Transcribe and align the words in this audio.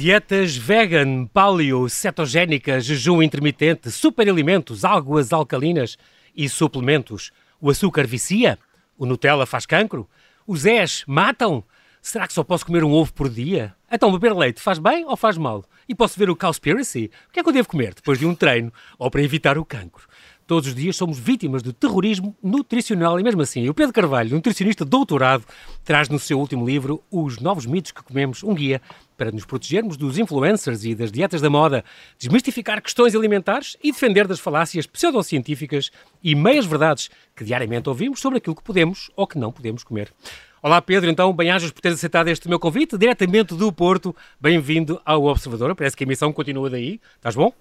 Dietas 0.00 0.56
vegan, 0.56 1.26
paleo, 1.26 1.86
cetogénicas, 1.86 2.86
jejum 2.86 3.22
intermitente, 3.22 3.90
superalimentos, 3.90 4.82
águas 4.82 5.30
alcalinas 5.30 5.98
e 6.34 6.48
suplementos. 6.48 7.30
O 7.60 7.68
açúcar 7.68 8.06
vicia? 8.06 8.58
O 8.96 9.04
Nutella 9.04 9.44
faz 9.44 9.66
cancro? 9.66 10.08
Os 10.46 10.60
Zés 10.60 11.04
matam? 11.06 11.62
Será 12.00 12.26
que 12.26 12.32
só 12.32 12.42
posso 12.42 12.64
comer 12.64 12.82
um 12.82 12.92
ovo 12.92 13.12
por 13.12 13.28
dia? 13.28 13.74
Então, 13.92 14.10
beber 14.10 14.34
leite 14.34 14.58
faz 14.58 14.78
bem 14.78 15.04
ou 15.04 15.18
faz 15.18 15.36
mal? 15.36 15.66
E 15.86 15.94
posso 15.94 16.18
ver 16.18 16.30
o 16.30 16.36
Cowspiracy? 16.36 17.10
O 17.28 17.32
que 17.32 17.40
é 17.40 17.42
que 17.42 17.48
eu 17.50 17.52
devo 17.52 17.68
comer 17.68 17.92
depois 17.92 18.18
de 18.18 18.24
um 18.24 18.34
treino 18.34 18.72
ou 18.98 19.10
para 19.10 19.22
evitar 19.22 19.58
o 19.58 19.66
cancro? 19.66 20.08
Todos 20.50 20.66
os 20.66 20.74
dias 20.74 20.96
somos 20.96 21.16
vítimas 21.16 21.62
de 21.62 21.72
terrorismo 21.72 22.36
nutricional 22.42 23.20
e 23.20 23.22
mesmo 23.22 23.40
assim, 23.40 23.68
o 23.68 23.72
Pedro 23.72 23.92
Carvalho, 23.92 24.34
nutricionista 24.34 24.84
doutorado, 24.84 25.44
traz 25.84 26.08
no 26.08 26.18
seu 26.18 26.40
último 26.40 26.66
livro 26.66 27.00
Os 27.08 27.38
Novos 27.38 27.66
Mitos 27.66 27.92
que 27.92 28.02
Comemos, 28.02 28.42
um 28.42 28.52
guia 28.52 28.82
para 29.16 29.30
nos 29.30 29.44
protegermos 29.44 29.96
dos 29.96 30.18
influencers 30.18 30.84
e 30.84 30.92
das 30.92 31.12
dietas 31.12 31.40
da 31.40 31.48
moda, 31.48 31.84
desmistificar 32.18 32.82
questões 32.82 33.14
alimentares 33.14 33.76
e 33.80 33.92
defender 33.92 34.26
das 34.26 34.40
falácias 34.40 34.88
pseudocientíficas 34.88 35.92
e 36.20 36.34
meias-verdades 36.34 37.10
que 37.36 37.44
diariamente 37.44 37.88
ouvimos 37.88 38.18
sobre 38.18 38.38
aquilo 38.38 38.56
que 38.56 38.64
podemos 38.64 39.08
ou 39.14 39.28
que 39.28 39.38
não 39.38 39.52
podemos 39.52 39.84
comer. 39.84 40.12
Olá 40.60 40.82
Pedro, 40.82 41.08
então, 41.08 41.32
bem-ajas 41.32 41.70
por 41.70 41.80
teres 41.80 41.98
aceitado 41.98 42.26
este 42.26 42.48
meu 42.48 42.58
convite, 42.58 42.98
diretamente 42.98 43.54
do 43.54 43.72
Porto. 43.72 44.16
Bem-vindo 44.40 45.00
ao 45.04 45.26
Observador, 45.26 45.76
parece 45.76 45.96
que 45.96 46.02
a 46.02 46.06
emissão 46.06 46.32
continua 46.32 46.68
daí. 46.68 47.00
Estás 47.14 47.36
bom? 47.36 47.52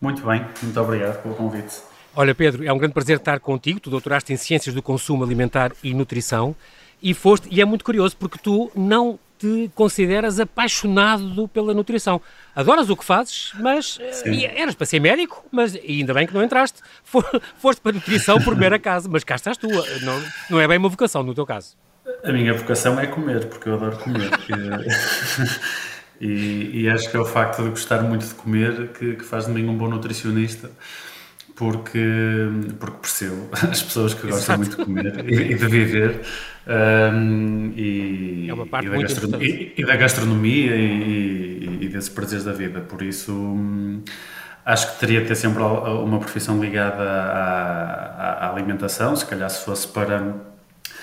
Muito 0.00 0.26
bem, 0.26 0.44
muito 0.60 0.80
obrigado 0.80 1.22
pelo 1.22 1.36
convite. 1.36 1.89
Olha, 2.14 2.34
Pedro, 2.34 2.64
é 2.64 2.72
um 2.72 2.78
grande 2.78 2.94
prazer 2.94 3.16
estar 3.16 3.38
contigo. 3.40 3.80
Tu 3.80 3.90
doutoraste 3.90 4.32
em 4.32 4.36
Ciências 4.36 4.74
do 4.74 4.82
Consumo 4.82 5.24
Alimentar 5.24 5.72
e 5.82 5.94
Nutrição 5.94 6.56
e 7.02 7.14
foste, 7.14 7.48
e 7.50 7.60
é 7.60 7.64
muito 7.64 7.84
curioso 7.84 8.16
porque 8.16 8.38
tu 8.38 8.70
não 8.74 9.18
te 9.38 9.70
consideras 9.74 10.38
apaixonado 10.38 11.48
pela 11.48 11.72
nutrição. 11.72 12.20
Adoras 12.54 12.90
o 12.90 12.96
que 12.96 13.04
fazes, 13.04 13.52
mas 13.58 13.98
eras 14.54 14.74
para 14.74 14.84
ser 14.84 15.00
médico, 15.00 15.42
mas 15.50 15.74
ainda 15.74 16.12
bem 16.12 16.26
que 16.26 16.34
não 16.34 16.42
entraste. 16.42 16.80
Foste 17.56 17.80
para 17.80 17.92
a 17.92 17.94
nutrição 17.94 18.38
por 18.42 18.54
mera 18.54 18.78
casa, 18.78 19.08
mas 19.10 19.24
cá 19.24 19.36
estás 19.36 19.56
tu. 19.56 19.66
Não, 20.02 20.22
não 20.50 20.60
é 20.60 20.68
bem 20.68 20.76
uma 20.76 20.90
vocação 20.90 21.22
no 21.22 21.34
teu 21.34 21.46
caso. 21.46 21.74
A 22.22 22.32
minha 22.32 22.52
vocação 22.52 23.00
é 23.00 23.06
comer, 23.06 23.46
porque 23.46 23.68
eu 23.68 23.74
adoro 23.74 23.96
comer. 23.96 24.30
e, 26.20 26.82
e, 26.82 26.90
acho 26.90 27.10
que 27.10 27.16
é 27.16 27.20
o 27.20 27.24
facto 27.24 27.62
de 27.62 27.70
gostar 27.70 28.02
muito 28.02 28.26
de 28.26 28.34
comer 28.34 28.88
que, 28.88 29.14
que 29.14 29.24
faz 29.24 29.46
de 29.46 29.52
mim 29.52 29.66
um 29.66 29.76
bom 29.76 29.88
nutricionista 29.88 30.70
porque, 31.60 32.48
porque 32.78 32.96
percebo 33.02 33.50
as 33.52 33.82
pessoas 33.82 34.14
que 34.14 34.26
gostam 34.26 34.56
muito 34.56 34.78
de 34.78 34.82
comer 34.82 35.18
e, 35.28 35.54
de 35.54 35.66
viver 35.66 36.22
um, 36.66 37.70
e, 37.76 38.48
é 38.48 38.82
e, 38.82 38.88
da 38.88 38.96
gastronomia, 38.96 39.72
e, 39.76 39.84
da 39.84 39.96
gastronomia 39.96 40.74
e, 40.74 41.88
desses 41.92 42.08
prazeres 42.08 42.44
da 42.46 42.52
vida. 42.52 42.80
Por 42.80 43.02
isso, 43.02 43.32
hum, 43.32 44.02
acho 44.64 44.94
que 44.94 45.00
teria 45.00 45.20
de 45.20 45.26
ter 45.26 45.34
sempre 45.34 45.62
uma 45.62 46.18
profissão 46.18 46.58
ligada 46.58 47.02
à, 47.02 48.46
à, 48.46 48.52
alimentação. 48.52 49.14
Se 49.14 49.26
calhar, 49.26 49.50
se 49.50 49.62
fosse 49.62 49.86
para. 49.86 50.36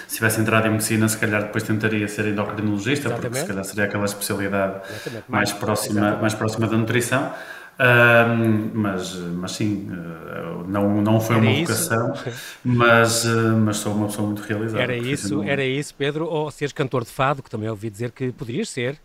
Se 0.07 0.15
tivesse 0.15 0.39
entrado 0.39 0.65
em 0.67 0.71
medicina, 0.71 1.07
se 1.07 1.17
calhar 1.17 1.43
depois 1.43 1.63
tentaria 1.63 2.07
ser 2.07 2.27
endocrinologista, 2.27 3.09
Exatamente. 3.09 3.21
porque 3.21 3.39
se 3.41 3.45
calhar 3.45 3.63
seria 3.65 3.83
aquela 3.83 4.05
especialidade 4.05 4.81
mais 5.27 5.51
próxima, 5.51 6.15
mais 6.15 6.33
próxima 6.33 6.65
da 6.65 6.77
nutrição. 6.77 7.31
Um, 7.79 8.71
mas, 8.73 9.15
mas 9.15 9.51
sim, 9.51 9.87
uh, 9.91 10.67
não, 10.67 10.99
não 10.99 11.21
foi 11.21 11.35
era 11.35 11.45
uma 11.45 11.59
vocação, 11.59 12.13
mas, 12.65 13.23
uh, 13.23 13.55
mas 13.55 13.77
sou 13.77 13.93
uma 13.93 14.07
pessoa 14.07 14.25
muito 14.25 14.41
realizada. 14.41 14.81
Era 14.81 14.97
isso, 14.97 15.43
era 15.43 15.63
isso, 15.63 15.93
Pedro, 15.93 16.25
ou 16.25 16.49
seres 16.49 16.73
cantor 16.73 17.03
de 17.03 17.11
fado, 17.11 17.43
que 17.43 17.49
também 17.49 17.69
ouvi 17.69 17.89
dizer 17.91 18.11
que 18.11 18.31
poderias 18.31 18.69
ser. 18.69 18.97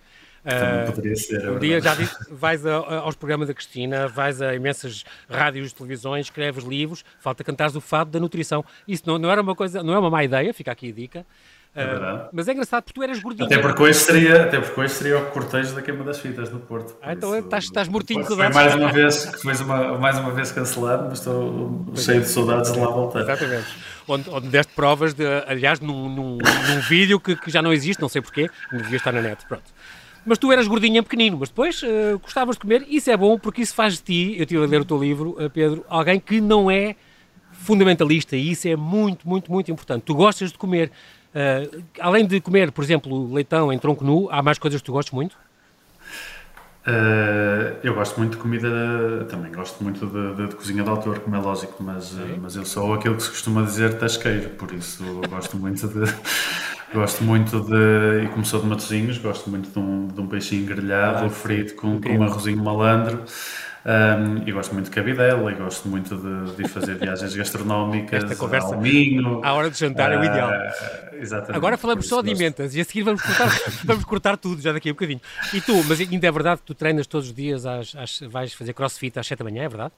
Também 0.43 0.89
uh, 0.89 0.93
poderia 0.93 1.17
ser. 1.17 1.45
É 1.45 1.51
um 1.51 1.59
dia 1.59 1.81
já 1.83 1.95
disse, 1.95 2.17
vais 2.31 2.65
a, 2.65 2.75
aos 2.75 3.15
programas 3.15 3.49
da 3.49 3.55
Cristina, 3.55 4.09
vais 4.09 4.41
a 4.41 4.55
imensas 4.55 5.05
rádios, 5.29 5.73
televisões, 5.75 6.27
escreves 6.27 6.65
livros, 6.65 7.05
falta 7.21 7.45
cantares 7.45 7.77
o 7.77 7.81
fado 7.81 8.11
da 8.11 8.19
nutrição. 8.19 8.65
Isso 8.89 9.03
não, 9.07 9.19
não 9.19 9.31
era 9.31 9.43
uma 9.43 9.55
coisa, 9.55 9.83
não 9.83 9.93
é 9.93 9.99
uma 9.99 10.11
má 10.11 10.25
ideia, 10.25 10.53
fica 10.55 10.73
aqui 10.73 10.89
a 10.89 10.93
dica. 10.93 11.27
É 11.75 12.29
mas 12.33 12.47
é 12.49 12.53
engraçado 12.53 12.83
porque 12.85 13.01
tu 13.01 13.03
eras 13.03 13.19
gordinho. 13.19 13.47
Até 13.47 13.57
porque 13.57 13.83
hoje 13.83 13.99
seria, 13.99 14.43
até 14.43 14.61
porque 14.61 14.79
hoje 14.79 14.93
seria 14.93 15.19
o 15.19 15.31
cortejo 15.31 15.75
da 15.75 15.81
queima 15.81 16.05
das 16.05 16.19
fitas 16.19 16.51
no 16.51 16.61
Porto. 16.61 16.95
Ah, 17.01 17.15
então 17.15 17.35
isso, 17.35 17.47
estás, 17.47 17.65
estás 17.65 17.89
mortinho 17.89 18.21
de 18.21 18.29
saudades. 18.29 18.55
mais 18.55 18.75
uma 18.75 18.93
vez, 18.93 19.25
foi 19.41 19.55
uma, 19.55 19.99
mais 19.99 20.19
uma 20.19 20.31
vez 20.33 20.53
cancelado, 20.53 21.07
mas 21.09 21.19
estou 21.19 21.87
cheio 21.97 22.21
de 22.21 22.29
saudades 22.29 22.73
de 22.73 22.79
lá 22.79 22.89
voltar. 22.89 23.21
Exatamente. 23.21 23.67
Onde, 24.07 24.29
onde 24.29 24.49
deste 24.49 24.75
provas, 24.75 25.15
de, 25.15 25.25
aliás, 25.47 25.81
num, 25.81 26.11
num, 26.11 26.37
num 26.37 26.81
vídeo 26.89 27.19
que, 27.19 27.35
que, 27.37 27.51
já 27.51 27.63
não 27.63 27.73
existe, 27.73 28.03
não 28.03 28.09
sei 28.09 28.21
porquê, 28.21 28.51
não 28.71 28.79
devia 28.79 28.99
estar 28.99 29.13
na 29.13 29.23
net. 29.23 29.47
Pronto. 29.47 29.65
Mas 30.27 30.37
tu 30.37 30.53
eras 30.53 30.69
gordinho 30.69 31.03
pequenino, 31.03 31.39
mas 31.41 31.49
depois 31.49 31.83
uh, 31.83 32.19
gostavas 32.19 32.57
de 32.57 32.61
comer. 32.61 32.85
Isso 32.87 33.11
é 33.11 33.17
bom 33.17 33.39
porque 33.39 33.63
isso 33.63 33.75
faz 33.75 33.95
de 33.95 34.03
ti, 34.03 34.35
eu 34.37 34.43
estive 34.43 34.63
a 34.63 34.67
ler 34.67 34.83
o 34.83 34.85
teu 34.85 34.99
livro, 34.99 35.31
uh, 35.43 35.49
Pedro, 35.49 35.87
alguém 35.89 36.21
que 36.21 36.39
não 36.39 36.71
é 36.71 36.97
fundamentalista 37.51 38.37
e 38.37 38.51
isso 38.51 38.69
é 38.69 38.77
muito, 38.77 39.27
muito, 39.27 39.51
muito 39.51 39.71
importante. 39.71 40.03
Tu 40.03 40.15
gostas 40.15 40.53
de 40.53 40.59
comer. 40.59 40.91
Uh, 41.35 41.83
além 41.99 42.27
de 42.27 42.41
comer, 42.41 42.71
por 42.73 42.85
exemplo, 42.85 43.33
leitão 43.33 43.73
em 43.73 43.79
tronco 43.79 44.05
nu, 44.05 44.29
há 44.31 44.43
mais 44.43 44.59
coisas 44.59 44.81
que 44.81 44.87
tu 44.87 44.93
gostas 44.93 45.13
muito? 45.13 45.37
Uh, 46.87 47.79
eu 47.83 47.95
gosto 47.95 48.19
muito 48.19 48.33
de 48.33 48.37
comida, 48.39 49.25
também 49.31 49.53
gosto 49.53 49.83
muito 49.83 50.05
de, 50.05 50.35
de, 50.35 50.49
de, 50.49 50.57
cozinha 50.57 50.83
de 50.83 50.91
autor, 50.91 51.21
como 51.21 51.37
é 51.37 51.39
lógico, 51.39 51.81
mas, 51.83 52.13
mas 52.41 52.57
eu 52.57 52.65
sou 52.65 52.95
aquilo 52.95 53.15
que 53.17 53.23
se 53.23 53.31
costuma 53.31 53.63
dizer 53.63 53.99
tasqueiro, 53.99 54.51
por 54.51 54.73
isso 54.73 55.05
gosto 55.31 55.57
muito 55.57 55.87
de. 55.87 56.13
gosto 56.93 57.23
muito 57.23 57.61
de. 57.61 58.25
E 58.25 58.29
como 58.29 58.45
sou 58.45 58.61
de 58.61 58.67
Matosinhos, 58.67 59.17
gosto 59.19 59.49
muito 59.49 59.71
de 59.71 59.79
um, 59.79 60.09
de 60.09 60.21
um 60.21 60.27
peixinho 60.27 60.67
grelhado, 60.67 61.27
ah, 61.27 61.31
frito 61.31 61.77
com, 61.77 62.01
com 62.01 62.09
um 62.11 62.23
arrozinho 62.25 62.63
malandro. 62.63 63.25
Um, 63.85 64.47
e 64.47 64.53
gosto 64.53 64.73
muito 64.73 64.87
de 64.87 64.93
cabidela 64.93 65.51
e 65.51 65.55
gosto 65.57 65.89
muito 65.89 66.17
de, 66.17 66.57
de 66.57 66.69
fazer 66.69 66.95
viagens 66.95 67.35
gastronómicas 67.35 68.23
Esta 68.23 68.37
conversa, 68.37 68.75
ao 68.75 68.81
Minho. 68.81 69.45
À 69.45 69.53
hora 69.55 69.71
de 69.71 69.79
jantar 69.79 70.13
é 70.13 70.19
o 70.19 70.25
ideal. 70.25 70.51
Ah, 70.51 71.11
exatamente. 71.15 71.57
Agora 71.57 71.77
falamos 71.77 72.07
só 72.07 72.23
de 72.23 72.31
emendas 72.31 72.77
e 72.77 72.81
a 72.81 72.85
seguir 72.85 73.03
vamos 73.03 73.23
cortar, 73.23 73.49
vamos 73.85 74.05
cortar 74.05 74.37
tudo 74.37 74.63
já 74.63 74.73
daqui 74.73 74.89
a 74.89 74.93
um 74.93 74.95
bocadinho. 74.95 75.21
E 75.53 75.61
tu, 75.61 75.83
mas 75.85 76.01
ainda 76.01 76.27
é 76.27 76.31
verdade 76.31 76.61
que 76.61 76.67
tu 76.67 76.75
treinas 76.75 77.09
todos 77.09 77.29
os 77.29 77.35
dias, 77.35 77.67
às, 77.67 77.95
às, 77.97 78.21
vais 78.21 78.55
fazer 78.55 78.73
crossfit 78.73 79.19
às 79.19 79.27
7 79.27 79.41
da 79.41 79.45
manhã, 79.45 79.65
é 79.65 79.69
verdade? 79.69 79.93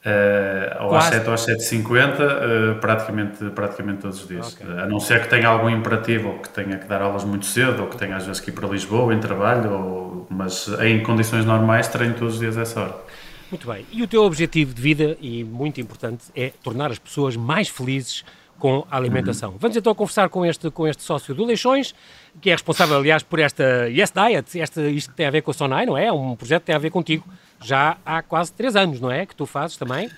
Uh, 0.00 0.84
ou 0.84 0.96
às 0.96 1.04
7 1.04 1.28
ou 1.28 1.34
às 1.34 1.46
7h50, 1.46 2.20
uh, 2.20 2.80
praticamente, 2.80 3.44
praticamente 3.50 4.00
todos 4.00 4.22
os 4.22 4.28
dias. 4.28 4.54
Okay. 4.54 4.66
Uh, 4.66 4.80
a 4.80 4.86
não 4.86 4.98
ser 4.98 5.20
que 5.20 5.28
tenha 5.28 5.46
algum 5.46 5.68
imperativo, 5.68 6.28
ou 6.28 6.38
que 6.38 6.48
tenha 6.48 6.78
que 6.78 6.86
dar 6.86 7.02
aulas 7.02 7.22
muito 7.22 7.44
cedo, 7.44 7.82
ou 7.82 7.88
que 7.88 7.98
tenha 7.98 8.16
às 8.16 8.24
vezes 8.24 8.40
que 8.40 8.50
ir 8.50 8.54
para 8.54 8.66
Lisboa 8.66 9.12
em 9.12 9.20
trabalho, 9.20 9.70
ou 9.72 10.26
mas 10.30 10.68
em 10.80 11.02
condições 11.02 11.44
normais 11.44 11.88
treino 11.88 12.14
todos 12.14 12.34
os 12.34 12.40
dias 12.40 12.56
essa 12.56 12.80
hora. 12.80 12.96
Muito 13.50 13.66
bem. 13.66 13.84
E 13.90 14.02
o 14.02 14.08
teu 14.08 14.22
objetivo 14.22 14.72
de 14.72 14.80
vida, 14.80 15.18
e 15.20 15.44
muito 15.44 15.80
importante, 15.80 16.24
é 16.34 16.52
tornar 16.62 16.90
as 16.90 16.98
pessoas 16.98 17.36
mais 17.36 17.68
felizes 17.68 18.24
com 18.58 18.86
a 18.90 18.96
alimentação. 18.96 19.50
Uhum. 19.50 19.58
Vamos 19.58 19.76
então 19.76 19.94
conversar 19.94 20.28
com 20.28 20.46
este, 20.46 20.70
com 20.70 20.86
este 20.86 21.02
sócio 21.02 21.34
do 21.34 21.44
Leixões, 21.44 21.94
que 22.40 22.50
é 22.50 22.52
responsável, 22.52 22.96
aliás, 22.96 23.22
por 23.22 23.38
esta 23.38 23.88
Yes 23.88 24.12
Diet, 24.12 24.60
esta, 24.60 24.82
isto 24.88 25.10
que 25.10 25.16
tem 25.16 25.26
a 25.26 25.30
ver 25.30 25.42
com 25.42 25.50
a 25.50 25.54
Sonai, 25.54 25.86
não 25.86 25.96
é? 25.96 26.06
É 26.06 26.12
um 26.12 26.36
projeto 26.36 26.62
que 26.62 26.66
tem 26.66 26.74
a 26.74 26.78
ver 26.78 26.90
contigo 26.90 27.24
já 27.62 27.96
há 28.04 28.22
quase 28.22 28.52
três 28.52 28.76
anos, 28.76 29.00
não 29.00 29.10
é? 29.10 29.26
Que 29.26 29.34
tu 29.34 29.46
fazes 29.46 29.76
também. 29.76 30.10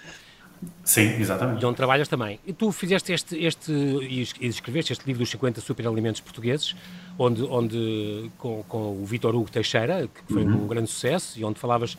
Sim, 0.84 1.20
exatamente. 1.20 1.62
E 1.62 1.66
onde 1.66 1.76
trabalhas 1.76 2.08
também. 2.08 2.38
E 2.46 2.52
tu 2.52 2.70
fizeste 2.70 3.12
este, 3.12 3.36
este 3.44 3.72
e 3.72 4.22
escreveste 4.46 4.92
este 4.92 5.04
livro 5.06 5.20
dos 5.20 5.30
50 5.30 5.60
superalimentos 5.60 6.20
portugueses, 6.20 6.76
onde, 7.18 7.42
onde 7.42 8.30
com, 8.38 8.62
com 8.68 9.02
o 9.02 9.04
Vitor 9.04 9.34
Hugo 9.34 9.50
Teixeira, 9.50 10.08
que 10.08 10.32
foi 10.32 10.44
uhum. 10.44 10.64
um 10.64 10.66
grande 10.66 10.88
sucesso, 10.88 11.38
e 11.38 11.44
onde 11.44 11.58
falavas 11.58 11.96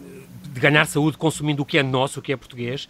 eh, 0.00 0.20
de 0.52 0.60
ganhar 0.60 0.84
saúde 0.86 1.16
consumindo 1.16 1.62
o 1.62 1.66
que 1.66 1.78
é 1.78 1.82
nosso, 1.82 2.20
o 2.20 2.22
que 2.22 2.32
é 2.32 2.36
português. 2.36 2.88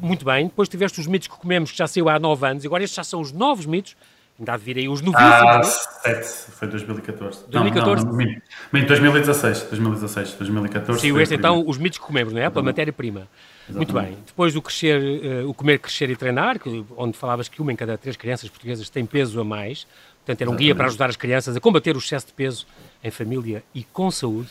Muito 0.00 0.24
bem. 0.24 0.46
Depois 0.46 0.68
tiveste 0.68 0.98
os 0.98 1.06
mitos 1.06 1.28
que 1.28 1.36
comemos, 1.36 1.70
que 1.70 1.78
já 1.78 1.86
saiu 1.86 2.08
há 2.08 2.18
nove 2.18 2.44
anos, 2.46 2.64
e 2.64 2.66
agora 2.66 2.82
estes 2.82 2.96
já 2.96 3.04
são 3.04 3.20
os 3.20 3.30
novos 3.30 3.66
mitos. 3.66 3.96
Ainda 4.40 4.54
há 4.54 4.56
de 4.56 4.64
vir 4.64 4.78
aí 4.78 4.88
os 4.88 5.02
novíssimos. 5.02 5.30
Ah, 5.30 5.62
sete, 5.62 6.50
foi 6.52 6.66
2014. 6.68 7.44
2014? 7.46 8.06
Não, 8.06 8.12
não, 8.12 8.18
não, 8.18 8.86
2016, 8.86 9.62
2016, 9.64 10.32
2014. 10.32 11.00
Sim, 11.02 11.20
este 11.20 11.34
então, 11.34 11.62
os 11.66 11.76
mitos 11.76 11.98
que 11.98 12.04
comemos, 12.06 12.32
não 12.32 12.40
é? 12.40 12.48
Pela 12.48 12.64
matéria-prima. 12.64 13.28
Muito 13.68 13.92
bem. 13.92 14.16
Depois 14.26 14.56
o 14.56 14.62
crescer, 14.62 15.44
uh, 15.44 15.48
o 15.48 15.52
comer, 15.52 15.78
crescer 15.78 16.08
e 16.08 16.16
treinar, 16.16 16.56
onde 16.96 17.18
falavas 17.18 17.48
que 17.48 17.60
uma 17.60 17.70
em 17.70 17.76
cada 17.76 17.98
três 17.98 18.16
crianças 18.16 18.48
portuguesas 18.48 18.88
tem 18.88 19.04
peso 19.04 19.38
a 19.38 19.44
mais. 19.44 19.86
Portanto, 20.24 20.40
era 20.40 20.50
um 20.50 20.54
Exatamente. 20.54 20.58
guia 20.58 20.74
para 20.74 20.86
ajudar 20.86 21.10
as 21.10 21.16
crianças 21.16 21.54
a 21.54 21.60
combater 21.60 21.94
o 21.94 21.98
excesso 21.98 22.28
de 22.28 22.32
peso 22.32 22.66
em 23.04 23.10
família 23.10 23.62
e 23.74 23.84
com 23.84 24.10
saúde. 24.10 24.48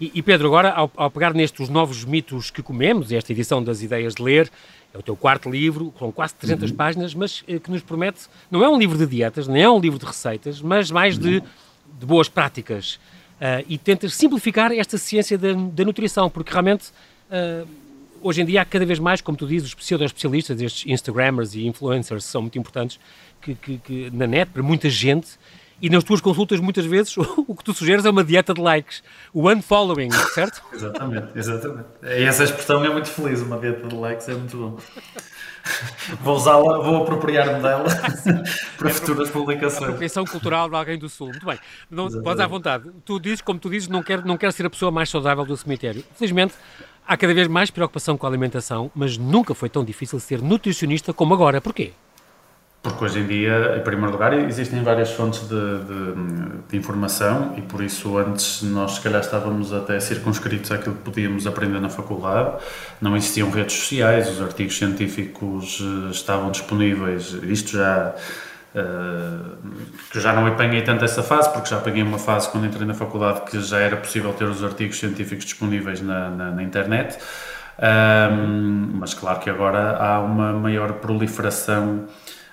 E, 0.00 0.12
e 0.14 0.22
Pedro, 0.22 0.46
agora, 0.48 0.70
ao, 0.70 0.90
ao, 0.96 1.10
pegar 1.10 1.34
nestes 1.34 1.68
novos 1.68 2.04
mitos 2.04 2.50
que 2.50 2.62
comemos, 2.62 3.10
esta 3.10 3.32
edição 3.32 3.62
das 3.62 3.82
Ideias 3.82 4.14
de 4.14 4.22
Ler, 4.22 4.50
é 4.98 5.00
o 5.00 5.02
teu 5.02 5.16
quarto 5.16 5.50
livro, 5.50 5.92
com 5.98 6.10
quase 6.12 6.34
300 6.34 6.70
uhum. 6.70 6.76
páginas, 6.76 7.14
mas 7.14 7.40
uh, 7.42 7.60
que 7.60 7.70
nos 7.70 7.82
promete, 7.82 8.26
não 8.50 8.62
é 8.64 8.68
um 8.68 8.78
livro 8.78 8.98
de 8.98 9.06
dietas, 9.06 9.46
nem 9.46 9.62
é 9.62 9.70
um 9.70 9.80
livro 9.80 9.98
de 9.98 10.04
receitas, 10.04 10.60
mas 10.60 10.90
mais 10.90 11.18
de, 11.18 11.40
de 11.40 12.06
boas 12.06 12.28
práticas. 12.28 12.94
Uh, 13.40 13.64
e 13.68 13.78
tentas 13.78 14.14
simplificar 14.14 14.72
esta 14.72 14.98
ciência 14.98 15.38
da, 15.38 15.52
da 15.52 15.84
nutrição, 15.84 16.28
porque 16.28 16.50
realmente 16.50 16.88
uh, 17.30 17.68
hoje 18.20 18.42
em 18.42 18.44
dia 18.44 18.62
há 18.62 18.64
cada 18.64 18.84
vez 18.84 18.98
mais, 18.98 19.20
como 19.20 19.38
tu 19.38 19.46
dizes, 19.46 19.68
os 19.68 19.74
pseudo-especialistas, 19.74 20.60
estes 20.60 20.86
Instagrammers 20.86 21.54
e 21.54 21.66
influencers 21.66 22.24
são 22.24 22.42
muito 22.42 22.58
importantes 22.58 22.98
que, 23.40 23.54
que, 23.54 23.78
que, 23.78 24.10
na 24.10 24.26
net 24.26 24.50
para 24.50 24.62
muita 24.62 24.90
gente 24.90 25.28
e 25.80 25.88
nas 25.88 26.04
tuas 26.04 26.20
consultas 26.20 26.60
muitas 26.60 26.84
vezes 26.84 27.16
o 27.46 27.54
que 27.54 27.64
tu 27.64 27.72
sugeres 27.72 28.04
é 28.04 28.10
uma 28.10 28.24
dieta 28.24 28.52
de 28.54 28.60
likes, 28.60 29.02
o 29.32 29.48
unfollowing, 29.50 30.10
certo? 30.34 30.62
exatamente, 30.72 31.28
exatamente. 31.34 31.88
E 32.02 32.24
essa 32.24 32.44
expressão 32.44 32.84
é 32.84 32.90
muito 32.90 33.08
feliz, 33.08 33.40
uma 33.40 33.58
dieta 33.58 33.86
de 33.86 33.94
likes 33.94 34.28
é 34.28 34.34
muito 34.34 34.56
bom. 34.56 34.78
Vou 36.22 36.36
usá-la, 36.36 36.78
vou 36.78 37.02
apropriar-me 37.02 37.60
dela 37.60 37.84
para 38.78 38.88
é 38.88 38.92
futuras 38.92 39.28
publicações. 39.28 39.82
Apropriação 39.82 40.24
cultural 40.24 40.66
de 40.70 40.74
alguém 40.74 40.98
do 40.98 41.10
Sul. 41.10 41.26
Muito 41.26 41.44
bem. 41.44 41.58
Não, 41.90 42.08
podes 42.22 42.40
à 42.40 42.46
vontade. 42.46 42.90
Tu 43.04 43.20
dizes, 43.20 43.42
como 43.42 43.58
tu 43.58 43.68
dizes, 43.68 43.86
não 43.86 44.02
quero, 44.02 44.26
não 44.26 44.38
quero 44.38 44.50
ser 44.52 44.64
a 44.64 44.70
pessoa 44.70 44.90
mais 44.90 45.10
saudável 45.10 45.44
do 45.44 45.54
cemitério. 45.58 46.02
Felizmente, 46.14 46.54
há 47.06 47.16
cada 47.18 47.34
vez 47.34 47.48
mais 47.48 47.70
preocupação 47.70 48.16
com 48.16 48.26
a 48.26 48.30
alimentação, 48.30 48.90
mas 48.94 49.18
nunca 49.18 49.54
foi 49.54 49.68
tão 49.68 49.84
difícil 49.84 50.18
ser 50.18 50.40
nutricionista 50.40 51.12
como 51.12 51.34
agora. 51.34 51.60
Porquê? 51.60 51.92
Porque 52.80 53.04
hoje 53.04 53.18
em 53.18 53.26
dia, 53.26 53.76
em 53.76 53.82
primeiro 53.82 54.12
lugar, 54.12 54.32
existem 54.32 54.82
várias 54.84 55.10
fontes 55.10 55.40
de, 55.40 55.48
de, 55.48 56.14
de, 56.68 56.76
informação 56.76 57.54
e 57.56 57.60
por 57.60 57.82
isso 57.82 58.16
antes 58.16 58.62
nós 58.62 58.92
se 58.92 59.00
calhar 59.00 59.20
estávamos 59.20 59.72
até 59.72 59.98
circunscritos 59.98 60.70
àquilo 60.70 60.94
que 60.94 61.02
podíamos 61.02 61.46
aprender 61.46 61.80
na 61.80 61.88
faculdade. 61.88 62.56
Não 63.00 63.16
existiam 63.16 63.50
redes 63.50 63.74
sociais, 63.74 64.30
os 64.30 64.40
artigos 64.40 64.78
científicos 64.78 65.82
eh, 65.82 66.10
estavam 66.10 66.50
disponíveis. 66.50 67.36
Isto 67.42 67.72
já 67.78 68.14
Uh, 68.74 69.56
que 70.12 70.20
já 70.20 70.30
não 70.30 70.46
apanhei 70.46 70.82
tanto 70.82 71.02
essa 71.02 71.22
fase, 71.22 71.50
porque 71.50 71.70
já 71.70 71.78
apanhei 71.78 72.02
uma 72.02 72.18
fase 72.18 72.50
quando 72.50 72.66
entrei 72.66 72.86
na 72.86 72.92
faculdade 72.92 73.40
que 73.50 73.60
já 73.62 73.78
era 73.78 73.96
possível 73.96 74.30
ter 74.34 74.44
os 74.44 74.62
artigos 74.62 74.98
científicos 74.98 75.46
disponíveis 75.46 76.02
na, 76.02 76.28
na, 76.28 76.50
na 76.50 76.62
internet, 76.62 77.18
um, 77.78 78.90
mas 78.98 79.14
claro 79.14 79.40
que 79.40 79.48
agora 79.48 79.96
há 79.96 80.20
uma 80.20 80.52
maior 80.52 80.92
proliferação 80.94 82.04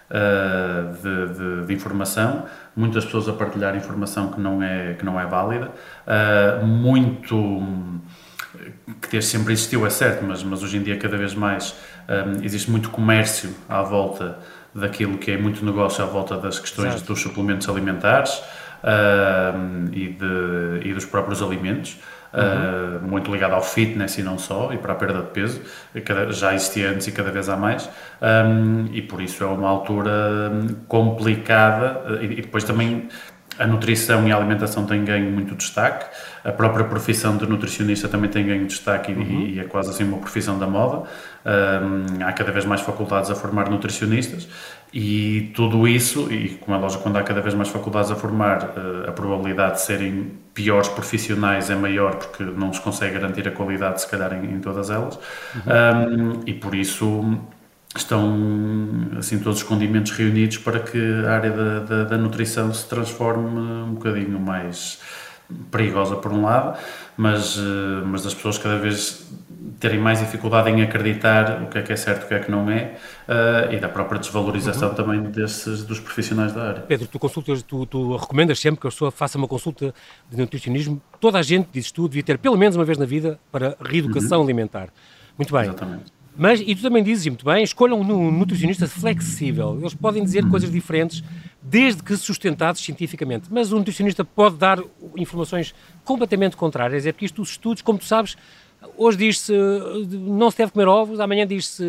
uh, 0.09 0.93
de, 0.93 1.33
de, 1.33 1.67
de, 1.67 1.73
informação, 1.73 2.45
muitas 2.75 3.05
pessoas 3.05 3.27
a 3.27 3.33
partilhar 3.33 3.75
informação 3.75 4.31
que 4.31 4.39
não 4.39 4.61
é, 4.61 4.93
que 4.93 5.05
não 5.05 5.19
é 5.19 5.25
válida, 5.25 5.71
uh, 6.07 6.65
muito 6.65 7.35
que 9.01 9.09
desde 9.09 9.29
sempre 9.31 9.53
existiu, 9.53 9.85
é 9.85 9.89
certo, 9.89 10.23
mas, 10.23 10.43
mas 10.43 10.63
hoje 10.63 10.77
em 10.77 10.83
dia 10.83 10.97
cada 10.97 11.17
vez 11.17 11.33
mais 11.33 11.75
um, 12.07 12.43
existe 12.43 12.71
muito 12.71 12.89
comércio 12.89 13.53
à 13.67 13.81
volta 13.81 14.39
daquilo 14.73 15.17
que 15.17 15.31
é 15.31 15.37
muito 15.37 15.65
negócio 15.65 16.03
à 16.03 16.07
volta 16.07 16.37
das 16.37 16.59
questões 16.59 16.93
Exato. 16.95 17.05
dos 17.05 17.21
suplementos 17.21 17.67
alimentares 17.69 18.41
uh, 18.83 19.89
e, 19.91 20.09
de, 20.09 20.87
e 20.89 20.93
dos 20.93 21.05
próprios 21.05 21.41
alimentos 21.41 21.97
uhum. 22.35 22.97
uh, 22.97 23.07
muito 23.07 23.31
ligado 23.31 23.53
ao 23.53 23.61
fitness 23.61 24.17
e 24.17 24.23
não 24.23 24.37
só, 24.37 24.73
e 24.73 24.77
para 24.77 24.93
a 24.93 24.95
perda 24.95 25.21
de 25.21 25.29
peso, 25.29 25.61
já 26.29 26.53
existia 26.53 26.91
antes 26.91 27.07
e 27.07 27.11
cada 27.11 27.31
vez 27.31 27.49
há 27.49 27.55
mais, 27.55 27.89
um, 28.21 28.87
e 28.91 29.01
por 29.01 29.21
isso 29.21 29.43
é 29.43 29.47
uma 29.47 29.69
altura 29.69 30.51
complicada, 30.87 32.19
e, 32.21 32.25
e 32.25 32.41
depois 32.41 32.63
também 32.63 33.07
a 33.57 33.65
nutrição 33.65 34.27
e 34.27 34.31
a 34.31 34.35
alimentação 34.35 34.85
têm 34.85 35.03
ganho 35.03 35.31
muito 35.31 35.55
destaque, 35.55 36.05
a 36.43 36.51
própria 36.51 36.85
profissão 36.85 37.37
de 37.37 37.47
nutricionista 37.47 38.07
também 38.07 38.29
tem 38.29 38.45
ganho 38.45 38.65
destaque 38.65 39.11
e, 39.11 39.15
uhum. 39.15 39.41
e 39.47 39.59
é 39.59 39.63
quase 39.63 39.89
assim 39.89 40.03
uma 40.03 40.17
profissão 40.17 40.59
da 40.59 40.67
moda. 40.67 41.07
Um, 41.45 42.25
há 42.25 42.33
cada 42.33 42.51
vez 42.51 42.65
mais 42.65 42.81
faculdades 42.81 43.29
a 43.29 43.35
formar 43.35 43.69
nutricionistas 43.69 44.47
e 44.97 45.51
tudo 45.53 45.85
isso, 45.85 46.31
e 46.31 46.51
como 46.51 46.77
é 46.77 46.79
lógico, 46.79 47.03
quando 47.03 47.17
há 47.17 47.23
cada 47.23 47.41
vez 47.41 47.53
mais 47.53 47.67
faculdades 47.67 48.09
a 48.11 48.15
formar, 48.15 48.63
uh, 48.63 49.09
a 49.09 49.11
probabilidade 49.11 49.73
de 49.73 49.81
serem 49.81 50.31
piores 50.53 50.87
profissionais 50.87 51.69
é 51.69 51.75
maior 51.75 52.15
porque 52.15 52.45
não 52.45 52.71
se 52.71 52.79
consegue 52.79 53.15
garantir 53.15 53.45
a 53.45 53.51
qualidade, 53.51 53.99
se 53.99 54.09
calhar, 54.09 54.33
em, 54.33 54.53
em 54.53 54.59
todas 54.61 54.89
elas. 54.89 55.19
Uhum. 55.53 56.37
Um, 56.37 56.41
e 56.45 56.53
por 56.53 56.73
isso 56.73 57.37
estão 57.93 59.09
assim 59.19 59.37
todos 59.39 59.57
os 59.57 59.63
condimentos 59.63 60.13
reunidos 60.13 60.59
para 60.59 60.79
que 60.79 60.97
a 61.27 61.31
área 61.31 61.51
da, 61.51 61.79
da, 61.79 62.03
da, 62.05 62.17
nutrição 62.17 62.73
se 62.73 62.87
transforme 62.87 63.47
um 63.49 63.95
bocadinho 63.95 64.39
mais 64.39 65.01
perigosa 65.71 66.15
por 66.15 66.31
um 66.31 66.43
lado, 66.43 66.77
mas, 67.17 67.57
eh, 67.57 68.03
mas 68.05 68.23
das 68.23 68.33
pessoas 68.33 68.57
cada 68.57 68.77
vez 68.77 69.29
terem 69.79 69.99
mais 69.99 70.19
dificuldade 70.19 70.69
em 70.69 70.81
acreditar 70.81 71.63
o 71.63 71.67
que 71.67 71.77
é 71.77 71.81
que 71.81 71.93
é 71.93 71.95
certo 71.95 72.23
e 72.23 72.25
o 72.25 72.27
que 72.27 72.33
é 72.33 72.39
que 72.39 72.51
não 72.51 72.69
é 72.69 72.95
uh, 73.27 73.73
e 73.73 73.79
da 73.79 73.89
própria 73.89 74.19
desvalorização 74.19 74.89
uhum. 74.89 74.95
também 74.95 75.21
desses, 75.23 75.83
dos 75.83 75.99
profissionais 75.99 76.53
da 76.53 76.69
área. 76.69 76.81
Pedro, 76.81 77.07
tu 77.07 77.19
consultas, 77.19 77.63
tu, 77.63 77.85
tu 77.85 78.15
recomendas 78.15 78.59
sempre 78.59 78.81
que 78.81 78.87
a 78.87 78.89
pessoa 78.89 79.11
faça 79.11 79.37
uma 79.37 79.47
consulta 79.47 79.93
de 80.29 80.37
nutricionismo. 80.37 81.01
Toda 81.19 81.39
a 81.39 81.41
gente, 81.41 81.69
dizes 81.71 81.91
tu, 81.91 82.07
devia 82.07 82.23
ter 82.23 82.37
pelo 82.37 82.57
menos 82.57 82.75
uma 82.75 82.85
vez 82.85 82.97
na 82.97 83.05
vida 83.05 83.39
para 83.51 83.75
reeducação 83.81 84.39
uhum. 84.39 84.45
alimentar. 84.45 84.89
Muito 85.37 85.53
bem. 85.53 85.63
Exatamente. 85.63 86.15
Mas, 86.37 86.59
e 86.59 86.75
tu 86.75 86.81
também 86.81 87.01
dizes 87.01 87.25
muito 87.27 87.45
bem, 87.45 87.63
escolham 87.63 87.99
um 88.01 88.31
nutricionista 88.31 88.87
flexível. 88.87 89.77
Eles 89.79 89.93
podem 89.93 90.23
dizer 90.23 90.43
uhum. 90.43 90.49
coisas 90.49 90.69
diferentes, 90.69 91.23
desde 91.61 92.03
que 92.03 92.15
sustentados 92.17 92.81
cientificamente. 92.83 93.47
Mas 93.49 93.71
o 93.71 93.77
nutricionista 93.77 94.25
pode 94.25 94.57
dar 94.57 94.79
informações 95.15 95.73
completamente 96.03 96.57
contrárias. 96.57 97.05
É 97.05 97.11
porque 97.13 97.25
isto, 97.25 97.41
os 97.41 97.51
estudos, 97.51 97.81
como 97.81 97.97
tu 97.97 98.05
sabes, 98.05 98.35
hoje 98.97 99.17
diz-se 99.17 99.53
não 100.11 100.49
se 100.51 100.57
deve 100.57 100.71
comer 100.71 100.87
ovos, 100.87 101.19
amanhã 101.19 101.45
diz-se 101.45 101.83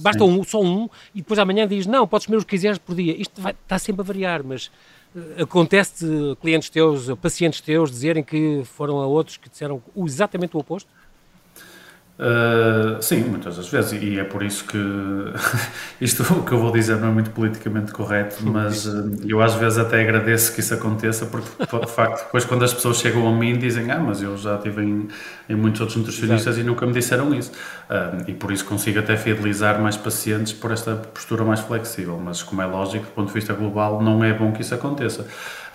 basta 0.00 0.24
um, 0.24 0.42
só 0.44 0.60
um, 0.60 0.88
e 1.14 1.18
depois 1.18 1.38
amanhã 1.38 1.66
diz 1.66 1.86
não, 1.86 2.06
podes 2.06 2.26
comer 2.26 2.38
os 2.38 2.44
que 2.44 2.50
quiseres 2.50 2.78
por 2.78 2.94
dia. 2.94 3.14
Isto 3.20 3.40
vai, 3.40 3.52
está 3.52 3.78
sempre 3.78 4.02
a 4.02 4.04
variar, 4.04 4.42
mas 4.44 4.70
uh, 5.14 5.42
acontece 5.42 6.06
clientes 6.40 6.70
teus, 6.70 7.08
pacientes 7.20 7.60
teus, 7.60 7.90
dizerem 7.90 8.22
que 8.22 8.62
foram 8.64 8.98
a 9.00 9.06
outros 9.06 9.36
que 9.36 9.48
disseram 9.48 9.82
exatamente 9.96 10.56
o 10.56 10.60
oposto? 10.60 10.88
Uh, 12.20 13.02
sim, 13.02 13.22
muitas 13.22 13.56
das 13.56 13.66
vezes, 13.70 13.92
e 14.02 14.18
é 14.18 14.24
por 14.24 14.42
isso 14.42 14.66
que 14.66 14.76
isto 16.04 16.22
o 16.34 16.42
que 16.44 16.52
eu 16.52 16.58
vou 16.58 16.70
dizer 16.70 16.96
não 16.96 17.08
é 17.08 17.10
muito 17.10 17.30
politicamente 17.30 17.92
correto, 17.92 18.36
mas 18.46 18.84
uh, 18.84 19.10
eu 19.26 19.40
às 19.40 19.54
vezes 19.54 19.78
até 19.78 20.02
agradeço 20.02 20.52
que 20.52 20.60
isso 20.60 20.74
aconteça, 20.74 21.24
porque 21.24 21.48
de 21.58 21.90
facto, 21.90 22.26
depois 22.26 22.44
quando 22.44 22.62
as 22.62 22.74
pessoas 22.74 22.98
chegam 22.98 23.26
a 23.26 23.32
mim 23.32 23.56
dizem, 23.56 23.90
ah, 23.90 23.98
mas 23.98 24.20
eu 24.20 24.36
já 24.36 24.56
estive 24.56 24.82
em, 24.82 25.08
em 25.48 25.54
muitos 25.56 25.80
outros 25.80 25.96
nutricionistas 25.96 26.56
Exato. 26.56 26.60
e 26.60 26.62
nunca 26.62 26.84
me 26.84 26.92
disseram 26.92 27.34
isso, 27.34 27.52
uh, 27.88 28.22
e 28.28 28.34
por 28.34 28.52
isso 28.52 28.66
consigo 28.66 28.98
até 28.98 29.16
fidelizar 29.16 29.80
mais 29.80 29.96
pacientes 29.96 30.52
por 30.52 30.72
esta 30.72 30.96
postura 30.96 31.42
mais 31.42 31.60
flexível, 31.60 32.20
mas 32.22 32.42
como 32.42 32.60
é 32.60 32.66
lógico, 32.66 33.06
do 33.06 33.12
ponto 33.12 33.28
de 33.28 33.34
vista 33.34 33.54
global, 33.54 34.02
não 34.02 34.22
é 34.22 34.34
bom 34.34 34.52
que 34.52 34.60
isso 34.60 34.74
aconteça. 34.74 35.26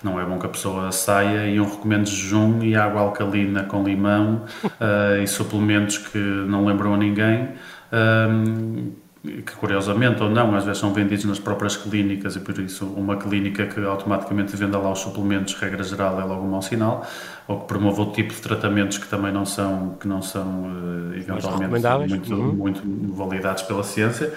Não 0.02 0.20
é 0.20 0.24
bom 0.24 0.38
que 0.38 0.46
a 0.46 0.48
pessoa 0.48 0.92
saia 0.92 1.48
e 1.48 1.60
um 1.60 1.64
recomendo 1.64 2.04
de 2.04 2.14
jejum 2.14 2.62
e 2.62 2.76
água 2.76 3.00
alcalina 3.00 3.64
com 3.64 3.82
limão 3.82 4.44
uh, 4.64 5.20
e 5.22 5.26
suplementos 5.26 5.98
que 5.98 6.18
não 6.18 6.64
lembram 6.64 6.94
a 6.94 6.96
ninguém. 6.96 7.48
Um, 7.92 8.92
que 9.26 9.56
curiosamente 9.56 10.22
ou 10.22 10.30
não, 10.30 10.54
às 10.54 10.64
vezes 10.64 10.78
são 10.78 10.92
vendidos 10.92 11.24
nas 11.24 11.38
própriras 11.38 11.76
clínicas 11.76 12.36
e 12.36 12.40
por 12.40 12.58
isso 12.58 12.86
uma 12.86 13.16
clínica 13.16 13.66
que 13.66 13.84
automaticamente 13.84 14.56
venda 14.56 14.78
lá 14.78 14.92
os 14.92 15.00
suplementos, 15.00 15.54
regra 15.54 15.82
geral, 15.82 16.20
é 16.20 16.24
logo 16.24 16.44
um 16.44 16.50
mau 16.50 16.62
sinal, 16.62 17.04
ou 17.48 17.60
que 17.60 17.66
promova 17.66 18.00
outro 18.00 18.14
tipo 18.14 18.32
de 18.32 18.40
tratamentos 18.40 18.98
que 18.98 19.08
também 19.08 19.32
não 19.32 19.44
são, 19.44 19.96
que 20.00 20.06
não 20.06 20.22
são 20.22 20.64
uh, 20.64 21.14
eventualmente 21.16 22.08
muito, 22.08 22.34
uhum. 22.34 22.52
muito 22.52 23.12
validados 23.14 23.62
pela 23.64 23.82
ciência. 23.82 24.32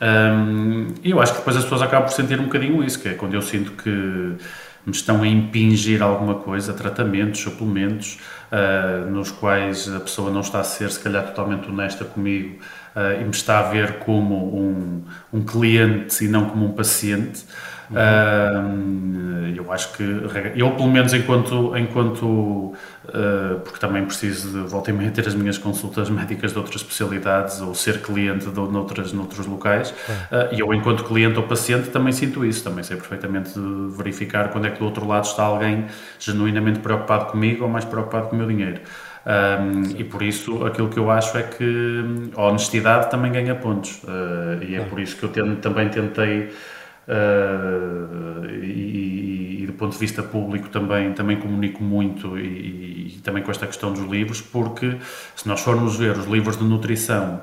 Um, 0.00 0.94
e 1.02 1.10
eu 1.10 1.20
acho 1.20 1.32
que 1.32 1.38
depois 1.38 1.56
as 1.56 1.62
pessoas 1.64 1.82
acabam 1.82 2.08
por 2.08 2.14
sentir 2.14 2.40
um 2.40 2.44
bocadinho 2.44 2.82
isso, 2.82 2.98
que 2.98 3.08
é 3.08 3.14
quando 3.14 3.34
eu 3.34 3.42
sinto 3.42 3.72
que 3.72 4.36
me 4.84 4.92
estão 4.92 5.22
a 5.22 5.26
impingir 5.28 6.02
alguma 6.02 6.36
coisa, 6.36 6.72
tratamentos, 6.72 7.40
suplementos, 7.40 8.18
uh, 8.50 9.10
nos 9.10 9.30
quais 9.30 9.88
a 9.88 10.00
pessoa 10.00 10.30
não 10.30 10.40
está 10.40 10.60
a 10.60 10.64
ser, 10.64 10.90
se 10.90 11.00
calhar, 11.00 11.26
totalmente 11.26 11.68
honesta 11.68 12.04
comigo 12.04 12.58
uh, 12.96 13.20
e 13.20 13.24
me 13.24 13.30
está 13.30 13.60
a 13.60 13.62
ver 13.62 13.98
como 14.00 14.56
um, 14.56 15.04
um 15.32 15.44
cliente 15.44 16.24
e 16.24 16.28
não 16.28 16.48
como 16.48 16.66
um 16.66 16.72
paciente. 16.72 17.44
Uh, 17.90 19.52
eu 19.56 19.72
acho 19.72 19.92
que 19.94 20.02
eu 20.54 20.70
pelo 20.70 20.88
menos 20.88 21.12
enquanto 21.12 21.76
enquanto 21.76 22.24
uh, 22.24 23.60
porque 23.64 23.78
também 23.80 24.04
preciso 24.04 24.62
de 24.62 24.68
volta 24.68 24.90
e 24.90 24.92
meia 24.92 25.10
ter 25.10 25.26
as 25.26 25.34
minhas 25.34 25.58
consultas 25.58 26.08
médicas 26.08 26.52
de 26.52 26.58
outras 26.58 26.76
especialidades 26.82 27.60
ou 27.60 27.74
ser 27.74 28.00
cliente 28.00 28.48
de 28.48 28.60
noutras 28.60 29.12
noutros 29.12 29.44
locais. 29.46 29.90
Uh, 29.90 30.54
e 30.54 30.60
eu 30.60 30.72
enquanto 30.72 31.02
cliente 31.02 31.36
ou 31.38 31.42
paciente 31.42 31.90
também 31.90 32.12
sinto 32.12 32.44
isso 32.44 32.62
também 32.62 32.84
sei 32.84 32.96
perfeitamente 32.96 33.52
verificar 33.96 34.50
quando 34.50 34.68
é 34.68 34.70
que 34.70 34.78
do 34.78 34.84
outro 34.84 35.06
lado 35.06 35.24
está 35.24 35.42
alguém 35.42 35.86
genuinamente 36.18 36.78
preocupado 36.78 37.26
comigo 37.26 37.64
ou 37.64 37.70
mais 37.70 37.84
preocupado 37.84 38.28
com 38.28 38.36
o 38.36 38.38
meu 38.38 38.46
dinheiro. 38.46 38.80
Um, 39.26 39.98
e 39.98 40.04
por 40.04 40.22
isso 40.22 40.64
aquilo 40.64 40.88
que 40.88 40.98
eu 40.98 41.10
acho 41.10 41.36
é 41.36 41.42
que 41.42 42.30
a 42.36 42.42
honestidade 42.42 43.10
também 43.10 43.30
ganha 43.30 43.54
pontos. 43.54 44.00
E 44.66 44.74
é 44.74 44.80
por 44.80 44.98
isso 44.98 45.16
que 45.16 45.24
eu 45.24 45.28
tento, 45.28 45.56
também 45.60 45.88
tentei 45.88 46.50
Uh, 47.10 48.46
e, 48.54 49.62
e, 49.62 49.66
do 49.66 49.72
ponto 49.72 49.92
de 49.92 49.98
vista 49.98 50.22
público 50.22 50.68
também, 50.68 51.12
também 51.12 51.36
comunico 51.36 51.82
muito 51.82 52.38
e, 52.38 53.16
e, 53.16 53.20
também 53.24 53.42
com 53.42 53.50
esta 53.50 53.66
questão 53.66 53.92
dos 53.92 54.08
livros, 54.08 54.40
porque 54.40 54.96
se 55.34 55.48
nós 55.48 55.60
formos 55.60 55.96
ver 55.96 56.16
os 56.16 56.26
livros 56.26 56.56
de 56.56 56.62
nutrição 56.62 57.40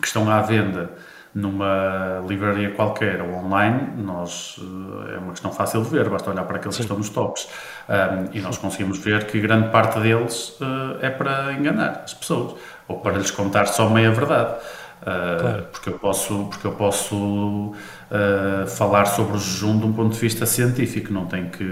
que 0.00 0.06
estão 0.06 0.30
à 0.30 0.40
venda 0.40 0.90
numa 1.36 2.24
livraria 2.26 2.70
qualquer 2.70 3.20
ou 3.20 3.34
online, 3.34 4.02
nós, 4.02 4.58
eh, 4.58 5.16
é 5.16 5.18
uma 5.18 5.32
questão 5.32 5.52
fácil 5.52 5.82
de 5.82 5.90
ver, 5.90 6.08
basta 6.08 6.30
olhar 6.30 6.44
para 6.44 6.56
aqueles 6.56 6.74
Sim. 6.74 6.78
que 6.78 6.84
estão 6.84 6.96
nos 6.96 7.10
tops. 7.10 7.46
Um, 7.86 8.34
e 8.34 8.40
nós 8.40 8.56
conseguimos 8.56 8.98
ver 8.98 9.26
que 9.26 9.38
grande 9.38 9.68
parte 9.68 10.00
deles 10.00 10.58
uh, 10.60 10.96
é 11.02 11.10
para 11.10 11.52
enganar 11.52 12.00
as 12.04 12.14
pessoas 12.14 12.54
ou 12.88 13.00
para 13.00 13.18
lhes 13.18 13.30
contar 13.30 13.66
só 13.66 13.90
meia 13.90 14.10
verdade. 14.10 14.54
Claro. 15.02 15.66
porque 15.72 15.88
eu 15.88 15.98
posso, 15.98 16.46
porque 16.46 16.66
eu 16.66 16.72
posso 16.72 17.16
uh, 17.16 18.66
falar 18.66 19.06
sobre 19.06 19.36
o 19.36 19.38
jejum 19.38 19.78
de 19.78 19.86
um 19.86 19.92
ponto 19.92 20.14
de 20.14 20.20
vista 20.20 20.46
científico, 20.46 21.12
não 21.12 21.26
tenho 21.26 21.50
que 21.50 21.64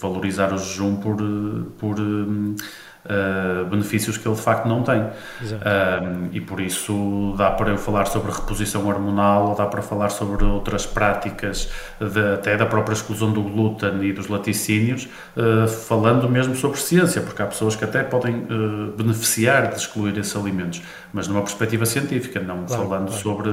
valorizar 0.00 0.52
o 0.52 0.58
jejum 0.58 0.96
por, 0.96 1.16
por 1.78 1.96
uh, 3.06 3.64
benefícios 3.66 4.18
que 4.18 4.26
ele 4.26 4.34
de 4.34 4.42
facto 4.42 4.66
não 4.66 4.82
tem. 4.82 5.00
Uh, 5.00 6.28
e 6.32 6.40
por 6.40 6.60
isso 6.60 7.34
dá 7.36 7.50
para 7.50 7.70
eu 7.70 7.78
falar 7.78 8.06
sobre 8.06 8.32
reposição 8.32 8.86
hormonal, 8.86 9.54
dá 9.54 9.66
para 9.66 9.82
falar 9.82 10.10
sobre 10.10 10.44
outras 10.44 10.84
práticas, 10.86 11.70
de, 12.00 12.34
até 12.34 12.56
da 12.56 12.66
própria 12.66 12.94
exclusão 12.94 13.32
do 13.32 13.42
glúten 13.42 14.02
e 14.02 14.12
dos 14.12 14.28
laticínios, 14.28 15.08
uh, 15.36 15.66
falando 15.66 16.28
mesmo 16.28 16.54
sobre 16.54 16.78
ciência, 16.78 17.20
porque 17.20 17.42
há 17.42 17.46
pessoas 17.46 17.76
que 17.76 17.84
até 17.84 18.02
podem 18.02 18.46
beneficiar 18.96 19.68
de 19.70 19.76
excluir 19.76 20.16
esses 20.18 20.34
alimentos, 20.36 20.82
mas 21.12 21.28
numa 21.28 21.42
perspectiva 21.42 21.86
científica, 21.86 22.40
não 22.40 22.64
claro, 22.64 22.82
falando 22.82 23.08
claro. 23.08 23.22
sobre 23.22 23.50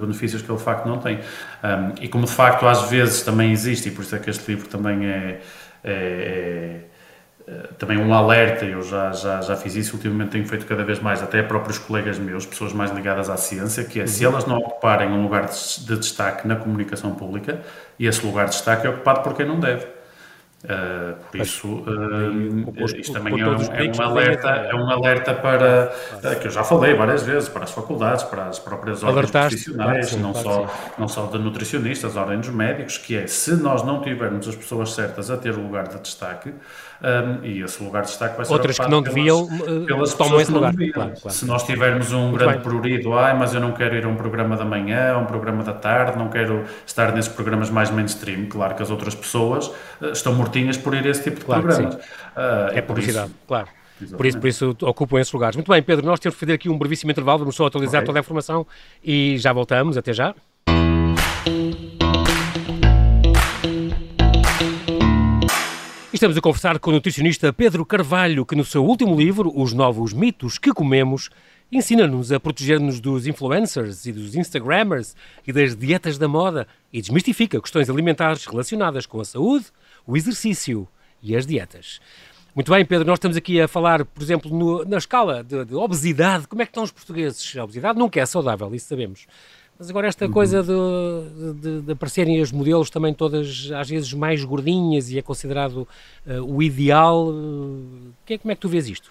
benefícios 0.00 0.42
que 0.42 0.50
ele 0.50 0.58
de 0.58 0.64
facto 0.64 0.86
não 0.86 0.98
tem. 0.98 1.16
Um, 1.16 2.02
e 2.02 2.08
como 2.08 2.24
de 2.24 2.32
facto 2.32 2.66
às 2.66 2.88
vezes 2.88 3.22
também 3.22 3.52
existe, 3.52 3.88
e 3.88 3.92
por 3.92 4.02
isso 4.02 4.14
é 4.14 4.18
que 4.18 4.30
este 4.30 4.50
livro 4.50 4.68
também 4.68 5.06
é, 5.06 5.40
é, 5.84 5.92
é 5.92 6.80
também 7.78 7.96
um 7.96 8.12
alerta, 8.12 8.64
eu 8.64 8.82
já, 8.82 9.12
já, 9.12 9.40
já 9.40 9.54
fiz 9.54 9.76
isso, 9.76 9.94
ultimamente 9.94 10.30
tenho 10.30 10.46
feito 10.46 10.66
cada 10.66 10.82
vez 10.82 10.98
mais, 10.98 11.22
até 11.22 11.42
próprios 11.42 11.78
colegas 11.78 12.18
meus, 12.18 12.44
pessoas 12.44 12.72
mais 12.72 12.90
ligadas 12.90 13.30
à 13.30 13.36
ciência, 13.36 13.84
que 13.84 14.00
é 14.00 14.02
uhum. 14.02 14.08
se 14.08 14.24
elas 14.24 14.46
não 14.46 14.58
ocuparem 14.58 15.08
um 15.08 15.22
lugar 15.22 15.46
de, 15.46 15.86
de, 15.86 15.96
destaque 15.96 16.46
na 16.48 16.56
comunicação 16.56 17.14
pública, 17.14 17.60
e 17.98 18.06
esse 18.06 18.26
lugar 18.26 18.46
de 18.46 18.52
destaque 18.52 18.86
é 18.86 18.90
ocupado 18.90 19.20
por 19.20 19.34
quem 19.34 19.46
não 19.46 19.60
deve. 19.60 19.86
Uh, 20.64 21.14
por 21.30 21.40
isso, 21.40 21.68
uh, 21.68 22.98
isto 22.98 23.12
também 23.12 23.40
é 23.40 23.46
um, 23.46 23.52
é 23.52 23.56
um, 23.56 24.02
alerta, 24.02 24.48
é 24.48 24.74
um 24.74 24.90
alerta 24.90 25.34
para, 25.34 25.92
uh, 26.14 26.40
que 26.40 26.48
eu 26.48 26.50
já 26.50 26.64
falei 26.64 26.94
várias 26.94 27.22
vezes, 27.22 27.48
para 27.48 27.62
as 27.62 27.70
faculdades, 27.70 28.24
para 28.24 28.46
as 28.46 28.58
próprias 28.58 29.04
ordens 29.04 29.30
profissionais, 29.30 30.16
não, 30.16 30.34
só, 30.34 30.74
não 30.98 31.06
só 31.06 31.26
de 31.26 31.38
nutricionistas, 31.38 32.16
ordens 32.16 32.46
dos 32.46 32.54
médicos, 32.54 32.98
que 32.98 33.16
é, 33.16 33.28
se 33.28 33.54
nós 33.54 33.84
não 33.84 34.00
tivermos 34.00 34.48
as 34.48 34.56
pessoas 34.56 34.92
certas 34.92 35.30
a 35.30 35.36
ter 35.36 35.52
o 35.52 35.60
lugar 35.60 35.86
de 35.86 36.00
destaque, 36.00 36.52
um, 37.02 37.44
e 37.44 37.62
esse 37.62 37.82
lugar 37.82 38.02
de 38.02 38.08
destaque 38.08 38.36
vai 38.36 38.46
ser 38.46 38.52
Outras 38.52 38.78
que 38.78 38.88
não 38.88 39.02
deviam, 39.02 39.46
pelas, 39.46 39.86
pelas 39.86 40.14
tomam 40.14 40.40
esse 40.40 40.50
lugar. 40.50 40.74
Claro, 40.74 41.12
claro. 41.20 41.30
Se 41.30 41.44
nós 41.44 41.62
tivermos 41.64 42.12
um 42.12 42.28
Muito 42.28 42.38
grande 42.38 42.54
bem. 42.54 42.62
prurido, 42.62 43.12
ai, 43.14 43.36
mas 43.36 43.54
eu 43.54 43.60
não 43.60 43.72
quero 43.72 43.94
ir 43.96 44.04
a 44.04 44.08
um 44.08 44.16
programa 44.16 44.56
da 44.56 44.64
manhã, 44.64 45.14
a 45.14 45.18
um 45.18 45.26
programa 45.26 45.62
da 45.62 45.72
tarde, 45.72 46.18
não 46.18 46.28
quero 46.28 46.64
estar 46.86 47.12
nesses 47.12 47.30
programas 47.32 47.70
mais 47.70 47.90
mainstream, 47.90 48.46
claro 48.46 48.74
que 48.74 48.82
as 48.82 48.90
outras 48.90 49.14
pessoas 49.14 49.68
uh, 50.00 50.06
estão 50.12 50.34
mortinhas 50.34 50.76
por 50.76 50.94
ir 50.94 51.06
a 51.06 51.10
esse 51.10 51.22
tipo 51.22 51.38
de 51.38 51.44
claro 51.44 51.62
programas. 51.62 51.94
Uh, 51.94 51.98
é, 52.72 52.80
publicidade, 52.80 53.28
isso, 53.28 53.38
claro. 53.46 53.68
Por 54.16 54.26
isso, 54.26 54.38
por 54.38 54.46
isso 54.46 54.76
ocupam 54.82 55.18
esses 55.18 55.32
lugares. 55.32 55.56
Muito 55.56 55.70
bem, 55.70 55.82
Pedro, 55.82 56.04
nós 56.04 56.20
temos 56.20 56.34
que 56.34 56.40
fazer 56.40 56.52
aqui 56.52 56.68
um 56.68 56.76
brevíssimo 56.76 57.10
intervalo, 57.10 57.38
vamos 57.38 57.56
só 57.56 57.66
atualizar 57.66 58.00
okay. 58.00 58.06
toda 58.06 58.18
a 58.18 58.20
informação 58.20 58.66
e 59.02 59.38
já 59.38 59.52
voltamos. 59.52 59.96
Até 59.96 60.12
já. 60.12 60.34
Estamos 66.16 66.34
a 66.34 66.40
conversar 66.40 66.78
com 66.78 66.88
o 66.88 66.94
nutricionista 66.94 67.52
Pedro 67.52 67.84
Carvalho, 67.84 68.46
que 68.46 68.56
no 68.56 68.64
seu 68.64 68.82
último 68.82 69.14
livro, 69.14 69.52
Os 69.54 69.74
Novos 69.74 70.14
Mitos 70.14 70.56
que 70.56 70.72
Comemos, 70.72 71.28
ensina-nos 71.70 72.32
a 72.32 72.40
proteger-nos 72.40 73.00
dos 73.00 73.26
influencers 73.26 74.06
e 74.06 74.12
dos 74.12 74.34
Instagrammers 74.34 75.14
e 75.46 75.52
das 75.52 75.76
dietas 75.76 76.16
da 76.16 76.26
moda 76.26 76.66
e 76.90 77.02
desmistifica 77.02 77.60
questões 77.60 77.90
alimentares 77.90 78.46
relacionadas 78.46 79.04
com 79.04 79.20
a 79.20 79.26
saúde, 79.26 79.66
o 80.06 80.16
exercício 80.16 80.88
e 81.22 81.36
as 81.36 81.46
dietas. 81.46 82.00
Muito 82.54 82.72
bem, 82.72 82.82
Pedro, 82.86 83.06
nós 83.06 83.16
estamos 83.16 83.36
aqui 83.36 83.60
a 83.60 83.68
falar, 83.68 84.02
por 84.02 84.22
exemplo, 84.22 84.50
no, 84.50 84.86
na 84.86 84.96
escala 84.96 85.44
de, 85.44 85.66
de, 85.66 85.74
obesidade. 85.74 86.48
Como 86.48 86.62
é 86.62 86.64
que 86.64 86.70
estão 86.70 86.82
os 86.82 86.90
portugueses? 86.90 87.54
A 87.58 87.64
obesidade 87.64 87.98
nunca 87.98 88.18
é 88.18 88.24
saudável, 88.24 88.74
isso 88.74 88.88
sabemos. 88.88 89.26
Mas 89.78 89.90
agora 89.90 90.08
esta 90.08 90.24
uhum. 90.24 90.32
coisa 90.32 90.62
de, 90.62 91.54
de, 91.60 91.80
de, 91.82 91.92
aparecerem 91.92 92.40
as 92.40 92.50
modelos 92.50 92.88
também 92.88 93.12
todas 93.12 93.70
às 93.74 93.88
vezes 93.88 94.12
mais 94.14 94.42
gordinhas 94.42 95.10
e 95.10 95.18
é 95.18 95.22
considerado 95.22 95.86
uh, 96.26 96.42
o 96.42 96.62
ideal, 96.62 97.28
uh, 97.28 98.12
que, 98.24 98.38
como 98.38 98.52
é 98.52 98.54
que 98.54 98.60
tu 98.60 98.68
vês 98.68 98.88
isto? 98.88 99.10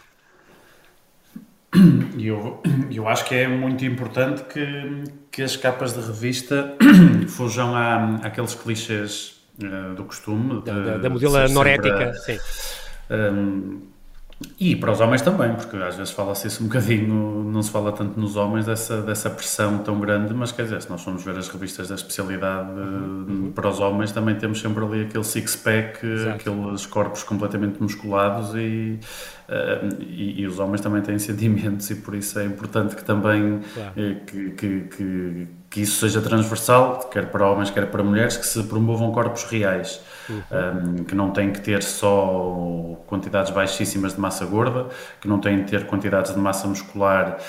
Eu, 2.17 2.63
eu 2.89 3.07
acho 3.07 3.25
que 3.25 3.35
é 3.35 3.47
muito 3.47 3.83
importante 3.85 4.43
que, 4.45 5.03
que 5.29 5.43
as 5.43 5.57
capas 5.57 5.93
de 5.93 5.99
revista 5.99 6.75
fujam 7.27 7.75
à, 7.75 8.15
àqueles 8.23 8.55
clichês 8.55 9.41
uh, 9.61 9.93
do 9.93 10.05
costume. 10.05 10.63
Da, 10.63 10.73
da, 10.73 10.97
da 10.97 11.09
modelo 11.09 11.47
norética, 11.49 12.13
sim. 12.13 12.39
Um, 13.11 13.81
e 14.59 14.75
para 14.75 14.91
os 14.91 14.99
homens 14.99 15.21
também, 15.21 15.53
porque 15.53 15.77
às 15.77 15.95
vezes 15.95 16.11
fala-se 16.11 16.47
isso 16.47 16.61
um 16.61 16.67
bocadinho, 16.67 17.43
não 17.45 17.63
se 17.63 17.71
fala 17.71 17.93
tanto 17.93 18.19
nos 18.19 18.35
homens 18.35 18.65
dessa, 18.65 19.01
dessa 19.01 19.29
pressão 19.29 19.77
tão 19.77 19.97
grande, 19.97 20.33
mas 20.33 20.51
quer 20.51 20.63
dizer, 20.63 20.81
se 20.81 20.89
nós 20.89 21.01
formos 21.01 21.23
ver 21.23 21.37
as 21.37 21.47
revistas 21.47 21.87
da 21.87 21.95
especialidade 21.95 22.69
uhum. 22.69 23.53
para 23.55 23.69
os 23.69 23.79
homens, 23.79 24.11
também 24.11 24.35
temos 24.35 24.59
sempre 24.59 24.83
ali 24.83 25.03
aquele 25.03 25.23
six-pack, 25.23 25.99
aqueles 26.33 26.85
corpos 26.85 27.23
completamente 27.23 27.81
musculados 27.81 28.53
e, 28.55 28.99
uh, 29.47 30.01
e, 30.01 30.41
e, 30.41 30.47
os 30.47 30.59
homens 30.59 30.81
também 30.81 31.01
têm 31.01 31.17
sentimentos 31.17 31.89
e 31.89 31.95
por 31.95 32.13
isso 32.13 32.37
é 32.37 32.43
importante 32.43 32.93
que 32.93 33.05
também 33.05 33.61
claro. 33.73 33.91
Eh, 33.95 34.15
que, 34.27 34.49
que, 34.51 34.81
que, 34.81 35.47
que 35.75 35.81
isso 35.81 35.99
seja 35.99 36.21
transversal, 36.21 36.99
quer 37.11 37.25
para 37.25 37.45
homens, 37.45 37.69
quer 37.69 37.85
para 37.87 38.01
mulheres, 38.01 38.37
que 38.37 38.45
se 38.45 38.63
promovam 38.63 39.11
corpos 39.11 39.43
reais 39.43 39.99
uhum. 40.29 41.01
um, 41.01 41.03
que 41.03 41.13
não 41.13 41.31
tem 41.31 41.51
que 41.51 41.59
ter 41.59 41.83
só 41.83 42.97
quantidades 43.05 43.51
baixíssimas 43.51 44.13
de 44.13 44.21
massa 44.21 44.45
gorda, 44.45 44.87
que 45.19 45.27
não 45.27 45.37
tem 45.37 45.65
que 45.65 45.69
ter 45.69 45.85
quantidades 45.85 46.33
de 46.33 46.39
massa 46.39 46.65
muscular 46.65 47.39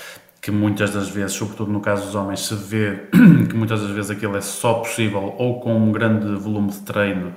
que 0.42 0.50
muitas 0.50 0.90
das 0.90 1.08
vezes, 1.08 1.36
sobretudo 1.36 1.70
no 1.70 1.80
caso 1.80 2.06
dos 2.06 2.16
homens, 2.16 2.40
se 2.40 2.54
vê 2.56 3.06
que 3.48 3.54
muitas 3.54 3.80
das 3.80 3.90
vezes 3.90 4.10
aquilo 4.10 4.36
é 4.36 4.40
só 4.40 4.74
possível 4.74 5.32
ou 5.38 5.60
com 5.60 5.76
um 5.76 5.92
grande 5.92 6.34
volume 6.34 6.70
de 6.70 6.80
treino 6.80 7.32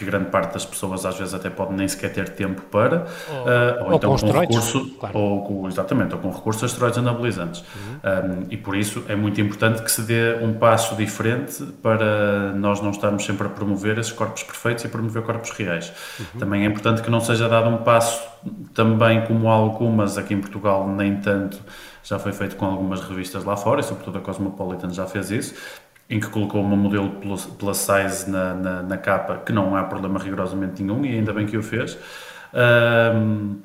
que 0.00 0.04
grande 0.06 0.30
parte 0.30 0.54
das 0.54 0.64
pessoas 0.64 1.04
às 1.04 1.18
vezes 1.18 1.34
até 1.34 1.50
pode 1.50 1.74
nem 1.74 1.86
sequer 1.86 2.10
ter 2.10 2.30
tempo 2.30 2.62
para, 2.62 3.06
ou, 3.28 3.34
uh, 3.34 3.84
ou, 3.84 3.86
ou 3.88 3.94
então 3.94 4.16
com, 4.16 4.32
com 4.32 4.40
recurso, 4.40 4.86
claro. 4.98 5.18
ou 5.18 5.44
com, 5.44 5.68
exatamente, 5.68 6.14
ou 6.14 6.20
com 6.20 6.30
recurso 6.30 6.64
a 6.64 6.66
esteroides 6.66 6.98
anabolizantes. 6.98 7.60
Uhum. 7.60 8.40
Um, 8.40 8.46
e 8.48 8.56
por 8.56 8.74
isso 8.74 9.04
é 9.08 9.14
muito 9.14 9.38
importante 9.42 9.82
que 9.82 9.92
se 9.92 10.00
dê 10.00 10.38
um 10.42 10.54
passo 10.54 10.96
diferente 10.96 11.62
para 11.82 12.52
nós 12.54 12.80
não 12.80 12.92
estarmos 12.92 13.26
sempre 13.26 13.46
a 13.46 13.50
promover 13.50 13.98
esses 13.98 14.12
corpos 14.12 14.42
perfeitos 14.42 14.84
e 14.84 14.88
promover 14.88 15.22
corpos 15.22 15.50
reais. 15.50 15.92
Uhum. 16.18 16.40
Também 16.40 16.64
é 16.64 16.66
importante 16.66 17.02
que 17.02 17.10
não 17.10 17.20
seja 17.20 17.46
dado 17.46 17.68
um 17.68 17.78
passo 17.78 18.26
também 18.72 19.26
como 19.26 19.50
algumas 19.50 20.16
aqui 20.16 20.32
em 20.32 20.40
Portugal, 20.40 20.88
nem 20.88 21.16
tanto, 21.16 21.58
já 22.02 22.18
foi 22.18 22.32
feito 22.32 22.56
com 22.56 22.64
algumas 22.64 23.02
revistas 23.02 23.44
lá 23.44 23.54
fora, 23.54 23.80
e 23.80 23.82
sobretudo 23.82 24.16
a 24.16 24.20
Cosmopolitan 24.22 24.88
já 24.88 25.04
fez 25.04 25.30
isso, 25.30 25.54
em 26.10 26.18
que 26.18 26.26
colocou 26.28 26.60
uma 26.60 26.76
modelo 26.76 27.08
plus, 27.10 27.46
plus 27.46 27.76
size 27.76 28.28
na, 28.28 28.52
na, 28.52 28.82
na, 28.82 28.98
capa, 28.98 29.38
que 29.38 29.52
não 29.52 29.76
há 29.76 29.84
problema 29.84 30.18
rigorosamente 30.18 30.82
nenhum, 30.82 31.04
e 31.04 31.10
ainda 31.10 31.32
bem 31.32 31.46
que 31.46 31.56
o 31.56 31.62
fez. 31.62 31.96
Um, 32.52 33.58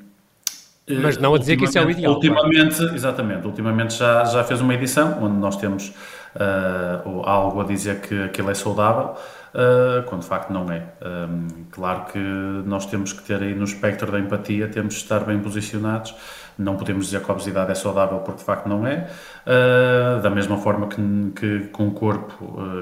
mas 1.02 1.18
não 1.18 1.34
a 1.34 1.38
dizer 1.38 1.56
que 1.56 1.64
isso 1.64 1.76
é 1.76 1.84
o 1.84 1.90
ideal. 1.90 2.14
Ultimamente, 2.14 2.76
claro. 2.76 2.94
exatamente, 2.94 3.46
ultimamente 3.46 3.94
já, 3.94 4.24
já 4.24 4.44
fez 4.44 4.60
uma 4.60 4.72
edição 4.72 5.18
onde 5.20 5.36
nós 5.36 5.56
temos 5.56 5.92
uh, 6.36 7.22
algo 7.24 7.60
a 7.60 7.64
dizer 7.64 8.00
que 8.00 8.24
aquilo 8.24 8.50
é 8.50 8.54
saudável, 8.54 9.14
uh, 9.54 10.02
quando 10.06 10.22
de 10.22 10.28
facto 10.28 10.52
não 10.52 10.70
é. 10.70 10.82
Um, 11.02 11.48
claro 11.70 12.06
que 12.06 12.18
nós 12.18 12.86
temos 12.86 13.12
que 13.12 13.22
ter 13.22 13.42
aí 13.42 13.54
no 13.54 13.64
espectro 13.64 14.10
da 14.10 14.18
empatia, 14.18 14.68
temos 14.68 14.94
de 14.94 15.00
estar 15.00 15.20
bem 15.20 15.38
posicionados 15.40 16.14
não 16.58 16.74
podemos 16.74 17.04
dizer 17.04 17.22
que 17.22 17.30
a 17.30 17.34
obesidade 17.34 17.70
é 17.70 17.74
saudável 17.74 18.18
porque 18.20 18.38
de 18.38 18.44
facto 18.44 18.66
não 18.66 18.86
é. 18.86 19.10
Uh, 19.46 20.22
da 20.22 20.30
mesma 20.30 20.56
forma 20.56 20.86
que, 20.88 20.96
que 21.38 21.68
com 21.68 21.88
um 21.88 21.90
corpo 21.90 22.34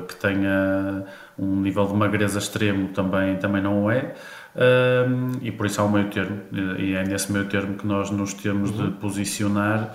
que 0.06 0.14
tenha 0.14 1.04
um 1.36 1.56
nível 1.56 1.84
de 1.86 1.94
magreza 1.94 2.38
extremo 2.38 2.90
também, 2.90 3.36
também 3.36 3.60
não 3.60 3.90
é. 3.90 4.14
Uh, 4.54 5.36
e 5.42 5.50
por 5.50 5.66
isso 5.66 5.80
há 5.80 5.84
um 5.84 5.90
meio 5.90 6.08
termo, 6.08 6.40
e 6.78 6.94
é 6.94 7.02
nesse 7.02 7.32
meio 7.32 7.46
termo 7.46 7.74
que 7.74 7.86
nós 7.86 8.10
nos 8.10 8.34
temos 8.34 8.70
uhum. 8.70 8.86
de 8.86 8.92
posicionar, 8.98 9.92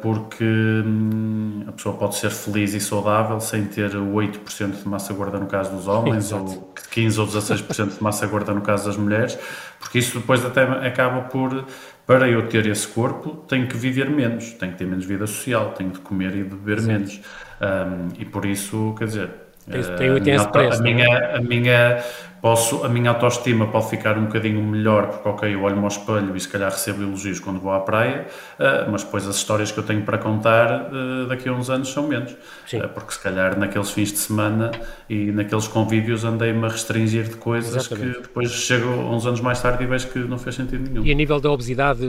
porque 0.00 0.44
hum, 0.44 1.64
a 1.68 1.72
pessoa 1.72 1.96
pode 1.96 2.16
ser 2.16 2.30
feliz 2.30 2.72
e 2.72 2.80
saudável 2.80 3.38
sem 3.40 3.66
ter 3.66 3.90
8% 3.90 4.82
de 4.82 4.88
massa 4.88 5.12
gorda 5.12 5.38
no 5.38 5.46
caso 5.46 5.74
dos 5.76 5.86
homens, 5.86 6.26
Exato. 6.26 6.44
ou 6.44 6.74
15 6.90 7.20
ou 7.20 7.26
16% 7.26 7.96
de 7.96 8.02
massa 8.02 8.26
gorda 8.26 8.54
no 8.54 8.62
caso 8.62 8.86
das 8.86 8.96
mulheres, 8.96 9.38
porque 9.78 9.98
isso 9.98 10.18
depois 10.18 10.44
até 10.44 10.62
acaba 10.62 11.22
por 11.22 11.66
para 12.06 12.28
eu 12.28 12.48
ter 12.48 12.66
esse 12.66 12.86
corpo, 12.86 13.30
tenho 13.48 13.66
que 13.66 13.76
viver 13.76 14.10
menos, 14.10 14.52
tenho 14.52 14.72
que 14.72 14.78
ter 14.78 14.86
menos 14.86 15.06
vida 15.06 15.26
social, 15.26 15.70
tenho 15.70 15.90
de 15.90 16.00
comer 16.00 16.34
e 16.34 16.42
de 16.42 16.50
beber 16.50 16.80
Sim. 16.80 16.86
menos. 16.86 17.20
Um, 17.60 18.20
e 18.20 18.24
por 18.26 18.44
isso, 18.44 18.94
quer 18.98 19.06
dizer, 19.06 19.30
tem, 19.70 19.82
tem, 19.82 20.22
tem 20.22 20.50
preço, 20.50 20.80
a, 20.80 20.82
minha, 20.82 21.36
a, 21.36 21.40
minha, 21.40 22.04
posso, 22.44 22.84
a 22.84 22.90
minha 22.90 23.08
autoestima 23.08 23.66
pode 23.68 23.88
ficar 23.88 24.18
um 24.18 24.26
bocadinho 24.26 24.62
melhor, 24.62 25.06
porque, 25.08 25.26
ok, 25.26 25.54
eu 25.54 25.62
olho-me 25.62 25.80
ao 25.80 25.88
espelho 25.88 26.36
e 26.36 26.38
se 26.38 26.46
calhar 26.46 26.70
recebo 26.70 27.02
elogios 27.02 27.40
quando 27.40 27.58
vou 27.58 27.72
à 27.72 27.80
praia, 27.80 28.26
uh, 28.58 28.90
mas 28.90 29.02
depois 29.02 29.26
as 29.26 29.36
histórias 29.36 29.72
que 29.72 29.78
eu 29.78 29.82
tenho 29.82 30.02
para 30.02 30.18
contar 30.18 30.92
uh, 30.92 31.26
daqui 31.26 31.48
a 31.48 31.54
uns 31.54 31.70
anos 31.70 31.88
são 31.88 32.06
menos. 32.06 32.32
Uh, 32.32 32.86
porque 32.92 33.12
se 33.12 33.20
calhar 33.20 33.58
naqueles 33.58 33.90
fins 33.92 34.12
de 34.12 34.18
semana 34.18 34.72
e 35.08 35.32
naqueles 35.32 35.66
convívios 35.66 36.22
andei-me 36.22 36.66
a 36.66 36.68
restringir 36.68 37.30
de 37.30 37.36
coisas 37.36 37.76
Exatamente. 37.76 38.16
que 38.16 38.22
depois 38.24 38.50
chego 38.50 38.90
uns 38.90 39.24
anos 39.24 39.40
mais 39.40 39.62
tarde 39.62 39.82
e 39.82 39.86
vejo 39.86 40.08
que 40.08 40.18
não 40.18 40.36
fez 40.36 40.54
sentido 40.54 40.86
nenhum. 40.86 41.02
E 41.02 41.10
a 41.10 41.14
nível 41.14 41.40
da 41.40 41.50
obesidade, 41.50 42.02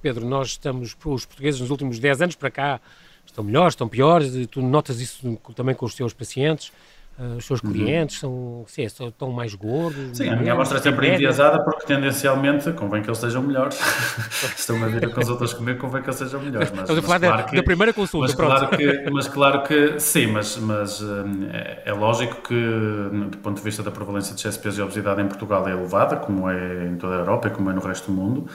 Pedro, 0.00 0.24
nós 0.24 0.50
estamos, 0.50 0.96
os 1.04 1.26
portugueses, 1.26 1.60
nos 1.60 1.70
últimos 1.70 1.98
10 1.98 2.22
anos 2.22 2.36
para 2.36 2.52
cá, 2.52 2.80
estão 3.26 3.42
melhores, 3.42 3.72
estão 3.72 3.88
piores, 3.88 4.46
tu 4.52 4.62
notas 4.62 5.00
isso 5.00 5.36
também 5.56 5.74
com 5.74 5.84
os 5.84 5.96
teus 5.96 6.12
pacientes? 6.12 6.70
Uh, 7.20 7.36
os 7.36 7.44
seus 7.44 7.62
uhum. 7.62 7.70
clientes 7.70 8.22
uhum. 8.22 8.64
são, 8.64 8.88
sim, 8.88 9.06
estão 9.06 9.30
mais 9.30 9.54
gordos? 9.54 10.16
Sim, 10.16 10.30
a 10.30 10.36
minha 10.36 10.54
amostra 10.54 10.78
é 10.78 10.80
sempre 10.80 11.12
enviesada 11.12 11.62
porque 11.62 11.84
tendencialmente 11.84 12.72
convém 12.72 13.02
que 13.02 13.10
eles 13.10 13.18
sejam 13.18 13.42
melhores. 13.42 13.78
Estão 14.56 14.82
a 14.82 14.86
ver 14.86 15.12
com 15.12 15.20
os 15.20 15.28
outros 15.28 15.52
comer, 15.52 15.76
convém 15.76 16.00
que 16.00 16.08
eles 16.08 16.16
sejam 16.16 16.40
melhores. 16.40 16.70
Mas, 16.70 16.80
Estamos 16.80 17.04
a 17.04 17.06
falar 17.06 17.20
claro 17.20 17.36
da, 17.36 17.42
que, 17.42 17.56
da, 17.56 17.62
primeira 17.62 17.92
consulta, 17.92 18.26
mas 18.26 18.34
claro, 18.34 18.68
que, 18.68 19.10
mas 19.10 19.28
claro 19.28 19.62
que 19.64 20.00
sim, 20.00 20.28
mas, 20.28 20.56
mas 20.56 21.02
é, 21.52 21.82
é, 21.84 21.92
lógico 21.92 22.36
que 22.40 22.54
do 22.54 23.36
ponto 23.38 23.58
de 23.58 23.62
vista 23.64 23.82
da 23.82 23.90
prevalência 23.90 24.34
de 24.34 24.58
peso 24.58 24.80
e 24.80 24.82
obesidade 24.82 25.20
em 25.20 25.26
Portugal 25.26 25.68
é 25.68 25.72
elevada, 25.72 26.16
como 26.16 26.48
é 26.48 26.86
em 26.86 26.96
toda 26.96 27.16
a 27.16 27.18
Europa 27.18 27.48
e 27.48 27.50
como 27.50 27.68
é 27.68 27.74
no 27.74 27.82
resto 27.82 28.10
do 28.10 28.16
mundo, 28.16 28.46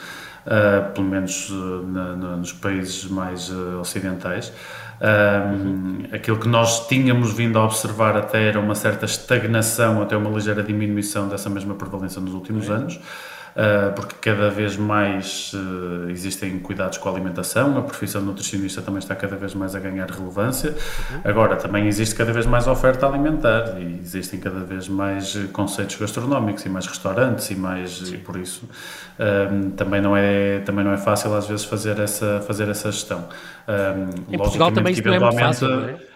uh, 0.45 0.91
pelo 0.91 1.07
menos 1.07 1.49
uh, 1.49 1.85
na, 1.85 2.15
na, 2.15 2.37
nos 2.37 2.53
países 2.53 3.05
mais 3.05 3.49
uh, 3.49 3.79
ocidentais. 3.79 4.51
Um, 5.01 6.05
aquilo 6.13 6.37
que 6.37 6.47
nós 6.47 6.87
tínhamos 6.87 7.33
vindo 7.33 7.59
a 7.59 7.65
observar 7.65 8.15
até 8.15 8.47
era 8.47 8.59
uma 8.59 8.75
certa 8.75 9.05
estagnação, 9.05 10.01
até 10.01 10.15
uma 10.15 10.29
ligeira 10.29 10.63
diminuição 10.63 11.27
dessa 11.27 11.49
mesma 11.49 11.75
prevalência 11.75 12.21
nos 12.21 12.33
últimos 12.33 12.69
é. 12.69 12.73
anos. 12.73 12.99
Ah, 13.55 13.93
porque 13.95 14.15
cada 14.19 14.49
vez 14.49 14.75
mais 14.75 15.53
uh, 15.53 16.09
existem 16.09 16.59
cuidados 16.59 16.97
com 16.97 17.07
a 17.07 17.11
alimentação, 17.13 17.77
a 17.77 17.81
profissão 17.81 18.19
de 18.19 18.27
nutricionista 18.27 18.81
também 18.81 18.99
está 18.99 19.15
cada 19.15 19.37
vez 19.37 19.53
mais 19.53 19.73
a 19.73 19.79
ganhar 19.79 20.11
relevância. 20.11 20.71
Uhum. 20.71 21.21
Agora, 21.23 21.55
também 21.55 21.87
existe 21.87 22.13
cada 22.15 22.33
vez 22.33 22.45
mais 22.45 22.67
oferta 22.67 23.07
alimentar 23.07 23.79
e 23.79 24.01
existem 24.01 24.41
cada 24.41 24.59
vez 24.59 24.89
mais 24.89 25.37
conceitos 25.53 25.95
gastronómicos 25.95 26.65
e 26.65 26.69
mais 26.69 26.85
restaurantes 26.85 27.49
e 27.49 27.55
mais 27.55 28.11
e 28.11 28.17
por 28.17 28.35
isso 28.35 28.67
um, 29.17 29.69
também 29.69 30.01
não 30.01 30.17
é 30.17 30.59
também 30.59 30.83
não 30.83 30.91
é 30.91 30.97
fácil 30.97 31.33
às 31.33 31.47
vezes 31.47 31.63
fazer 31.63 31.97
essa 31.97 32.43
fazer 32.45 32.67
essa 32.67 32.91
gestão. 32.91 33.25
Um, 33.69 34.33
em 34.33 34.37
Portugal 34.37 34.69
também 34.69 34.91
isso 34.91 35.01
não 35.05 35.13
é 35.13 35.19
muito 35.19 35.39
fácil, 35.39 35.69
não 35.69 35.89
é? 35.89 36.15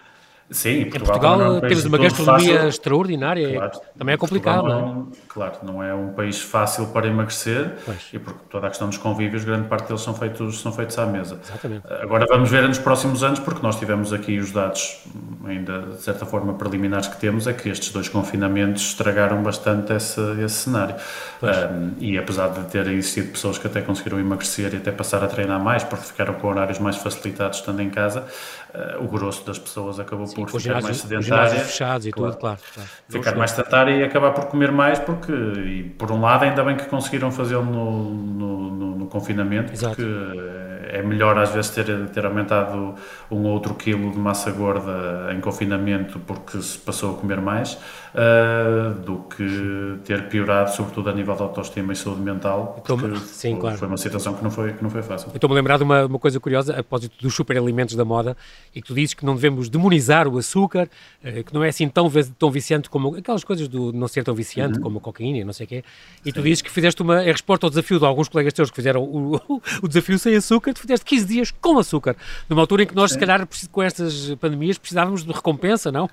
Sim, 0.50 0.80
em 0.80 0.90
Portugal, 0.90 1.38
Portugal 1.38 1.56
é 1.58 1.68
temos 1.68 1.84
uma 1.84 1.98
gastronomia 1.98 2.54
fácil. 2.54 2.68
extraordinária, 2.68 3.54
claro, 3.54 3.80
também 3.96 4.14
é 4.14 4.18
complicado, 4.18 4.68
não 4.68 5.08
é? 5.12 5.29
Claro, 5.32 5.58
não 5.62 5.80
é 5.80 5.94
um 5.94 6.12
país 6.12 6.42
fácil 6.42 6.88
para 6.88 7.06
emagrecer 7.06 7.76
pois. 7.86 8.08
e 8.12 8.18
porque 8.18 8.40
toda 8.50 8.66
a 8.66 8.70
questão 8.70 8.88
dos 8.88 8.98
convívios, 8.98 9.44
grande 9.44 9.68
parte 9.68 9.86
deles 9.86 10.02
são 10.02 10.12
feitos, 10.12 10.60
são 10.60 10.72
feitos 10.72 10.98
à 10.98 11.06
mesa. 11.06 11.38
Exatamente. 11.40 11.84
Agora 12.02 12.26
vamos 12.28 12.50
ver 12.50 12.66
nos 12.66 12.80
próximos 12.80 13.22
anos, 13.22 13.38
porque 13.38 13.62
nós 13.62 13.78
tivemos 13.78 14.12
aqui 14.12 14.38
os 14.38 14.50
dados, 14.50 15.04
ainda 15.46 15.82
de 15.82 16.02
certa 16.02 16.26
forma 16.26 16.54
preliminares 16.54 17.06
que 17.06 17.16
temos, 17.16 17.46
é 17.46 17.52
que 17.52 17.68
estes 17.68 17.92
dois 17.92 18.08
confinamentos 18.08 18.82
estragaram 18.82 19.40
bastante 19.40 19.92
esse, 19.92 20.20
esse 20.42 20.54
cenário. 20.56 20.96
Um, 21.40 21.92
e 22.00 22.18
apesar 22.18 22.48
de 22.48 22.64
terem 22.64 22.94
existido 22.94 23.28
pessoas 23.28 23.56
que 23.56 23.68
até 23.68 23.80
conseguiram 23.82 24.18
emagrecer 24.18 24.74
e 24.74 24.78
até 24.78 24.90
passar 24.90 25.22
a 25.22 25.28
treinar 25.28 25.60
mais, 25.60 25.84
porque 25.84 26.06
ficaram 26.06 26.34
com 26.34 26.48
horários 26.48 26.80
mais 26.80 26.96
facilitados 26.96 27.60
estando 27.60 27.80
em 27.80 27.88
casa, 27.88 28.26
uh, 28.74 29.04
o 29.04 29.08
grosso 29.08 29.46
das 29.46 29.58
pessoas 29.58 30.00
acabou 30.00 30.26
Sim, 30.26 30.44
por 30.44 30.60
ficar 30.60 30.82
mais 30.82 30.96
sedentária. 30.96 31.60
fechados 31.60 32.06
e 32.06 32.10
claro, 32.10 32.32
tudo, 32.32 32.40
claro. 32.40 32.58
claro. 32.74 32.88
Ficar 33.08 33.36
mais 33.36 33.52
sedentária 33.52 33.96
e 33.96 34.02
acabar 34.02 34.32
por 34.32 34.46
comer 34.46 34.72
mais, 34.72 34.98
porque, 34.98 35.19
e, 35.28 35.82
por 35.98 36.10
um 36.10 36.20
lado, 36.20 36.44
ainda 36.44 36.62
bem 36.62 36.76
que 36.76 36.84
conseguiram 36.86 37.30
fazê-lo 37.30 37.64
no, 37.64 38.14
no, 38.14 38.70
no, 38.70 38.96
no, 38.96 39.06
confinamento, 39.06 39.72
Exato. 39.72 39.96
porque 39.96 40.08
é 40.92 41.02
melhor 41.02 41.38
às 41.38 41.50
vezes 41.50 41.70
ter, 41.70 42.08
ter 42.08 42.26
aumentado 42.26 42.94
um 43.30 43.44
ou 43.44 43.52
outro 43.52 43.74
quilo 43.74 44.10
de 44.10 44.18
massa 44.18 44.50
gorda 44.50 45.32
em 45.32 45.40
confinamento 45.40 46.18
porque 46.20 46.60
se 46.60 46.78
passou 46.78 47.14
a 47.14 47.18
comer 47.18 47.40
mais, 47.40 47.78
uh, 48.14 48.94
do 49.00 49.18
que 49.18 49.98
ter 50.04 50.28
piorado, 50.28 50.70
sobretudo 50.72 51.10
a 51.10 51.12
nível 51.12 51.34
de 51.34 51.42
autoestima 51.42 51.92
e 51.92 51.96
saúde 51.96 52.20
mental, 52.20 52.82
porque 52.84 53.16
Sim, 53.18 53.52
foi, 53.52 53.60
claro. 53.60 53.78
foi 53.78 53.88
uma 53.88 53.96
situação 53.96 54.34
que 54.34 54.42
não 54.42 54.50
foi, 54.50 54.72
que 54.72 54.82
não 54.82 54.90
foi 54.90 55.02
fácil. 55.02 55.30
Estou-me 55.34 55.54
a 55.54 55.56
lembrar 55.56 55.78
de 55.78 55.84
uma, 55.84 56.06
uma 56.06 56.18
coisa 56.18 56.38
curiosa, 56.40 56.72
a 56.72 56.76
propósito 56.76 57.16
dos 57.20 57.34
superalimentos 57.34 57.94
da 57.94 58.04
moda, 58.04 58.36
e 58.74 58.80
que 58.80 58.88
tu 58.88 58.94
dizes 58.94 59.14
que 59.14 59.24
não 59.24 59.34
devemos 59.34 59.68
demonizar 59.68 60.26
o 60.26 60.38
açúcar, 60.38 60.88
uh, 61.24 61.44
que 61.44 61.54
não 61.54 61.62
é 61.62 61.68
assim 61.68 61.88
tão, 61.88 62.10
tão 62.38 62.50
viciante 62.50 62.90
como 62.90 63.16
aquelas 63.16 63.44
coisas 63.44 63.68
do 63.68 63.92
não 63.92 64.08
ser 64.08 64.24
tão 64.24 64.34
viciante 64.34 64.78
uhum. 64.78 64.82
como 64.82 65.00
cocaína 65.12 65.38
e 65.38 65.44
não 65.44 65.52
sei 65.52 65.66
o 65.66 65.68
quê, 65.68 65.84
e 66.24 66.32
tu 66.32 66.42
dizes 66.42 66.62
que 66.62 66.70
fizeste 66.70 67.02
uma, 67.02 67.22
em 67.22 67.32
resposta 67.32 67.66
ao 67.66 67.70
desafio 67.70 67.98
de 67.98 68.04
alguns 68.04 68.28
colegas 68.28 68.52
teus 68.52 68.70
que 68.70 68.76
fizeram 68.76 69.02
o, 69.02 69.60
o 69.82 69.88
desafio 69.88 70.18
sem 70.18 70.34
açúcar, 70.36 70.72
tu 70.72 70.80
fizeste 70.80 71.04
15 71.04 71.26
dias 71.26 71.50
com 71.50 71.78
açúcar, 71.78 72.16
numa 72.48 72.62
altura 72.62 72.82
em 72.82 72.86
que 72.86 72.94
nós, 72.94 73.10
Sim. 73.10 73.14
se 73.14 73.20
calhar, 73.20 73.48
com 73.70 73.82
estas 73.82 74.34
pandemias, 74.36 74.78
precisávamos 74.78 75.24
de 75.24 75.32
recompensa, 75.32 75.90
não? 75.90 76.08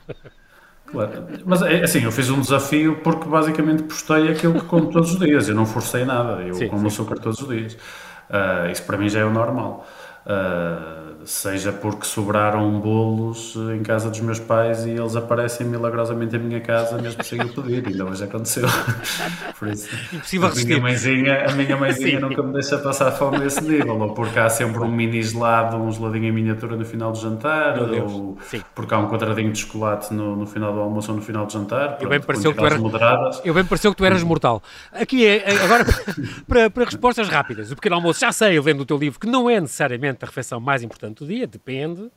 Claro. 0.87 1.27
Mas 1.45 1.61
é 1.61 1.83
assim, 1.83 2.03
eu 2.03 2.11
fiz 2.11 2.29
um 2.29 2.39
desafio 2.39 3.01
porque 3.03 3.27
basicamente 3.27 3.83
postei 3.83 4.29
aquilo 4.29 4.53
que 4.53 4.65
como 4.65 4.89
todos 4.89 5.13
os 5.13 5.19
dias. 5.19 5.49
Eu 5.49 5.55
não 5.55 5.65
forcei 5.65 6.05
nada, 6.05 6.41
eu 6.41 6.53
sim, 6.53 6.67
como 6.67 6.81
sim. 6.81 6.87
açúcar 6.87 7.19
todos 7.19 7.41
os 7.41 7.47
dias. 7.49 7.73
Uh, 7.73 8.71
isso 8.71 8.83
para 8.83 8.97
mim 8.97 9.09
já 9.09 9.19
é 9.19 9.25
o 9.25 9.29
normal. 9.29 9.85
Uh, 10.27 11.07
seja 11.27 11.73
porque 11.73 12.05
sobraram 12.05 12.79
bolos 12.79 13.53
em 13.75 13.83
casa 13.83 14.09
dos 14.09 14.21
meus 14.21 14.39
pais 14.39 14.85
e 14.85 14.91
eles 14.91 15.15
aparecem 15.15 15.67
milagrosamente 15.67 16.37
em 16.37 16.39
minha 16.39 16.61
casa 16.61 16.97
mesmo 17.01 17.21
sem 17.21 17.39
eu 17.39 17.49
pedir, 17.49 17.85
ainda 17.85 18.05
hoje 18.05 18.23
aconteceu. 18.23 18.67
Por 19.59 19.67
isso, 19.67 19.89
Impossível 20.13 20.47
a 20.47 20.55
minha 20.55 20.79
mãezinha, 20.79 21.45
a 21.49 21.51
minha 21.51 21.75
mãezinha 21.75 22.19
nunca 22.21 22.41
me 22.41 22.53
deixa 22.53 22.77
passar 22.77 23.11
fome 23.11 23.39
nesse 23.39 23.61
nível, 23.61 23.99
ou 23.99 24.13
porque 24.13 24.39
há 24.39 24.49
sempre 24.49 24.79
um 24.79 24.89
mini 24.89 25.21
gelado, 25.21 25.75
um 25.75 25.91
geladinho 25.91 26.27
em 26.27 26.31
miniatura 26.31 26.77
no 26.77 26.85
final 26.85 27.11
do 27.11 27.19
jantar, 27.19 27.77
ou 27.77 28.37
Sim. 28.49 28.61
porque 28.73 28.93
há 28.93 28.97
um 28.97 29.09
quadradinho 29.09 29.51
de 29.51 29.59
chocolate 29.59 30.13
no, 30.13 30.33
no 30.33 30.47
final 30.47 30.71
do 30.71 30.79
almoço 30.79 31.11
ou 31.11 31.17
no 31.17 31.21
final 31.21 31.45
do 31.45 31.51
jantar. 31.51 31.97
Eu 31.99 32.07
bem 32.07 32.21
pareceu 32.21 32.53
que 32.53 32.59
tu 32.59 32.65
eras, 32.65 32.79
moderadas. 32.79 33.41
eu 33.43 33.53
bem 33.53 33.65
pareceu 33.65 33.91
que 33.91 33.97
tu 33.97 34.05
eras 34.05 34.23
mortal. 34.23 34.63
Aqui 34.93 35.25
é, 35.25 35.43
é 35.43 35.63
agora 35.63 35.85
para, 36.47 36.69
para 36.69 36.85
respostas 36.85 37.27
rápidas. 37.27 37.69
O 37.69 37.75
pequeno 37.75 37.95
almoço, 37.95 38.21
já 38.21 38.31
sei, 38.31 38.57
lendo 38.61 38.81
o 38.81 38.85
teu 38.85 38.97
livro, 38.97 39.19
que 39.19 39.27
não 39.27 39.49
é 39.49 39.59
necessariamente 39.59 40.16
a 40.25 40.27
refeição 40.27 40.59
mais 40.59 40.83
importante 40.83 41.19
do 41.19 41.27
dia, 41.27 41.45
depende. 41.45 42.09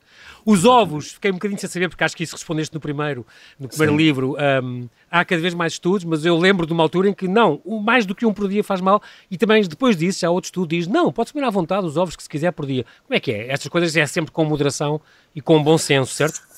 Os 0.45 0.65
ovos, 0.65 1.13
fiquei 1.13 1.31
um 1.31 1.35
bocadinho 1.35 1.59
sem 1.59 1.69
saber, 1.69 1.89
porque 1.89 2.03
acho 2.05 2.17
que 2.17 2.23
isso 2.23 2.35
respondeste 2.35 2.75
no 2.75 2.81
primeiro, 2.81 3.27
no 3.59 3.69
primeiro 3.69 3.97
livro. 3.97 4.37
Um, 4.63 4.89
há 5.11 5.25
cada 5.25 5.41
vez 5.41 5.55
mais 5.55 5.75
estudos, 5.75 6.05
mas 6.05 6.25
eu 6.25 6.37
lembro 6.37 6.67
de 6.67 6.73
uma 6.73 6.83
altura 6.83 7.09
em 7.09 7.15
que 7.15 7.29
não, 7.29 7.61
mais 7.83 8.07
do 8.07 8.15
que 8.15 8.27
um 8.27 8.33
por 8.33 8.49
dia 8.49 8.65
faz 8.65 8.81
mal, 8.81 9.03
e 9.31 9.37
também 9.37 9.63
depois 9.63 9.97
disso, 9.97 10.21
já 10.21 10.31
outro 10.31 10.49
estudo 10.49 10.71
diz, 10.71 10.87
não, 10.87 11.13
pode 11.13 11.33
comer 11.33 11.47
à 11.47 11.51
vontade 11.51 11.87
os 11.87 11.97
ovos 11.97 12.17
que 12.17 12.23
se 12.23 12.29
quiser 12.29 12.53
por 12.53 12.67
dia. 12.67 12.85
Como 13.07 13.17
é 13.17 13.21
que 13.21 13.33
é? 13.33 13.51
Estas 13.51 13.69
coisas 13.69 13.97
é 13.97 14.07
sempre 14.07 14.33
com 14.33 14.45
moderação 14.45 15.01
e 15.35 15.41
com 15.41 15.63
bom 15.63 15.79
senso, 15.79 16.15
certo? 16.15 16.51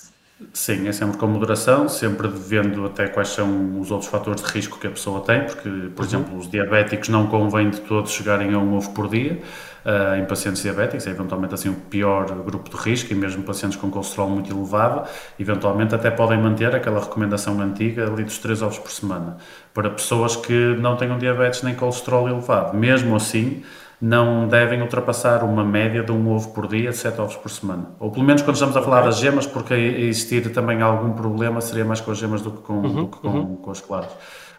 Sim, 0.53 0.89
é 0.89 0.93
sempre 0.93 1.19
com 1.19 1.27
moderação, 1.27 1.89
sempre 1.89 2.27
vendo 2.29 2.85
até 2.87 3.07
quais 3.07 3.29
são 3.29 3.81
os 3.81 3.91
outros 3.91 4.11
fatores 4.11 4.43
de 4.43 4.51
risco 4.51 4.79
que 4.79 4.87
a 4.87 4.91
pessoa 4.91 5.21
tem, 5.21 5.45
porque, 5.45 5.69
por 5.95 6.03
uhum. 6.03 6.09
exemplo, 6.09 6.39
os 6.39 6.51
diabéticos 6.51 7.09
não 7.09 7.27
convém 7.27 7.71
de 7.71 7.81
todos 7.83 8.11
chegarem 8.13 8.53
a 8.55 8.59
um 8.59 8.75
ovo 8.75 8.91
por 8.91 9.09
dia, 9.09 9.41
uh, 9.85 10.17
em 10.17 10.25
pacientes 10.25 10.63
diabéticos, 10.63 11.07
é 11.07 11.11
eventualmente 11.11 11.55
assim 11.55 11.69
o 11.69 11.75
pior 11.75 12.27
grupo 12.43 12.71
de 12.71 12.77
risco, 12.77 13.13
e 13.13 13.15
mesmo 13.15 13.43
pacientes 13.43 13.77
com 13.77 13.91
colesterol 13.91 14.29
muito 14.29 14.53
elevado, 14.53 15.09
eventualmente 15.39 15.95
até 15.95 16.11
podem 16.11 16.39
manter 16.39 16.75
aquela 16.75 17.01
recomendação 17.01 17.61
antiga 17.61 18.07
ali 18.07 18.25
dos 18.25 18.39
3 18.39 18.63
ovos 18.63 18.79
por 18.79 18.91
semana, 18.91 19.37
para 19.73 19.91
pessoas 19.91 20.37
que 20.37 20.77
não 20.81 20.97
tenham 20.97 21.19
diabetes 21.19 21.63
nem 21.63 21.75
colesterol 21.75 22.29
elevado. 22.29 22.77
Mesmo 22.77 23.17
assim, 23.17 23.63
não 24.03 24.49
devem 24.49 24.83
ultrapassar 24.83 25.45
uma 25.45 25.65
média 25.65 26.03
de 26.03 26.11
um 26.11 26.29
ovo 26.29 26.51
por 26.51 26.67
dia, 26.67 26.91
de 26.91 26.97
7 26.97 27.21
ovos 27.21 27.37
por 27.37 27.49
semana. 27.49 27.91
Ou 28.01 28.11
pelo 28.11 28.25
menos 28.25 28.43
quando 28.43 28.57
estamos 28.57 28.77
a 28.77 28.83
falar 28.83 29.03
das 29.03 29.19
gemas, 29.19 29.47
porque 29.47 29.75
existir 29.75 30.53
também 30.53 30.83
algum 30.83 31.13
problema 31.13 31.61
seria 31.61 31.85
mais 31.85 32.01
com 32.01 32.11
as 32.11 32.19
gemas 32.19 32.43
do 32.43 32.51
que 32.51 32.63
com, 32.63 32.75
uhum, 32.75 32.95
do 32.95 33.07
que 33.07 33.19
com, 33.19 33.29
uhum. 33.29 33.57
com 33.57 33.71
as 33.71 33.81
claras. 33.81 34.11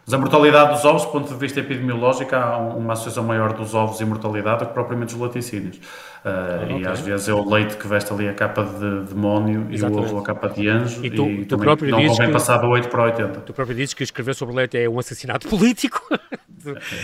Mas 0.05 0.13
a 0.13 0.17
mortalidade 0.17 0.73
dos 0.73 0.83
ovos, 0.83 1.03
do 1.03 1.11
ponto 1.11 1.29
de 1.29 1.39
vista 1.39 1.61
epidemiológico, 1.61 2.35
há 2.35 2.57
uma 2.57 2.91
associação 2.91 3.23
maior 3.23 3.53
dos 3.53 3.73
ovos 3.73 4.01
e 4.01 4.05
mortalidade 4.05 4.59
do 4.59 4.65
que 4.67 4.73
propriamente 4.73 5.13
dos 5.13 5.21
laticínios. 5.21 5.79
Uh, 6.23 6.63
okay. 6.63 6.79
E 6.79 6.87
às 6.87 7.01
vezes 7.01 7.27
é 7.27 7.33
o 7.33 7.47
leite 7.47 7.75
que 7.75 7.85
veste 7.85 8.13
ali 8.13 8.29
a 8.29 8.33
capa 8.33 8.63
de 8.63 9.13
demónio 9.13 9.67
Exatamente. 9.69 10.09
e 10.09 10.13
o 10.13 10.15
ovo 10.15 10.19
a 10.19 10.23
capa 10.23 10.47
de 10.47 10.69
anjo. 10.69 11.03
E 11.03 11.09
tu, 11.09 11.25
e 11.27 11.45
tu 11.45 11.57
próprio 11.57 11.91
não 11.91 12.05
convém 12.05 12.27
que, 12.27 12.31
passar 12.31 12.57
do 12.59 12.67
8 12.67 12.87
para 12.87 13.03
80. 13.03 13.41
Tu 13.41 13.53
próprio 13.53 13.75
dizes 13.75 13.93
que 13.93 14.03
escrever 14.03 14.33
sobre 14.33 14.55
leite 14.55 14.77
é 14.77 14.89
um 14.89 14.97
assassinato 14.97 15.47
político. 15.49 16.01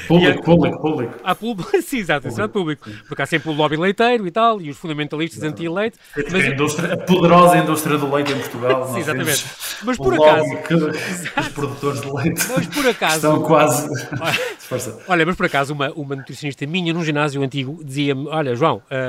público, 0.07 0.43
público, 0.43 0.81
público. 0.81 1.15
Há 1.21 1.35
público, 1.35 1.69
sim, 1.83 1.97
exato, 1.97 2.27
assassinato 2.27 2.53
público. 2.53 2.89
Porque 3.09 3.21
há 3.21 3.25
sempre 3.25 3.49
o 3.49 3.53
lobby 3.53 3.75
leiteiro 3.75 4.25
e 4.25 4.31
tal, 4.31 4.61
e 4.61 4.69
os 4.69 4.77
fundamentalistas 4.77 5.43
anti-leite. 5.43 5.97
Mas... 6.15 6.33
A, 6.33 6.47
indústria, 6.47 6.93
a 6.93 6.97
poderosa 6.97 7.57
indústria 7.57 7.97
do 7.97 8.13
leite 8.13 8.31
em 8.31 8.39
Portugal. 8.39 8.87
sim, 8.93 8.99
exatamente. 8.99 9.45
Mas 9.83 9.97
por 9.97 10.13
acaso. 10.13 10.57
Que 10.65 10.73
os 10.75 11.47
produtores 11.49 12.01
de 12.01 12.09
leite 12.09 12.41
mas 12.55 12.67
por 12.67 12.87
acaso, 12.87 13.15
estão 13.15 13.41
quase. 13.41 13.89
Olha, 15.07 15.25
mas 15.25 15.35
por 15.35 15.45
acaso, 15.45 15.73
uma, 15.73 15.91
uma 15.91 16.15
nutricionista 16.15 16.65
minha 16.65 16.93
num 16.93 17.03
ginásio 17.03 17.41
antigo 17.41 17.81
dizia-me: 17.83 18.27
Olha, 18.27 18.55
João, 18.55 18.77
uh, 18.77 19.08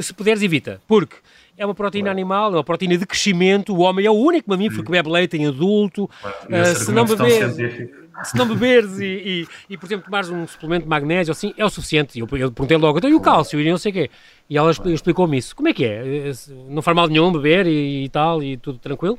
se 0.00 0.14
puderes, 0.14 0.42
evita, 0.42 0.80
porque 0.86 1.16
é 1.56 1.66
uma 1.66 1.74
proteína 1.74 2.06
claro. 2.06 2.18
animal, 2.18 2.52
é 2.52 2.56
uma 2.56 2.64
proteína 2.64 2.96
de 2.96 3.06
crescimento. 3.06 3.74
O 3.74 3.80
homem 3.80 4.06
é 4.06 4.10
o 4.10 4.14
único 4.14 4.48
mamífero 4.48 4.82
que 4.82 4.90
bebe 4.90 5.10
leite 5.10 5.36
em 5.36 5.46
adulto. 5.46 6.08
Claro. 6.20 6.36
Uh, 6.48 6.74
se, 6.74 6.90
não 6.90 7.04
beber, 7.04 7.90
se 8.24 8.36
não 8.36 8.46
beberes 8.48 8.98
e, 8.98 9.04
e, 9.04 9.46
e, 9.68 9.76
por 9.76 9.86
exemplo, 9.86 10.06
tomares 10.06 10.30
um 10.30 10.46
suplemento 10.46 10.84
de 10.84 10.88
magnésio, 10.88 11.32
assim, 11.32 11.52
é 11.58 11.64
o 11.64 11.68
suficiente. 11.68 12.18
Eu, 12.18 12.26
eu 12.32 12.50
perguntei 12.50 12.76
logo, 12.76 12.98
então 12.98 13.10
e 13.10 13.14
o 13.14 13.20
cálcio? 13.20 13.60
E 13.60 13.70
não 13.70 13.76
sei 13.76 13.90
o 13.90 13.94
quê. 13.94 14.10
E 14.48 14.56
ela 14.56 14.70
explicou-me 14.70 15.36
isso. 15.36 15.54
Como 15.54 15.68
é 15.68 15.74
que 15.74 15.84
é? 15.84 16.32
Não 16.68 16.80
faz 16.80 16.96
mal 16.96 17.08
nenhum 17.08 17.30
beber 17.30 17.66
e, 17.66 18.04
e 18.04 18.08
tal, 18.08 18.42
e 18.42 18.56
tudo 18.56 18.78
tranquilo? 18.78 19.18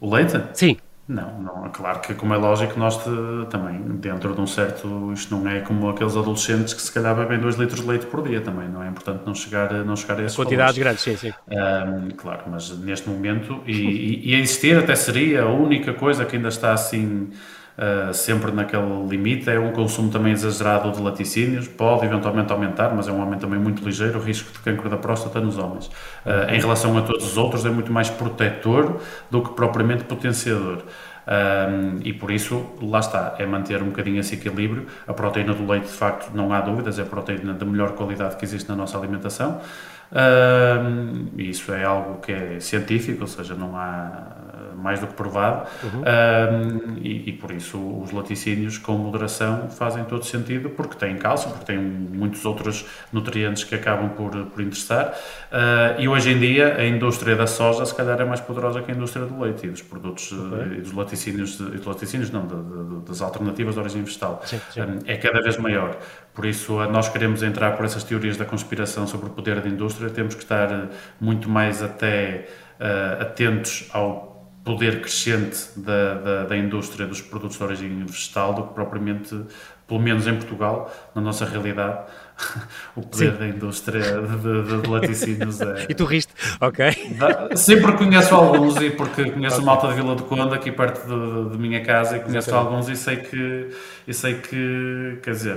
O 0.00 0.14
leite? 0.14 0.40
Sim. 0.52 0.76
Não, 1.06 1.38
não, 1.42 1.66
é 1.66 1.68
claro 1.68 2.00
que, 2.00 2.14
como 2.14 2.32
é 2.32 2.36
lógico, 2.38 2.78
nós 2.78 2.96
te, 2.96 3.10
também, 3.50 3.78
dentro 3.98 4.34
de 4.34 4.40
um 4.40 4.46
certo. 4.46 5.12
Isto 5.12 5.36
não 5.36 5.46
é 5.48 5.60
como 5.60 5.90
aqueles 5.90 6.16
adolescentes 6.16 6.72
que 6.72 6.80
se 6.80 6.90
calhar 6.90 7.14
bebem 7.14 7.38
2 7.38 7.56
litros 7.56 7.80
de 7.80 7.86
leite 7.86 8.06
por 8.06 8.26
dia 8.26 8.40
também, 8.40 8.68
não 8.68 8.82
é 8.82 8.88
importante 8.88 9.22
não 9.26 9.34
chegar, 9.34 9.70
não 9.84 9.96
chegar 9.96 10.18
a 10.18 10.22
esses 10.22 10.36
Quantidades 10.36 10.78
grandes, 10.78 11.02
sim, 11.02 11.16
sim. 11.16 11.32
Claro, 12.16 12.44
mas 12.50 12.70
neste 12.78 13.08
momento, 13.08 13.62
e, 13.66 13.72
e, 13.72 14.30
e, 14.30 14.34
a 14.34 14.38
existir 14.38 14.78
até 14.78 14.94
seria 14.94 15.42
a 15.42 15.52
única 15.52 15.92
coisa 15.92 16.24
que 16.24 16.36
ainda 16.36 16.48
está 16.48 16.72
assim. 16.72 17.30
Uh, 17.76 18.14
sempre 18.14 18.52
naquele 18.52 19.04
limite, 19.08 19.50
é 19.50 19.58
um 19.58 19.72
consumo 19.72 20.08
também 20.08 20.32
exagerado 20.32 20.92
de 20.92 21.02
laticínios, 21.02 21.66
pode 21.66 22.04
eventualmente 22.04 22.52
aumentar, 22.52 22.94
mas 22.94 23.08
é 23.08 23.12
um 23.12 23.20
aumento 23.20 23.40
também 23.40 23.58
muito 23.58 23.84
ligeiro, 23.84 24.20
o 24.20 24.22
risco 24.22 24.52
de 24.52 24.60
cancro 24.60 24.88
da 24.88 24.96
próstata 24.96 25.40
nos 25.40 25.58
homens. 25.58 25.86
Uh, 26.24 26.52
em 26.52 26.60
relação 26.60 26.96
a 26.96 27.02
todos 27.02 27.26
os 27.26 27.36
outros, 27.36 27.66
é 27.66 27.70
muito 27.70 27.92
mais 27.92 28.08
protetor 28.08 29.00
do 29.28 29.42
que 29.42 29.54
propriamente 29.54 30.04
potenciador. 30.04 30.84
Um, 31.26 32.00
e 32.04 32.12
por 32.12 32.30
isso, 32.30 32.64
lá 32.82 33.00
está, 33.00 33.34
é 33.38 33.46
manter 33.46 33.82
um 33.82 33.86
bocadinho 33.86 34.20
esse 34.20 34.34
equilíbrio. 34.34 34.86
A 35.06 35.12
proteína 35.12 35.54
do 35.54 35.66
leite, 35.66 35.86
de 35.86 35.92
facto, 35.92 36.30
não 36.34 36.52
há 36.52 36.60
dúvidas, 36.60 36.98
é 36.98 37.02
a 37.02 37.06
proteína 37.06 37.54
da 37.54 37.64
melhor 37.64 37.92
qualidade 37.92 38.36
que 38.36 38.44
existe 38.44 38.68
na 38.68 38.76
nossa 38.76 38.98
alimentação. 38.98 39.60
Um, 40.12 41.28
isso 41.38 41.72
é 41.72 41.84
algo 41.84 42.20
que 42.20 42.30
é 42.30 42.60
científico, 42.60 43.22
ou 43.22 43.26
seja, 43.26 43.54
não 43.54 43.76
há 43.76 44.43
mais 44.84 45.00
do 45.00 45.06
que 45.06 45.14
provado, 45.14 45.66
uhum. 45.82 46.02
um, 46.02 46.98
e, 46.98 47.30
e, 47.30 47.32
por 47.32 47.50
isso 47.50 47.78
os 48.02 48.12
laticínios 48.12 48.76
com 48.76 48.92
moderação 48.98 49.70
fazem 49.70 50.04
todo 50.04 50.26
sentido, 50.26 50.68
porque 50.68 50.94
têm 50.94 51.16
cálcio, 51.16 51.48
porque 51.48 51.64
têm 51.64 51.78
muitos 51.78 52.44
outros 52.44 52.84
nutrientes 53.10 53.64
que 53.64 53.74
acabam 53.74 54.10
por, 54.10 54.30
por 54.30 54.60
interessar, 54.60 55.14
uh, 55.50 55.98
e 55.98 56.06
hoje 56.06 56.32
em 56.32 56.38
dia 56.38 56.76
a 56.76 56.86
indústria 56.86 57.34
da 57.34 57.46
soja 57.46 57.86
se 57.86 57.94
calhar 57.94 58.20
é 58.20 58.26
mais 58.26 58.42
poderosa 58.42 58.82
que 58.82 58.92
a 58.92 58.94
indústria 58.94 59.24
do 59.24 59.40
leite 59.40 59.66
e 59.66 59.70
dos 59.70 59.80
produtos 59.80 60.30
okay. 60.30 60.76
e 60.76 60.80
dos 60.82 60.92
laticínios, 60.92 61.56
dos 61.56 61.86
laticínios 61.86 62.30
não, 62.30 62.46
de, 62.46 62.54
de, 62.54 63.08
das 63.08 63.22
alternativas 63.22 63.74
de 63.74 63.80
origem 63.80 64.02
vegetal, 64.02 64.42
sim, 64.44 64.60
sim. 64.70 64.82
Um, 64.82 64.98
é 65.06 65.16
cada 65.16 65.40
vez 65.40 65.56
maior. 65.56 65.96
Por 66.34 66.44
isso, 66.44 66.74
nós 66.90 67.08
queremos 67.08 67.42
entrar 67.42 67.74
por 67.74 67.86
essas 67.86 68.04
teorias 68.04 68.36
da 68.36 68.44
conspiração 68.44 69.06
sobre 69.06 69.28
o 69.28 69.30
poder 69.30 69.62
da 69.62 69.68
indústria, 69.68 70.10
temos 70.10 70.34
que 70.34 70.42
estar 70.42 70.90
muito 71.18 71.48
mais 71.48 71.82
até 71.82 72.48
uh, 72.80 73.22
atentos 73.22 73.88
ao 73.92 74.33
poder 74.64 75.02
crescente 75.02 75.68
da, 75.76 76.14
da, 76.14 76.44
da, 76.46 76.56
indústria 76.56 77.06
dos 77.06 77.20
produtos 77.20 77.58
de 77.58 77.62
origem 77.62 78.04
vegetal 78.04 78.54
do 78.54 78.62
que 78.64 78.74
propriamente, 78.74 79.38
pelo 79.86 80.00
menos 80.00 80.26
em 80.26 80.34
Portugal, 80.34 80.90
na 81.14 81.20
nossa 81.20 81.44
realidade, 81.44 82.06
o 82.96 83.02
poder 83.02 83.32
Sim. 83.32 83.38
da 83.38 83.46
indústria 83.48 84.02
de, 84.02 84.82
de, 84.82 84.90
laticínios 84.90 85.60
é... 85.60 85.86
E 85.90 85.94
tu 85.94 86.04
riste, 86.04 86.32
ok. 86.60 86.86
Sempre 87.54 87.92
conheço 87.92 88.34
alguns 88.34 88.76
e 88.76 88.90
porque 88.90 89.30
conheço 89.30 89.56
okay. 89.56 89.66
malta 89.66 89.88
de 89.88 89.94
Vila 89.94 90.14
do 90.14 90.24
Conde 90.24 90.54
aqui 90.54 90.72
perto 90.72 91.06
de, 91.06 91.50
de 91.50 91.58
minha 91.58 91.82
casa 91.84 92.16
e 92.16 92.20
conheço 92.20 92.54
alguns 92.54 92.88
e 92.88 92.96
sei 92.96 93.16
que 93.16 93.70
e 94.06 94.12
sei 94.12 94.34
que, 94.34 95.18
quer 95.22 95.30
dizer, 95.30 95.56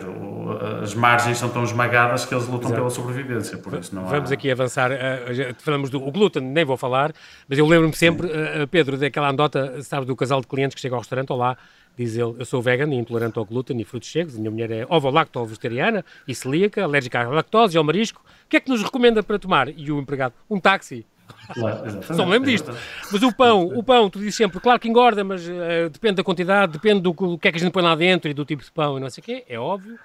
as 0.81 0.93
margens 0.93 1.37
são 1.37 1.49
tão 1.49 1.63
esmagadas 1.63 2.25
que 2.25 2.33
eles 2.33 2.45
lutam 2.45 2.69
Exato. 2.69 2.75
pela 2.75 2.89
sobrevivência, 2.89 3.57
por 3.57 3.73
isso 3.73 3.93
não 3.93 4.05
Vamos 4.05 4.31
há... 4.31 4.33
aqui 4.33 4.49
avançar, 4.49 4.89
uh, 4.91 5.55
falamos 5.57 5.89
do 5.89 5.99
glúten, 5.99 6.41
nem 6.41 6.63
vou 6.63 6.77
falar, 6.77 7.11
mas 7.47 7.59
eu 7.59 7.67
lembro-me 7.67 7.93
sempre, 7.93 8.27
uh, 8.27 8.65
Pedro, 8.69 8.97
daquela 8.97 9.29
andota, 9.29 9.81
sabes, 9.81 10.07
do 10.07 10.15
casal 10.15 10.39
de 10.39 10.47
clientes 10.47 10.75
que 10.75 10.81
chega 10.81 10.95
ao 10.95 11.01
restaurante, 11.01 11.31
olá, 11.31 11.57
diz 11.97 12.15
ele, 12.15 12.35
eu 12.37 12.45
sou 12.45 12.61
vegan 12.61 12.93
e 12.93 12.95
intolerante 12.95 13.39
ao 13.39 13.45
glúten 13.45 13.79
e 13.81 13.83
frutos 13.83 14.11
secos, 14.11 14.35
a 14.35 14.37
minha 14.37 14.51
mulher 14.51 14.71
é 14.71 14.85
ovo-lacto-vegetariana 14.87 16.05
e 16.27 16.35
celíaca, 16.35 16.83
alérgica 16.83 17.21
à 17.21 17.27
lactose 17.27 17.75
e 17.75 17.77
ao 17.77 17.83
marisco, 17.83 18.21
o 18.45 18.49
que 18.49 18.57
é 18.57 18.59
que 18.59 18.69
nos 18.69 18.83
recomenda 18.83 19.23
para 19.23 19.39
tomar? 19.39 19.67
E 19.69 19.91
o 19.91 19.99
empregado, 19.99 20.33
um 20.49 20.59
táxi. 20.59 21.05
Claro, 21.53 22.03
Só 22.03 22.25
me 22.25 22.31
lembro 22.31 22.49
disto. 22.49 22.73
Mas 23.11 23.21
o 23.23 23.33
pão, 23.33 23.67
o 23.67 23.83
pão, 23.83 24.09
tu 24.09 24.19
dizes 24.19 24.35
sempre, 24.35 24.59
claro 24.59 24.79
que 24.79 24.87
engorda, 24.87 25.23
mas 25.23 25.45
uh, 25.47 25.89
depende 25.91 26.15
da 26.15 26.23
quantidade, 26.23 26.71
depende 26.71 27.01
do, 27.01 27.11
do, 27.11 27.37
que 27.37 27.47
é 27.47 27.51
que 27.51 27.57
a 27.57 27.59
gente 27.59 27.71
põe 27.71 27.83
lá 27.83 27.95
dentro 27.95 28.29
e 28.29 28.33
do 28.33 28.45
tipo 28.45 28.63
de 28.63 28.71
pão 28.71 28.97
e 28.97 29.01
não 29.01 29.09
sei 29.09 29.21
o 29.21 29.25
quê, 29.25 29.43
é 29.49 29.59
óbvio. 29.59 29.97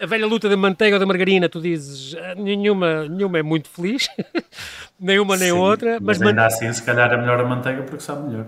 A 0.00 0.06
velha 0.06 0.26
luta 0.26 0.48
da 0.48 0.56
manteiga 0.56 0.96
ou 0.96 1.00
da 1.00 1.06
margarina, 1.06 1.48
tu 1.48 1.60
dizes, 1.60 2.14
uh, 2.14 2.18
nenhuma, 2.36 3.08
nenhuma 3.08 3.38
é 3.38 3.42
muito 3.42 3.68
feliz, 3.68 4.08
nem 4.98 5.18
uma 5.18 5.36
nem 5.36 5.50
Sim, 5.50 5.58
outra. 5.58 5.98
Mas, 6.00 6.18
mas 6.18 6.22
ainda 6.22 6.40
man... 6.40 6.46
assim, 6.46 6.72
se 6.72 6.82
calhar 6.82 7.12
é 7.12 7.16
melhor 7.16 7.40
a 7.40 7.44
manteiga 7.44 7.82
porque 7.82 8.02
sabe 8.02 8.28
melhor. 8.28 8.46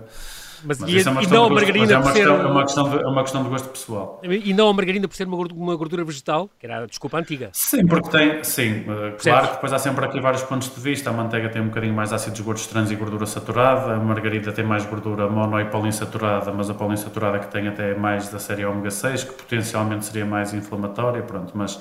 Mas, 0.65 0.79
mas 0.79 0.89
e, 0.89 0.97
é 0.97 1.01
e 1.01 1.27
não 1.27 1.45
a 1.45 1.49
margarina 1.49 1.93
é 1.93 2.01
por 2.01 2.11
ser... 2.11 2.25
Questão, 2.25 2.41
é, 2.41 2.45
uma 2.47 2.63
questão 2.63 2.89
de, 2.89 2.97
é 2.97 3.07
uma 3.07 3.21
questão 3.21 3.43
de 3.43 3.49
gosto 3.49 3.69
pessoal. 3.69 4.21
E 4.23 4.53
não 4.53 4.69
a 4.69 4.73
margarina 4.73 5.07
por 5.07 5.15
ser 5.15 5.27
uma 5.27 5.37
gordura, 5.37 5.61
uma 5.61 5.75
gordura 5.75 6.03
vegetal, 6.03 6.49
que 6.59 6.65
era 6.65 6.83
a 6.83 6.85
desculpa 6.85 7.17
antiga. 7.17 7.49
Sim, 7.53 7.85
porque 7.85 8.09
tem... 8.09 8.43
Sim, 8.43 8.85
eh, 8.87 9.15
claro 9.21 9.47
que 9.47 9.53
depois 9.55 9.73
há 9.73 9.79
sempre 9.79 10.05
aqui 10.05 10.19
vários 10.19 10.43
pontos 10.43 10.73
de 10.73 10.79
vista. 10.81 11.09
A 11.09 11.13
manteiga 11.13 11.49
tem 11.49 11.61
um 11.61 11.67
bocadinho 11.67 11.93
mais 11.93 12.11
ácidos 12.11 12.39
gordos 12.41 12.65
trans 12.67 12.91
e 12.91 12.95
gordura 12.95 13.25
saturada. 13.25 13.93
A 13.93 13.99
margarina 13.99 14.51
tem 14.51 14.65
mais 14.65 14.85
gordura 14.85 15.29
mono 15.29 15.59
e 15.59 15.65
poliinsaturada, 15.65 16.51
mas 16.51 16.69
a 16.69 16.73
poliinsaturada 16.73 17.39
que 17.39 17.47
tem 17.47 17.67
até 17.67 17.95
mais 17.95 18.29
da 18.29 18.39
série 18.39 18.65
ômega 18.65 18.91
6, 18.91 19.23
que 19.23 19.33
potencialmente 19.33 20.05
seria 20.05 20.25
mais 20.25 20.53
inflamatória, 20.53 21.21
pronto, 21.21 21.51
mas 21.55 21.79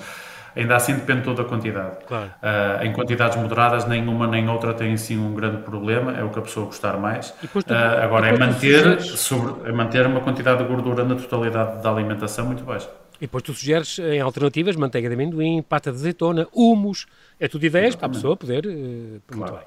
ainda 0.56 0.76
assim 0.76 0.94
depende 0.94 1.22
toda 1.22 1.42
a 1.42 1.44
quantidade. 1.44 1.96
Claro. 2.06 2.30
Uh, 2.42 2.84
em 2.84 2.92
quantidades 2.92 3.36
moderadas, 3.36 3.86
nenhuma 3.86 4.26
nem 4.26 4.48
outra 4.48 4.74
tem 4.74 4.96
sim 4.96 5.18
um 5.18 5.34
grande 5.34 5.58
problema, 5.62 6.12
é 6.16 6.22
o 6.22 6.30
que 6.30 6.38
a 6.38 6.42
pessoa 6.42 6.66
gostar 6.66 6.96
mais. 6.96 7.30
Tu, 7.30 7.58
uh, 7.58 7.74
agora, 8.02 8.28
é 8.28 8.38
manter, 8.38 9.00
sobre, 9.00 9.68
é 9.68 9.72
manter 9.72 10.06
uma 10.06 10.20
quantidade 10.20 10.62
de 10.62 10.68
gordura 10.68 11.04
na 11.04 11.14
totalidade 11.14 11.82
da 11.82 11.90
alimentação 11.90 12.46
muito 12.46 12.64
baixa. 12.64 12.88
E 13.18 13.26
depois 13.26 13.42
tu 13.42 13.54
sugeres 13.54 13.98
em 13.98 14.20
alternativas 14.20 14.76
manteiga 14.76 15.08
de 15.08 15.14
amendoim, 15.14 15.62
pata 15.62 15.90
de 15.90 15.96
azeitona, 15.96 16.46
humus, 16.52 17.06
é 17.38 17.48
tudo 17.48 17.64
ideias 17.64 17.94
para 17.94 18.06
a 18.06 18.10
pessoa 18.10 18.36
poder. 18.36 18.66
Uh, 18.66 19.20
claro. 19.26 19.52
Muito 19.52 19.52
bem. 19.52 19.66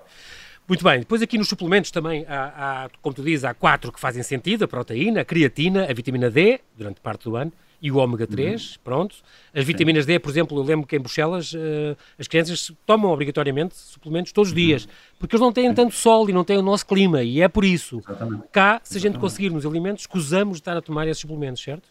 Muito 0.67 0.83
bem, 0.83 0.99
depois 0.99 1.21
aqui 1.21 1.37
nos 1.37 1.47
suplementos 1.47 1.91
também 1.91 2.25
há, 2.27 2.83
há, 2.83 2.89
como 3.01 3.15
tu 3.15 3.23
dizes, 3.23 3.45
há 3.45 3.53
quatro 3.53 3.89
que 3.89 3.99
fazem 4.01 4.21
sentido, 4.21 4.65
a 4.65 4.67
proteína, 4.67 5.21
a 5.21 5.25
creatina, 5.25 5.89
a 5.89 5.93
vitamina 5.93 6.29
D, 6.29 6.59
durante 6.77 6.99
parte 6.99 7.23
do 7.23 7.37
ano, 7.37 7.53
e 7.81 7.91
o 7.91 7.97
ômega 7.97 8.25
3, 8.25 8.71
uhum. 8.71 8.77
pronto. 8.83 9.15
As 9.53 9.63
vitaminas 9.63 10.05
D, 10.05 10.17
por 10.19 10.29
exemplo, 10.29 10.57
eu 10.57 10.63
lembro 10.63 10.87
que 10.87 10.95
em 10.95 10.99
Bruxelas 10.99 11.53
uh, 11.53 11.97
as 12.17 12.27
crianças 12.27 12.71
tomam 12.85 13.11
obrigatoriamente 13.11 13.75
suplementos 13.75 14.31
todos 14.31 14.49
os 14.49 14.57
uhum. 14.57 14.65
dias, 14.65 14.87
porque 15.19 15.35
eles 15.35 15.41
não 15.41 15.53
têm 15.53 15.73
tanto 15.73 15.93
sol 15.93 16.29
e 16.29 16.33
não 16.33 16.43
têm 16.43 16.57
o 16.57 16.61
nosso 16.61 16.85
clima, 16.85 17.23
e 17.23 17.41
é 17.41 17.47
por 17.47 17.63
isso. 17.63 17.99
Exatamente. 17.99 18.43
Cá, 18.51 18.81
se 18.83 18.97
a 18.97 19.01
gente 19.01 19.19
conseguir 19.19 19.49
nos 19.49 19.65
alimentos, 19.65 20.03
escusamos 20.03 20.57
de 20.57 20.61
estar 20.61 20.75
a 20.75 20.81
tomar 20.81 21.07
esses 21.07 21.21
suplementos, 21.21 21.61
certo? 21.61 21.83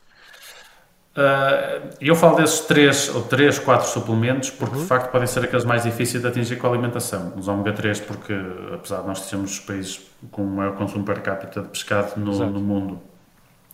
Uh, 1.17 1.97
eu 1.99 2.15
falo 2.15 2.37
desses 2.37 2.61
três 2.61 3.09
ou 3.15 3.23
três, 3.23 3.59
quatro 3.59 3.89
suplementos 3.89 4.51
porque 4.51 4.77
uhum. 4.77 4.83
de 4.83 4.87
facto 4.87 5.11
podem 5.11 5.27
ser 5.27 5.43
aqueles 5.43 5.65
mais 5.65 5.85
difíceis 5.85 6.23
de 6.23 6.29
atingir 6.29 6.57
com 6.57 6.67
a 6.67 6.71
alimentação. 6.71 7.33
Os 7.39 7.49
ômega 7.49 7.73
3 7.73 8.01
porque 8.01 8.35
apesar 8.75 9.01
de 9.01 9.07
nós 9.07 9.21
sermos 9.21 9.53
os 9.53 9.61
países 9.61 9.99
com 10.31 10.43
o 10.43 10.47
maior 10.47 10.77
consumo 10.77 11.05
per 11.05 11.23
capita 11.23 11.63
de 11.63 11.69
pescado 11.69 12.21
no, 12.21 12.51
no 12.51 12.61
mundo, 12.61 13.01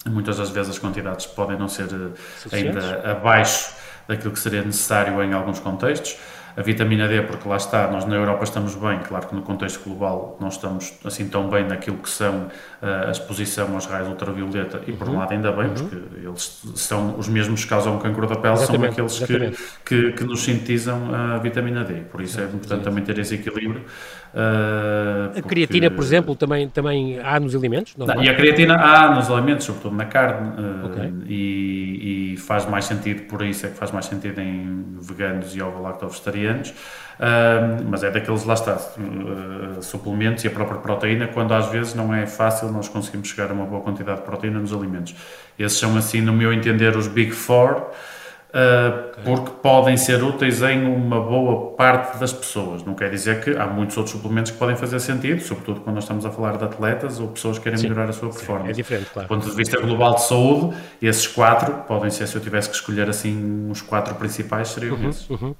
Muitas 0.06 0.38
das 0.38 0.50
vezes 0.50 0.72
as 0.72 0.78
quantidades 0.78 1.26
podem 1.26 1.56
não 1.56 1.68
ser 1.68 1.86
eh, 1.92 2.56
ainda 2.56 3.12
abaixo 3.12 3.72
daquilo 4.08 4.32
que 4.32 4.40
seria 4.40 4.62
necessário 4.62 5.22
em 5.22 5.32
alguns 5.32 5.60
contextos. 5.60 6.16
A 6.56 6.62
vitamina 6.62 7.08
D, 7.08 7.22
porque 7.22 7.48
lá 7.48 7.56
está, 7.56 7.90
nós 7.90 8.04
na 8.04 8.16
Europa 8.16 8.44
estamos 8.44 8.74
bem, 8.74 9.00
claro 9.00 9.26
que 9.26 9.34
no 9.34 9.42
contexto 9.42 9.82
global 9.84 10.36
não 10.40 10.48
estamos 10.48 10.92
assim 11.04 11.28
tão 11.28 11.48
bem 11.48 11.66
naquilo 11.66 11.96
que 11.96 12.10
são 12.10 12.46
uh, 12.82 13.08
a 13.08 13.10
exposição 13.10 13.74
aos 13.74 13.86
raios 13.86 14.08
ultravioleta, 14.08 14.80
e 14.86 14.92
por 14.92 15.08
um 15.08 15.12
uhum. 15.12 15.18
lado 15.18 15.32
ainda 15.32 15.50
bem, 15.52 15.66
uhum. 15.66 15.74
porque 15.74 15.96
eles 16.26 16.62
são 16.74 17.18
os 17.18 17.28
mesmos 17.28 17.64
que 17.64 17.70
causam 17.70 17.98
cancro 17.98 18.26
da 18.26 18.36
pele, 18.36 18.54
exatamente, 18.54 18.94
são 18.96 19.06
aqueles 19.06 19.54
que, 19.84 20.10
que, 20.10 20.12
que, 20.12 20.24
nos 20.24 20.42
sintetizam 20.42 21.14
a 21.14 21.38
vitamina 21.38 21.84
D, 21.84 21.94
por 22.10 22.20
isso 22.20 22.40
é 22.40 22.44
importante 22.44 22.82
também 22.82 23.02
ter 23.02 23.18
esse 23.18 23.34
equilíbrio. 23.34 23.84
Uh, 24.32 25.38
a 25.38 25.42
creatina, 25.42 25.90
por 25.90 26.02
exemplo, 26.02 26.34
também, 26.34 26.68
também 26.68 27.20
há 27.20 27.38
nos 27.38 27.54
alimentos? 27.54 27.94
Não, 27.96 28.06
não, 28.06 28.22
e 28.22 28.28
a 28.28 28.34
creatina 28.34 28.76
há 28.76 29.14
nos 29.14 29.30
alimentos, 29.30 29.66
sobretudo 29.66 29.94
na 29.94 30.06
carne, 30.06 30.48
uh, 30.60 30.86
okay. 30.86 31.12
e, 31.26 32.32
e, 32.32 32.36
faz 32.38 32.66
mais 32.66 32.86
sentido, 32.86 33.22
por 33.22 33.42
isso 33.42 33.66
é 33.66 33.68
que 33.68 33.76
faz 33.76 33.90
mais 33.90 34.06
sentido 34.06 34.40
em 34.40 34.96
veganos 35.00 35.54
e 35.54 35.60
ovo-lacto-vegetarianos, 35.62 36.41
uh, 36.50 37.84
mas 37.88 38.02
é 38.02 38.10
daqueles, 38.10 38.44
lá 38.44 38.54
está, 38.54 38.78
suplementos 39.80 40.44
e 40.44 40.48
a 40.48 40.50
própria 40.50 40.80
proteína, 40.80 41.28
quando 41.28 41.54
às 41.54 41.68
vezes 41.68 41.94
não 41.94 42.12
é 42.12 42.26
fácil 42.26 42.70
nós 42.70 42.88
conseguimos 42.88 43.28
chegar 43.28 43.50
a 43.50 43.54
uma 43.54 43.64
boa 43.64 43.82
quantidade 43.82 44.20
de 44.20 44.26
proteína 44.26 44.58
nos 44.58 44.72
alimentos. 44.72 45.14
Esses 45.58 45.78
são, 45.78 45.96
assim, 45.96 46.20
no 46.20 46.32
meu 46.32 46.52
entender, 46.52 46.96
os 46.96 47.06
Big 47.06 47.30
Four, 47.30 47.90
Uh, 48.52 49.18
porque 49.24 49.50
podem 49.62 49.96
ser 49.96 50.22
úteis 50.22 50.60
em 50.60 50.84
uma 50.84 51.18
boa 51.18 51.74
parte 51.74 52.18
das 52.18 52.34
pessoas. 52.34 52.84
Não 52.84 52.92
quer 52.92 53.08
dizer 53.08 53.42
que 53.42 53.56
há 53.56 53.66
muitos 53.66 53.96
outros 53.96 54.14
suplementos 54.14 54.52
que 54.52 54.58
podem 54.58 54.76
fazer 54.76 55.00
sentido, 55.00 55.40
sobretudo 55.40 55.80
quando 55.80 55.94
nós 55.94 56.04
estamos 56.04 56.26
a 56.26 56.30
falar 56.30 56.58
de 56.58 56.64
atletas 56.64 57.18
ou 57.18 57.28
pessoas 57.28 57.56
que 57.56 57.64
querem 57.64 57.78
sim, 57.78 57.88
melhorar 57.88 58.10
a 58.10 58.12
sua 58.12 58.28
performance. 58.28 58.72
é 58.72 58.74
diferente, 58.74 59.08
claro. 59.10 59.26
Do 59.26 59.34
ponto 59.34 59.48
de 59.48 59.56
vista 59.56 59.80
global 59.80 60.16
de 60.16 60.24
saúde, 60.24 60.76
esses 61.00 61.26
quatro 61.26 61.72
podem 61.88 62.10
ser, 62.10 62.26
se 62.26 62.36
eu 62.36 62.42
tivesse 62.42 62.68
que 62.68 62.74
escolher 62.74 63.08
assim, 63.08 63.70
os 63.70 63.80
quatro 63.80 64.14
principais, 64.16 64.68
seriam 64.68 64.96
uhum, 64.96 65.08
esses. 65.08 65.30
Uhum. 65.30 65.54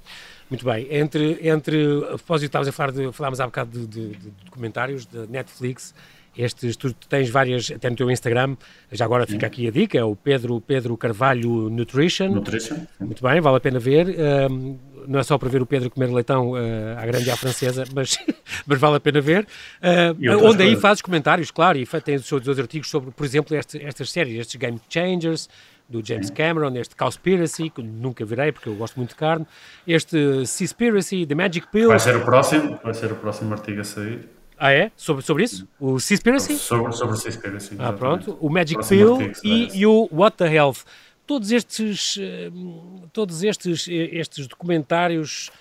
Muito 0.53 0.65
bem. 0.65 0.87
Entre, 0.91 1.39
entre 1.41 1.97
a 2.03 2.07
propósito, 2.09 2.45
estavas 2.45 2.67
a 2.67 2.71
falar 2.71 2.91
de, 2.91 3.11
falámos 3.11 3.39
há 3.39 3.45
bocado 3.47 3.71
de, 3.71 3.87
de, 3.87 4.15
de 4.15 4.29
documentários 4.45 5.03
da 5.03 5.25
Netflix 5.25 5.95
estes, 6.37 6.75
tu 6.75 6.93
tens 6.93 7.29
várias, 7.29 7.71
até 7.71 7.89
no 7.89 7.95
teu 7.95 8.09
Instagram, 8.09 8.55
já 8.91 9.05
agora 9.05 9.25
fica 9.27 9.45
aqui 9.45 9.67
a 9.67 9.71
dica, 9.71 9.97
é 9.97 10.03
o 10.03 10.15
Pedro, 10.15 10.59
Pedro 10.61 10.97
Carvalho 10.97 11.69
Nutrition. 11.69 12.29
Nutrition. 12.29 12.77
Muito 12.99 13.21
bem, 13.23 13.39
vale 13.39 13.57
a 13.57 13.59
pena 13.59 13.79
ver. 13.79 14.15
Um, 14.51 14.77
não 15.07 15.19
é 15.19 15.23
só 15.23 15.37
para 15.37 15.49
ver 15.49 15.61
o 15.61 15.65
Pedro 15.65 15.89
comer 15.89 16.11
leitão 16.11 16.51
uh, 16.51 16.97
à 16.97 17.05
grande 17.05 17.29
à 17.29 17.35
francesa, 17.35 17.83
mas, 17.93 18.17
mas 18.65 18.79
vale 18.79 18.97
a 18.97 18.99
pena 18.99 19.21
ver. 19.21 19.47
Uh, 19.81 20.47
onde 20.47 20.63
aí 20.63 20.75
fazes 20.75 21.01
comentários, 21.01 21.51
claro, 21.51 21.77
e 21.77 21.85
tens 22.01 22.21
os 22.21 22.43
seus 22.43 22.59
artigos 22.59 22.89
sobre, 22.89 23.11
por 23.11 23.25
exemplo, 23.25 23.55
este, 23.55 23.83
estas 23.83 24.11
séries, 24.11 24.39
estes 24.39 24.55
Game 24.55 24.79
Changers, 24.89 25.49
do 25.87 26.05
James 26.05 26.29
Cameron, 26.29 26.75
este 26.75 26.95
Cowspiracy, 26.95 27.69
que 27.69 27.83
nunca 27.83 28.25
virei 28.25 28.51
porque 28.51 28.69
eu 28.69 28.75
gosto 28.75 28.95
muito 28.95 29.09
de 29.09 29.15
carne, 29.15 29.45
este 29.85 30.45
Seaspiracy, 30.45 31.25
The 31.25 31.35
Magic 31.35 31.67
Pill. 31.71 31.89
Vai 31.89 31.99
ser 31.99 32.15
o 32.15 32.25
próximo, 32.25 32.79
vai 32.83 32.93
ser 32.93 33.11
o 33.11 33.15
próximo 33.15 33.53
artigo 33.53 33.81
a 33.81 33.83
sair. 33.83 34.29
Ah, 34.57 34.71
é? 34.71 34.91
Sobre, 34.95 35.23
sobre 35.23 35.43
isso? 35.43 35.67
O 35.79 35.99
Seaspiracy? 35.99 36.55
Sobre, 36.57 36.93
sobre 36.93 37.15
o 37.15 37.17
Seaspiracy. 37.17 37.75
Ah, 37.79 37.91
pronto. 37.91 38.37
O 38.39 38.49
Magic 38.49 38.87
Pill 38.87 39.17
e, 39.43 39.79
e, 39.79 39.85
o 39.85 40.07
What 40.11 40.37
the 40.37 40.53
Health. 40.53 40.85
Todos 41.25 41.51
estes, 41.51 42.17
eh, 42.19 42.51
todos 43.11 43.43
estes, 43.43 43.87
estes 43.87 44.47
documentários, 44.47 45.51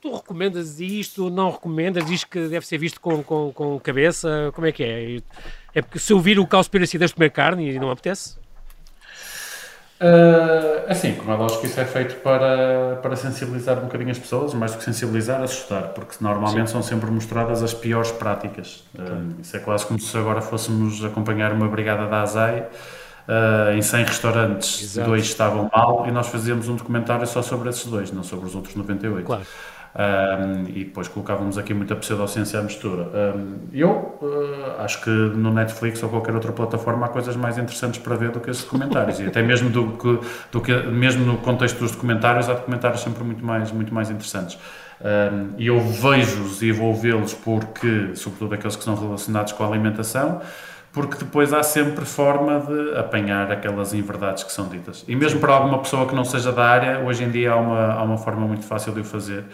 tu 0.00 0.14
recomendas 0.14 0.78
isto, 0.80 1.30
não 1.30 1.50
recomendas, 1.50 2.04
diz 2.04 2.24
que 2.24 2.48
deve 2.48 2.66
ser 2.66 2.78
visto 2.78 3.00
com, 3.00 3.22
com, 3.22 3.52
com 3.52 3.80
cabeça, 3.80 4.50
como 4.54 4.66
é 4.66 4.72
que 4.72 4.84
é? 4.84 5.22
É 5.74 5.82
porque 5.82 5.98
se 5.98 6.12
eu 6.12 6.20
vir 6.20 6.38
o 6.38 6.46
Cowspiracy 6.46 6.98
de 6.98 7.14
comer 7.14 7.30
carne 7.30 7.70
e 7.72 7.78
não 7.78 7.90
apetece? 7.90 8.36
Uh, 9.98 10.90
assim, 10.90 11.14
como 11.14 11.32
é 11.32 11.36
lógico, 11.36 11.64
isso 11.64 11.80
é 11.80 11.84
feito 11.84 12.16
para, 12.16 12.98
para 13.00 13.16
sensibilizar 13.16 13.78
um 13.78 13.82
bocadinho 13.82 14.10
as 14.10 14.18
pessoas, 14.18 14.52
mais 14.52 14.72
do 14.72 14.78
que 14.78 14.84
sensibilizar, 14.84 15.40
assustar, 15.40 15.84
porque 15.94 16.16
normalmente 16.20 16.66
Sim. 16.66 16.72
são 16.72 16.82
sempre 16.82 17.10
mostradas 17.10 17.62
as 17.62 17.72
piores 17.72 18.10
práticas. 18.12 18.84
Uh, 18.94 19.40
isso 19.40 19.56
é 19.56 19.60
quase 19.60 19.86
como 19.86 19.98
se 19.98 20.16
agora 20.16 20.42
fôssemos 20.42 21.02
acompanhar 21.02 21.52
uma 21.52 21.66
brigada 21.66 22.06
da 22.06 22.22
ASAI 22.22 22.60
uh, 22.60 23.72
em 23.74 23.80
100 23.80 24.04
restaurantes, 24.04 24.82
Exato. 24.82 25.08
dois 25.08 25.24
estavam 25.24 25.70
mal 25.72 26.06
e 26.06 26.10
nós 26.10 26.28
fazíamos 26.28 26.68
um 26.68 26.76
documentário 26.76 27.26
só 27.26 27.40
sobre 27.40 27.70
esses 27.70 27.86
dois, 27.86 28.12
não 28.12 28.22
sobre 28.22 28.46
os 28.46 28.54
outros 28.54 28.74
98. 28.74 29.24
Claro. 29.24 29.46
Um, 29.98 30.68
e 30.68 30.84
depois 30.84 31.08
colocávamos 31.08 31.56
aqui 31.56 31.72
muita 31.72 31.96
pseudociência 31.96 32.60
à 32.60 32.62
mistura. 32.62 33.08
Um, 33.34 33.60
eu 33.72 34.18
uh, 34.20 34.82
acho 34.82 35.02
que 35.02 35.08
no 35.08 35.50
Netflix 35.50 36.02
ou 36.02 36.10
qualquer 36.10 36.34
outra 36.34 36.52
plataforma 36.52 37.06
há 37.06 37.08
coisas 37.08 37.34
mais 37.34 37.56
interessantes 37.56 37.98
para 37.98 38.14
ver 38.14 38.30
do 38.30 38.38
que 38.38 38.50
esses 38.50 38.62
documentários. 38.62 39.20
e 39.20 39.24
até 39.24 39.42
mesmo, 39.42 39.70
do 39.70 39.92
que, 39.92 40.20
do 40.52 40.60
que, 40.60 40.74
mesmo 40.88 41.24
no 41.24 41.38
contexto 41.38 41.78
dos 41.78 41.92
documentários, 41.92 42.46
há 42.50 42.52
documentários 42.52 43.00
sempre 43.00 43.24
muito 43.24 43.42
mais, 43.42 43.72
muito 43.72 43.94
mais 43.94 44.10
interessantes. 44.10 44.58
Um, 45.00 45.54
e 45.56 45.66
eu 45.68 45.80
vejo-os 45.80 46.60
e 46.60 46.72
vou 46.72 46.94
vê-los 46.94 47.32
porque, 47.32 48.10
sobretudo 48.16 48.54
aqueles 48.54 48.76
que 48.76 48.84
são 48.84 48.94
relacionados 48.94 49.54
com 49.54 49.64
a 49.64 49.66
alimentação, 49.66 50.42
porque 50.92 51.16
depois 51.18 51.52
há 51.52 51.62
sempre 51.62 52.04
forma 52.06 52.60
de 52.60 52.98
apanhar 52.98 53.50
aquelas 53.50 53.92
inverdades 53.92 54.44
que 54.44 54.52
são 54.52 54.66
ditas. 54.68 55.04
E 55.06 55.14
mesmo 55.14 55.40
para 55.40 55.54
alguma 55.54 55.78
pessoa 55.78 56.06
que 56.06 56.14
não 56.14 56.24
seja 56.24 56.50
da 56.52 56.64
área, 56.64 57.00
hoje 57.00 57.24
em 57.24 57.30
dia 57.30 57.52
há 57.52 57.56
uma, 57.56 57.92
há 57.92 58.02
uma 58.02 58.16
forma 58.16 58.46
muito 58.46 58.64
fácil 58.64 58.94
de 58.94 59.00
o 59.00 59.04
fazer, 59.04 59.44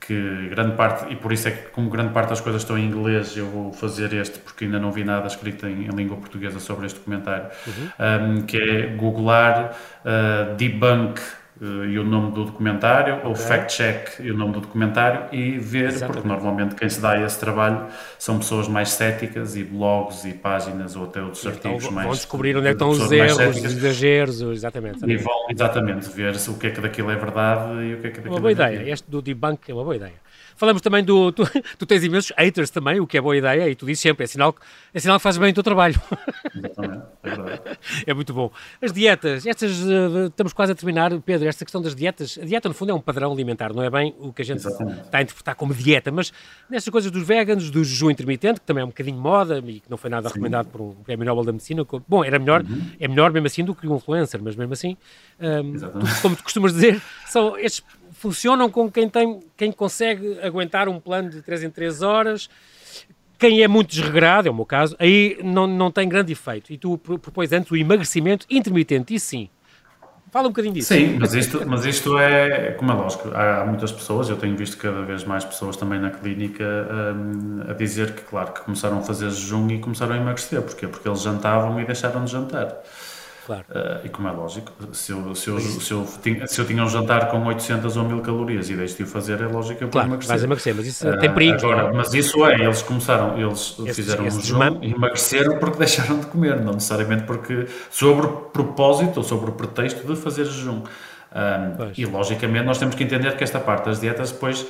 que 0.00 0.48
grande 0.48 0.76
parte, 0.76 1.12
e 1.12 1.16
por 1.16 1.32
isso 1.32 1.48
é 1.48 1.50
que 1.50 1.68
como 1.70 1.90
grande 1.90 2.12
parte 2.12 2.30
das 2.30 2.40
coisas 2.40 2.62
estão 2.62 2.78
em 2.78 2.86
inglês, 2.86 3.36
eu 3.36 3.46
vou 3.46 3.72
fazer 3.72 4.12
este 4.14 4.38
porque 4.38 4.64
ainda 4.64 4.78
não 4.78 4.90
vi 4.90 5.04
nada 5.04 5.26
escrito 5.26 5.66
em, 5.66 5.84
em 5.84 5.90
língua 5.90 6.16
portuguesa 6.16 6.58
sobre 6.58 6.86
este 6.86 6.98
documentário, 6.98 7.50
uhum. 7.66 8.38
um, 8.38 8.42
que 8.42 8.56
é 8.56 8.86
googlar 8.96 9.76
uh, 10.04 10.54
debunk 10.56 11.20
uh, 11.60 11.84
e 11.84 11.98
o 11.98 12.04
nome 12.04 12.32
do 12.32 12.44
documentário, 12.44 13.16
okay. 13.16 13.28
ou 13.28 13.34
fact-check 13.34 14.20
e 14.20 14.30
o 14.30 14.36
nome 14.36 14.54
do 14.54 14.60
documentário, 14.60 15.26
e 15.32 15.58
ver, 15.58 15.88
Exatamente. 15.88 16.12
porque 16.12 16.28
normalmente 16.28 16.74
quem 16.74 16.88
se 16.88 17.00
dá 17.00 17.20
esse 17.20 17.38
trabalho 17.38 17.86
são 18.18 18.38
pessoas 18.38 18.68
mais 18.68 18.90
céticas 18.90 19.56
e 19.56 19.64
blogs 19.64 20.24
e 20.24 20.32
páginas 20.32 20.96
ou 20.96 21.04
até 21.04 21.22
outros 21.22 21.44
então, 21.44 21.72
artigos 21.72 21.90
mais. 21.90 22.06
Vão 22.06 22.16
descobrir 22.16 22.56
onde 22.56 22.66
é 22.66 22.70
que 22.70 22.74
estão 22.74 22.90
os 22.90 23.12
erros, 23.12 23.56
os 23.56 23.64
exageros, 23.64 24.40
exatamente. 24.40 24.96
exatamente. 24.96 25.20
E 25.20 25.24
vão 25.24 25.46
exatamente 25.50 26.08
ver 26.10 26.34
o 26.48 26.54
que 26.54 26.66
é 26.66 26.70
que 26.70 26.80
daquilo 26.80 27.10
é 27.10 27.16
verdade 27.16 27.82
e 27.82 27.94
o 27.94 28.00
que 28.00 28.06
é 28.06 28.10
que 28.10 28.16
daquilo 28.16 28.34
uma 28.34 28.40
boa 28.40 28.50
é 28.50 28.52
ideia. 28.52 28.92
Este 28.92 29.10
do 29.10 29.20
debunk 29.20 29.70
é 29.70 29.74
uma 29.74 29.84
boa 29.84 29.96
ideia. 29.96 30.29
Falamos 30.60 30.82
também 30.82 31.02
do. 31.02 31.32
Tu, 31.32 31.42
tu, 31.78 31.86
tens 31.86 32.04
imensos 32.04 32.34
haters 32.36 32.68
também, 32.68 33.00
o 33.00 33.06
que 33.06 33.16
é 33.16 33.20
boa 33.22 33.34
ideia, 33.34 33.70
e 33.70 33.74
tu 33.74 33.86
dizes 33.86 34.02
sempre, 34.02 34.24
é 34.24 34.26
sinal, 34.26 34.54
é 34.92 35.00
sinal 35.00 35.16
que 35.16 35.22
fazes 35.22 35.38
bem 35.38 35.52
o 35.52 35.54
teu 35.54 35.62
trabalho. 35.62 35.98
Exatamente, 36.54 37.02
é 37.24 37.80
É 38.10 38.12
muito 38.12 38.34
bom. 38.34 38.52
As 38.82 38.92
dietas, 38.92 39.46
estas. 39.46 39.80
Uh, 39.80 40.26
estamos 40.26 40.52
quase 40.52 40.72
a 40.72 40.74
terminar, 40.74 41.18
Pedro, 41.22 41.48
esta 41.48 41.64
questão 41.64 41.80
das 41.80 41.94
dietas. 41.94 42.38
A 42.42 42.44
dieta, 42.44 42.68
no 42.68 42.74
fundo, 42.74 42.90
é 42.90 42.94
um 42.94 43.00
padrão 43.00 43.32
alimentar, 43.32 43.72
não 43.72 43.82
é 43.82 43.88
bem 43.88 44.14
o 44.18 44.34
que 44.34 44.42
a 44.42 44.44
gente 44.44 44.58
Exatamente. 44.58 45.00
está 45.00 45.16
a 45.16 45.22
interpretar 45.22 45.54
como 45.54 45.72
dieta, 45.72 46.12
mas 46.12 46.30
nestas 46.68 46.92
coisas 46.92 47.10
dos 47.10 47.26
veganos, 47.26 47.70
do 47.70 47.82
jejum 47.82 48.10
intermitente, 48.10 48.60
que 48.60 48.66
também 48.66 48.82
é 48.82 48.84
um 48.84 48.88
bocadinho 48.88 49.16
moda 49.16 49.62
e 49.66 49.80
que 49.80 49.90
não 49.90 49.96
foi 49.96 50.10
nada 50.10 50.28
Sim. 50.28 50.34
recomendado 50.34 50.66
por 50.66 50.82
um 50.82 50.94
prémio 50.96 51.24
Nobel 51.24 51.44
da 51.44 51.52
Medicina. 51.52 51.86
Bom, 52.06 52.22
era 52.22 52.38
melhor, 52.38 52.62
uhum. 52.64 52.90
é 53.00 53.08
melhor 53.08 53.32
mesmo 53.32 53.46
assim 53.46 53.64
do 53.64 53.74
que 53.74 53.88
um 53.88 53.96
influencer, 53.96 54.38
mas 54.42 54.54
mesmo 54.54 54.74
assim, 54.74 54.94
um, 55.40 55.72
tu, 55.72 56.20
como 56.20 56.36
tu 56.36 56.42
costumas 56.42 56.74
dizer, 56.74 57.00
são 57.24 57.56
estes 57.56 57.82
funcionam 58.20 58.68
com 58.68 58.90
quem, 58.90 59.08
tem, 59.08 59.40
quem 59.56 59.72
consegue 59.72 60.38
aguentar 60.42 60.90
um 60.90 61.00
plano 61.00 61.30
de 61.30 61.40
3 61.40 61.64
em 61.64 61.70
3 61.70 62.02
horas. 62.02 62.50
Quem 63.38 63.62
é 63.62 63.68
muito 63.68 63.88
desregrado, 63.88 64.46
é 64.46 64.50
o 64.50 64.54
meu 64.54 64.66
caso, 64.66 64.94
aí 64.98 65.38
não, 65.42 65.66
não 65.66 65.90
tem 65.90 66.06
grande 66.06 66.30
efeito. 66.30 66.70
E 66.70 66.76
tu 66.76 66.98
propões 66.98 67.50
antes 67.50 67.70
o 67.70 67.76
emagrecimento 67.76 68.44
intermitente, 68.50 69.14
e 69.14 69.18
sim. 69.18 69.48
Fala 70.30 70.48
um 70.48 70.50
bocadinho 70.50 70.74
disso. 70.74 70.92
Sim, 70.92 71.16
mas 71.18 71.32
isto, 71.32 71.66
mas 71.66 71.86
isto 71.86 72.18
é, 72.18 72.72
como 72.72 72.92
é 72.92 72.94
lógico, 72.94 73.30
há 73.34 73.64
muitas 73.64 73.90
pessoas, 73.90 74.28
eu 74.28 74.36
tenho 74.36 74.54
visto 74.54 74.76
cada 74.76 75.00
vez 75.00 75.24
mais 75.24 75.42
pessoas 75.42 75.74
também 75.76 75.98
na 75.98 76.10
clínica 76.10 76.62
um, 76.62 77.70
a 77.70 77.72
dizer 77.72 78.14
que, 78.14 78.22
claro, 78.24 78.52
que 78.52 78.60
começaram 78.60 78.98
a 78.98 79.02
fazer 79.02 79.30
jejum 79.30 79.66
e 79.70 79.78
começaram 79.78 80.12
a 80.14 80.18
emagrecer. 80.18 80.60
Porquê? 80.60 80.86
Porque 80.86 81.08
eles 81.08 81.22
jantavam 81.22 81.80
e 81.80 81.86
deixaram 81.86 82.22
de 82.22 82.30
jantar. 82.30 82.76
Claro. 83.50 83.64
Uh, 83.68 84.06
e 84.06 84.08
como 84.08 84.28
é 84.28 84.30
lógico, 84.30 84.72
se 84.92 85.10
eu, 85.10 85.34
se, 85.34 85.50
eu, 85.50 85.58
se, 85.58 85.90
eu 85.90 86.06
tinha, 86.22 86.46
se 86.46 86.60
eu 86.60 86.64
tinha 86.64 86.84
um 86.84 86.88
jantar 86.88 87.28
com 87.32 87.44
800 87.46 87.96
ou 87.96 88.04
1000 88.04 88.20
calorias 88.20 88.70
e 88.70 88.76
deixo 88.76 88.96
de 88.96 89.02
o 89.02 89.06
fazer, 89.08 89.40
é 89.40 89.46
lógico 89.48 89.78
que 89.78 89.84
eu 89.84 89.88
claro, 89.88 90.06
emagrecer. 90.06 90.28
Vais 90.28 90.44
emagrecer, 90.44 90.74
mas 90.76 90.86
isso 90.86 91.08
uh, 91.08 91.18
tem 91.18 91.34
perigo. 91.34 91.56
Agora, 91.56 91.92
mas 91.92 92.14
isso 92.14 92.46
é, 92.46 92.54
eles 92.54 92.80
começaram, 92.82 93.36
eles 93.36 93.76
fizeram 93.92 94.24
esse 94.24 94.38
um 94.38 94.40
jejum 94.40 94.78
e 94.82 94.92
emagreceram 94.92 95.58
porque 95.58 95.78
deixaram 95.78 96.20
de 96.20 96.26
comer, 96.26 96.60
não 96.60 96.74
necessariamente 96.74 97.24
porque 97.24 97.66
sobre 97.90 98.26
o 98.26 98.30
propósito 98.30 99.16
ou 99.16 99.24
sobre 99.24 99.50
o 99.50 99.52
pretexto 99.52 100.06
de 100.06 100.14
fazer 100.14 100.44
jejum. 100.44 100.82
Um, 101.32 101.92
e 101.96 102.06
logicamente 102.06 102.64
nós 102.64 102.78
temos 102.78 102.94
que 102.94 103.02
entender 103.02 103.36
que 103.36 103.42
esta 103.42 103.58
parte 103.58 103.86
das 103.86 104.00
dietas 104.00 104.30
depois 104.30 104.64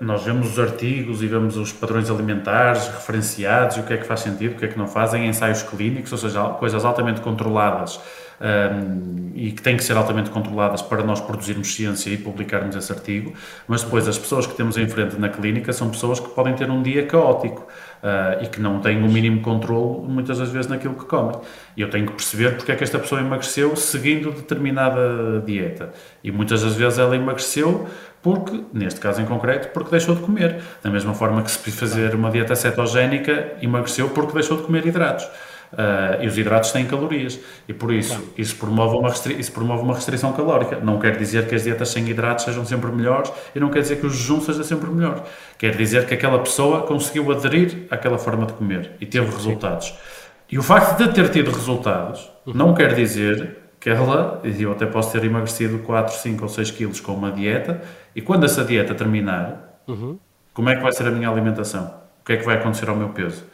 nós 0.00 0.24
vemos 0.24 0.52
os 0.52 0.58
artigos 0.58 1.22
e 1.22 1.26
vemos 1.26 1.56
os 1.56 1.72
padrões 1.72 2.10
alimentares 2.10 2.86
referenciados 2.88 3.76
e 3.76 3.80
o 3.80 3.82
que 3.82 3.94
é 3.94 3.96
que 3.96 4.06
faz 4.06 4.20
sentido, 4.20 4.54
o 4.54 4.58
que 4.58 4.64
é 4.64 4.68
que 4.68 4.78
não 4.78 4.86
fazem, 4.86 5.26
ensaios 5.26 5.62
clínicos, 5.62 6.12
ou 6.12 6.18
seja, 6.18 6.42
coisas 6.50 6.84
altamente 6.84 7.20
controladas 7.20 8.00
um, 8.40 9.30
e 9.34 9.52
que 9.52 9.62
têm 9.62 9.76
que 9.76 9.84
ser 9.84 9.96
altamente 9.96 10.30
controladas 10.30 10.82
para 10.82 11.02
nós 11.02 11.20
produzirmos 11.20 11.74
ciência 11.74 12.10
e 12.10 12.16
publicarmos 12.16 12.76
esse 12.76 12.92
artigo, 12.92 13.32
mas 13.66 13.82
depois 13.82 14.06
as 14.06 14.18
pessoas 14.18 14.46
que 14.46 14.54
temos 14.54 14.76
em 14.76 14.88
frente 14.88 15.18
na 15.18 15.28
clínica 15.28 15.72
são 15.72 15.90
pessoas 15.90 16.20
que 16.20 16.28
podem 16.30 16.54
ter 16.54 16.70
um 16.70 16.82
dia 16.82 17.06
caótico. 17.06 17.66
Uh, 18.02 18.42
e 18.42 18.48
que 18.48 18.60
não 18.60 18.80
têm 18.80 19.00
o 19.00 19.08
mínimo 19.08 19.42
controle 19.42 20.08
muitas 20.08 20.38
das 20.38 20.48
vezes 20.48 20.68
naquilo 20.68 20.92
que 20.96 21.04
comem. 21.04 21.36
E 21.76 21.82
eu 21.82 21.88
tenho 21.88 22.04
que 22.06 22.14
perceber 22.14 22.56
porque 22.56 22.72
é 22.72 22.74
que 22.74 22.82
esta 22.82 22.98
pessoa 22.98 23.20
emagreceu 23.20 23.76
seguindo 23.76 24.32
determinada 24.32 25.40
dieta. 25.46 25.92
E 26.24 26.32
muitas 26.32 26.62
das 26.64 26.74
vezes 26.74 26.98
ela 26.98 27.14
emagreceu 27.14 27.86
porque, 28.22 28.62
neste 28.72 29.00
caso 29.00 29.20
em 29.20 29.26
concreto, 29.26 29.68
porque 29.68 29.90
deixou 29.90 30.14
de 30.14 30.22
comer. 30.22 30.62
Da 30.82 30.90
mesma 30.90 31.12
forma 31.12 31.42
que 31.42 31.50
se 31.50 31.70
fazer 31.72 32.14
uma 32.14 32.30
dieta 32.30 32.54
cetogénica, 32.54 33.54
emagreceu 33.60 34.08
porque 34.10 34.32
deixou 34.32 34.56
de 34.58 34.62
comer 34.62 34.86
hidratos. 34.86 35.24
Uh, 35.72 36.22
e 36.22 36.26
os 36.26 36.36
hidratos 36.36 36.70
têm 36.70 36.86
calorias. 36.86 37.40
E 37.66 37.72
por 37.72 37.92
isso, 37.92 38.14
claro. 38.14 38.32
isso, 38.36 38.56
promove 38.56 38.96
uma 38.96 39.08
isso 39.08 39.52
promove 39.52 39.82
uma 39.82 39.94
restrição 39.94 40.32
calórica. 40.32 40.78
Não 40.80 40.98
quer 40.98 41.16
dizer 41.16 41.48
que 41.48 41.54
as 41.54 41.64
dietas 41.64 41.88
sem 41.88 42.06
hidratos 42.08 42.44
sejam 42.44 42.64
sempre 42.64 42.92
melhores 42.92 43.32
e 43.54 43.58
não 43.58 43.70
quer 43.70 43.80
dizer 43.80 43.96
que 43.96 44.06
o 44.06 44.10
jejum 44.10 44.40
seja 44.40 44.62
sempre 44.62 44.90
melhor. 44.90 45.24
Quer 45.58 45.74
dizer 45.74 46.06
que 46.06 46.14
aquela 46.14 46.38
pessoa 46.38 46.82
conseguiu 46.82 47.32
aderir 47.32 47.86
àquela 47.90 48.18
forma 48.18 48.46
de 48.46 48.52
comer 48.52 48.92
e 49.00 49.06
teve 49.06 49.34
resultados. 49.34 49.94
E 50.50 50.58
o 50.58 50.62
facto 50.62 50.98
de 50.98 51.12
ter 51.14 51.30
tido 51.30 51.50
resultados 51.50 52.30
uhum. 52.46 52.52
não 52.52 52.74
quer 52.74 52.94
dizer 52.94 53.62
que 53.80 53.90
ela, 53.90 54.40
e 54.44 54.62
eu 54.62 54.70
até 54.70 54.86
posso 54.86 55.10
ter 55.10 55.24
emagrecido 55.24 55.80
4, 55.80 56.14
5 56.14 56.42
ou 56.42 56.48
6 56.48 56.70
quilos 56.70 57.00
com 57.00 57.14
uma 57.14 57.32
dieta, 57.32 57.82
e 58.14 58.20
quando 58.20 58.44
essa 58.44 58.64
dieta 58.64 58.94
terminar, 58.94 59.80
uhum. 59.86 60.18
como 60.52 60.68
é 60.68 60.76
que 60.76 60.82
vai 60.82 60.92
ser 60.92 61.06
a 61.06 61.10
minha 61.10 61.28
alimentação? 61.28 62.02
O 62.20 62.24
que 62.24 62.34
é 62.34 62.36
que 62.36 62.44
vai 62.44 62.56
acontecer 62.56 62.88
ao 62.88 62.96
meu 62.96 63.08
peso? 63.10 63.44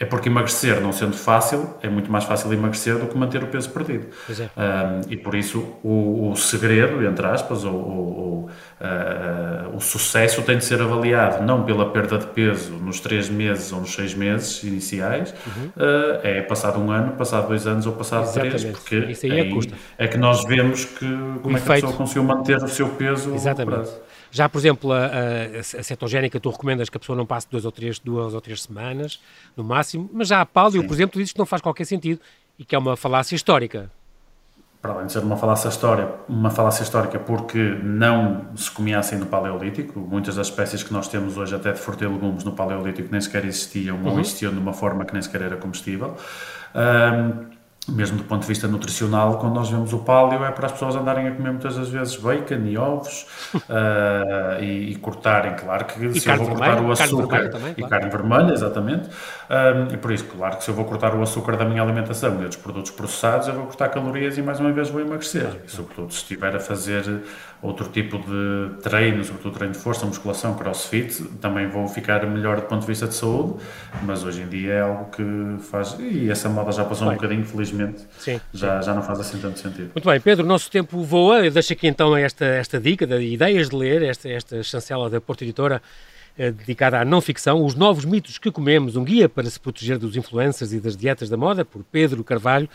É 0.00 0.04
porque 0.04 0.28
emagrecer, 0.28 0.80
não 0.80 0.92
sendo 0.92 1.16
fácil, 1.16 1.74
é 1.82 1.88
muito 1.88 2.10
mais 2.10 2.22
fácil 2.22 2.52
emagrecer 2.52 2.96
do 2.98 3.08
que 3.08 3.18
manter 3.18 3.42
o 3.42 3.48
peso 3.48 3.68
perdido. 3.70 4.06
É. 4.30 4.44
Um, 4.44 5.12
e 5.12 5.16
por 5.16 5.34
isso 5.34 5.58
o, 5.82 6.30
o, 6.30 6.36
segredo, 6.36 7.04
entre 7.04 7.26
aspas, 7.26 7.64
ou, 7.64 7.74
ou 7.74 8.50
uh, 8.80 9.76
o 9.76 9.80
sucesso 9.80 10.40
tem 10.42 10.56
de 10.56 10.64
ser 10.64 10.80
avaliado 10.80 11.44
não 11.44 11.64
pela 11.64 11.90
perda 11.90 12.16
de 12.16 12.26
peso 12.26 12.74
nos 12.74 13.00
três 13.00 13.28
meses 13.28 13.72
ou 13.72 13.80
nos 13.80 13.92
seis 13.92 14.14
meses 14.14 14.62
iniciais, 14.62 15.34
uhum. 15.44 15.66
uh, 15.76 16.20
é 16.22 16.42
passado 16.42 16.78
um 16.78 16.92
ano, 16.92 17.14
passado 17.14 17.48
dois 17.48 17.66
anos 17.66 17.84
ou 17.84 17.92
passado 17.92 18.22
Exatamente. 18.22 18.56
três, 18.56 18.78
porque 18.78 18.96
isso 19.10 19.26
aí, 19.26 19.32
aí 19.32 19.60
é, 19.98 20.04
é, 20.04 20.06
que 20.06 20.16
nós 20.16 20.44
vemos 20.44 20.84
que, 20.84 21.06
como 21.42 21.54
o 21.54 21.56
é 21.56 21.60
que 21.60 21.66
efeito. 21.66 21.70
a 21.70 21.74
pessoa 21.74 21.92
conseguiu 21.94 22.22
manter 22.22 22.62
o 22.62 22.68
seu 22.68 22.88
peso. 22.90 23.34
Exatamente. 23.34 23.90
Já, 24.30 24.48
por 24.48 24.58
exemplo, 24.58 24.92
a, 24.92 25.06
a, 25.06 25.60
a, 25.60 25.82
cetogénica, 25.82 26.38
tu 26.38 26.50
recomendas 26.50 26.88
que 26.88 26.96
a 26.96 27.00
pessoa 27.00 27.16
não 27.16 27.26
passe 27.26 27.46
duas 27.50 27.64
ou 27.64 27.72
três, 27.72 27.98
duas 27.98 28.34
ou 28.34 28.40
três 28.40 28.62
semanas, 28.62 29.20
no 29.56 29.64
máximo, 29.64 30.08
mas 30.12 30.28
já 30.28 30.40
a 30.40 30.46
paleo, 30.46 30.86
por 30.86 30.94
exemplo, 30.94 31.18
dizes 31.18 31.32
que 31.32 31.38
não 31.38 31.46
faz 31.46 31.62
qualquer 31.62 31.84
sentido 31.84 32.20
e 32.58 32.64
que 32.64 32.74
é 32.74 32.78
uma 32.78 32.96
falácia 32.96 33.34
histórica. 33.34 33.90
para 34.82 34.92
além 34.92 35.06
de 35.06 35.12
ser 35.12 35.20
uma 35.20 35.36
falácia, 35.36 35.68
histórica, 35.68 36.14
uma 36.28 36.50
falácia 36.50 36.82
histórica 36.82 37.18
porque 37.18 37.58
não 37.82 38.54
se 38.54 38.70
comia 38.70 38.98
assim 38.98 39.16
no 39.16 39.26
Paleolítico. 39.26 39.98
Muitas 39.98 40.36
das 40.36 40.48
espécies 40.48 40.82
que 40.82 40.92
nós 40.92 41.08
temos 41.08 41.36
hoje, 41.36 41.54
até 41.54 41.72
de 41.72 41.78
fruta 41.78 42.04
e 42.04 42.08
legumes, 42.08 42.44
no 42.44 42.52
Paleolítico 42.52 43.08
nem 43.10 43.20
sequer 43.20 43.44
existiam 43.44 43.96
uhum. 43.96 44.12
ou 44.12 44.20
existiam 44.20 44.52
de 44.52 44.58
uma 44.58 44.72
forma 44.72 45.04
que 45.04 45.12
nem 45.12 45.22
sequer 45.22 45.42
era 45.42 45.56
comestível. 45.56 46.16
Um, 46.74 47.57
mesmo 47.88 48.18
do 48.18 48.24
ponto 48.24 48.42
de 48.42 48.48
vista 48.48 48.68
nutricional, 48.68 49.38
quando 49.38 49.54
nós 49.54 49.70
vemos 49.70 49.92
o 49.92 49.98
paleo, 49.98 50.44
é 50.44 50.50
para 50.50 50.66
as 50.66 50.72
pessoas 50.72 50.96
andarem 50.96 51.26
a 51.28 51.32
comer 51.32 51.50
muitas 51.50 51.76
das 51.76 51.88
vezes 51.88 52.16
bacon 52.16 52.66
e 52.66 52.76
ovos 52.76 53.26
uh, 53.54 54.60
e, 54.62 54.92
e, 54.92 54.94
cortarem, 54.96 55.54
claro 55.54 55.84
que 55.84 56.04
e 56.04 56.20
se 56.20 56.28
eu 56.28 56.36
vou 56.36 56.48
cortar 56.48 56.82
o 56.82 56.92
açúcar 56.92 57.50
também, 57.50 57.74
e 57.76 57.82
carne 57.82 58.10
vermelha, 58.10 58.52
exatamente, 58.52 59.08
um, 59.08 59.94
e 59.94 59.96
por 59.96 60.12
isso, 60.12 60.24
claro 60.24 60.56
que 60.56 60.64
se 60.64 60.70
eu 60.70 60.74
vou 60.74 60.84
cortar 60.84 61.14
o 61.14 61.22
açúcar 61.22 61.56
da 61.56 61.64
minha 61.64 61.82
alimentação 61.82 62.34
e 62.42 62.46
dos 62.46 62.56
produtos 62.56 62.90
processados, 62.90 63.48
eu 63.48 63.54
vou 63.54 63.64
cortar 63.64 63.88
calorias 63.88 64.36
e 64.36 64.42
mais 64.42 64.60
uma 64.60 64.72
vez 64.72 64.90
vou 64.90 65.00
emagrecer. 65.00 65.48
E 65.64 65.70
sobretudo 65.70 66.12
se 66.12 66.18
estiver 66.18 66.54
a 66.54 66.60
fazer 66.60 67.22
outro 67.60 67.88
tipo 67.88 68.18
de 68.18 68.80
treino, 68.82 69.24
sobretudo 69.24 69.54
treino 69.54 69.74
de 69.74 69.80
força, 69.80 70.06
musculação, 70.06 70.54
crossfit, 70.56 71.22
também 71.40 71.68
vou 71.68 71.88
ficar 71.88 72.24
melhor 72.26 72.56
do 72.56 72.62
ponto 72.62 72.82
de 72.82 72.86
vista 72.86 73.06
de 73.06 73.14
saúde, 73.14 73.54
mas 74.02 74.24
hoje 74.24 74.42
em 74.42 74.48
dia 74.48 74.72
é 74.72 74.80
algo 74.80 75.10
que 75.10 75.62
faz, 75.64 75.96
e 75.98 76.30
essa 76.30 76.48
moda 76.48 76.70
já 76.70 76.84
passou 76.84 77.08
bem. 77.08 77.16
um 77.16 77.20
bocadinho, 77.20 77.44
felizmente, 77.44 78.06
sim, 78.18 78.40
já, 78.52 78.80
sim. 78.80 78.86
já 78.86 78.94
não 78.94 79.02
faz 79.02 79.20
assim 79.20 79.38
tanto 79.38 79.58
sentido. 79.58 79.90
Muito 79.94 80.08
bem, 80.08 80.20
Pedro, 80.20 80.44
o 80.44 80.48
nosso 80.48 80.70
tempo 80.70 81.02
voa, 81.02 81.44
eu 81.44 81.50
deixo 81.50 81.72
aqui 81.72 81.88
então 81.88 82.16
esta, 82.16 82.44
esta 82.44 82.80
dica 82.80 83.06
de 83.06 83.20
ideias 83.20 83.68
de 83.68 83.76
ler, 83.76 84.02
esta, 84.02 84.28
esta 84.28 84.62
chancela 84.62 85.10
da 85.10 85.20
Porta 85.20 85.44
Editora, 85.44 85.82
eh, 86.38 86.52
dedicada 86.52 87.00
à 87.00 87.04
não 87.04 87.20
ficção, 87.20 87.64
Os 87.64 87.74
Novos 87.74 88.04
Mitos 88.04 88.38
que 88.38 88.52
Comemos, 88.52 88.94
um 88.94 89.02
guia 89.02 89.28
para 89.28 89.50
se 89.50 89.58
proteger 89.58 89.98
dos 89.98 90.16
influencers 90.16 90.72
e 90.72 90.78
das 90.78 90.96
dietas 90.96 91.28
da 91.28 91.36
moda, 91.36 91.64
por 91.64 91.82
Pedro 91.82 92.22
Carvalho. 92.22 92.68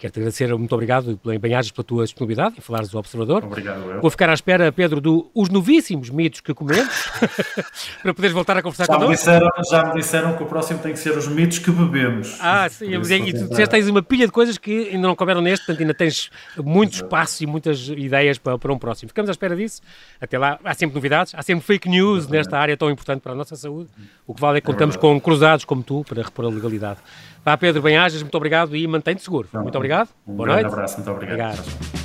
Quero-te 0.00 0.18
agradecer, 0.18 0.56
muito 0.56 0.74
obrigado, 0.74 1.20
bem-ajas 1.38 1.70
pela 1.72 1.84
tua 1.84 2.04
disponibilidade 2.04 2.54
em 2.56 2.62
falares 2.62 2.88
do 2.88 2.96
Observador. 2.96 3.44
Obrigado, 3.44 3.82
eu. 3.82 4.00
Vou 4.00 4.10
ficar 4.10 4.30
à 4.30 4.32
espera, 4.32 4.72
Pedro, 4.72 4.98
dos 4.98 5.28
do, 5.34 5.52
novíssimos 5.52 6.08
mitos 6.08 6.40
que 6.40 6.54
comemos, 6.54 7.10
para 8.02 8.14
poderes 8.14 8.32
voltar 8.32 8.56
a 8.56 8.62
conversar 8.62 8.86
já 8.86 8.94
connosco. 8.94 9.10
Me 9.10 9.16
disseram, 9.16 9.48
já 9.70 9.84
me 9.84 10.00
disseram 10.00 10.36
que 10.38 10.42
o 10.42 10.46
próximo 10.46 10.78
tem 10.78 10.94
que 10.94 10.98
ser 10.98 11.10
os 11.10 11.28
mitos 11.28 11.58
que 11.58 11.70
bebemos. 11.70 12.38
Ah, 12.40 12.66
sim, 12.70 12.86
e, 12.86 12.94
e 12.94 13.32
tu 13.34 13.48
disseste 13.50 13.68
tens 13.68 13.88
uma 13.88 14.02
pilha 14.02 14.24
de 14.24 14.32
coisas 14.32 14.56
que 14.56 14.88
ainda 14.88 15.06
não 15.06 15.14
couberam 15.14 15.42
neste, 15.42 15.66
portanto 15.66 15.82
ainda 15.82 15.92
tens 15.92 16.30
muito 16.56 16.94
espaço 16.94 17.44
e 17.44 17.46
muitas 17.46 17.86
ideias 17.88 18.38
para, 18.38 18.56
para 18.58 18.72
um 18.72 18.78
próximo. 18.78 19.10
Ficamos 19.10 19.28
à 19.28 19.32
espera 19.32 19.54
disso. 19.54 19.82
Até 20.18 20.38
lá, 20.38 20.58
há 20.64 20.72
sempre 20.72 20.94
novidades, 20.94 21.34
há 21.34 21.42
sempre 21.42 21.62
fake 21.62 21.90
news 21.90 22.26
nesta 22.26 22.58
área 22.58 22.74
tão 22.74 22.90
importante 22.90 23.20
para 23.20 23.32
a 23.32 23.34
nossa 23.34 23.54
saúde. 23.54 23.90
O 24.26 24.34
que 24.34 24.40
vale 24.40 24.56
é 24.56 24.60
que 24.62 24.66
contamos 24.66 24.96
é 24.96 24.98
com 24.98 25.20
cruzados 25.20 25.66
como 25.66 25.82
tu 25.82 26.02
para 26.08 26.22
repor 26.22 26.46
a 26.46 26.48
legalidade. 26.48 27.00
Vá, 27.44 27.56
Pedro, 27.56 27.80
bem-ajas, 27.82 28.22
muito 28.22 28.34
obrigado 28.36 28.76
e 28.76 28.86
mantém-te 28.86 29.22
seguro. 29.22 29.48
Não, 29.52 29.62
muito 29.62 29.76
obrigado. 29.76 30.10
Um 30.26 30.36
Boa 30.36 30.48
noite. 30.48 30.64
Um 30.66 30.72
abraço, 30.72 30.96
muito 30.96 31.10
obrigado. 31.10 31.58
obrigado. 31.58 32.00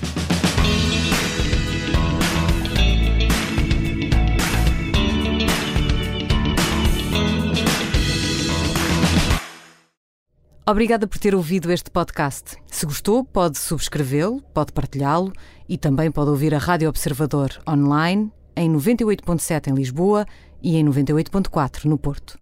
Obrigada 10.68 11.06
por 11.06 11.20
ter 11.20 11.36
ouvido 11.36 11.72
este 11.72 11.92
podcast. 11.92 12.58
Se 12.66 12.88
gostou, 12.88 13.24
pode 13.24 13.60
subscrevê-lo, 13.60 14.42
pode 14.52 14.72
partilhá-lo 14.74 15.32
e 15.70 15.78
também 15.78 16.10
pode 16.10 16.32
ouvir 16.32 16.56
a 16.56 16.58
Rádio 16.58 16.90
Observador 16.90 17.50
online 17.70 18.32
em 18.56 18.72
98.7 18.72 19.68
em 19.68 19.76
Lisboa 19.76 20.26
e 20.64 20.76
em 20.76 20.84
98.4 20.84 21.86
no 21.86 22.00
Porto. 22.00 22.40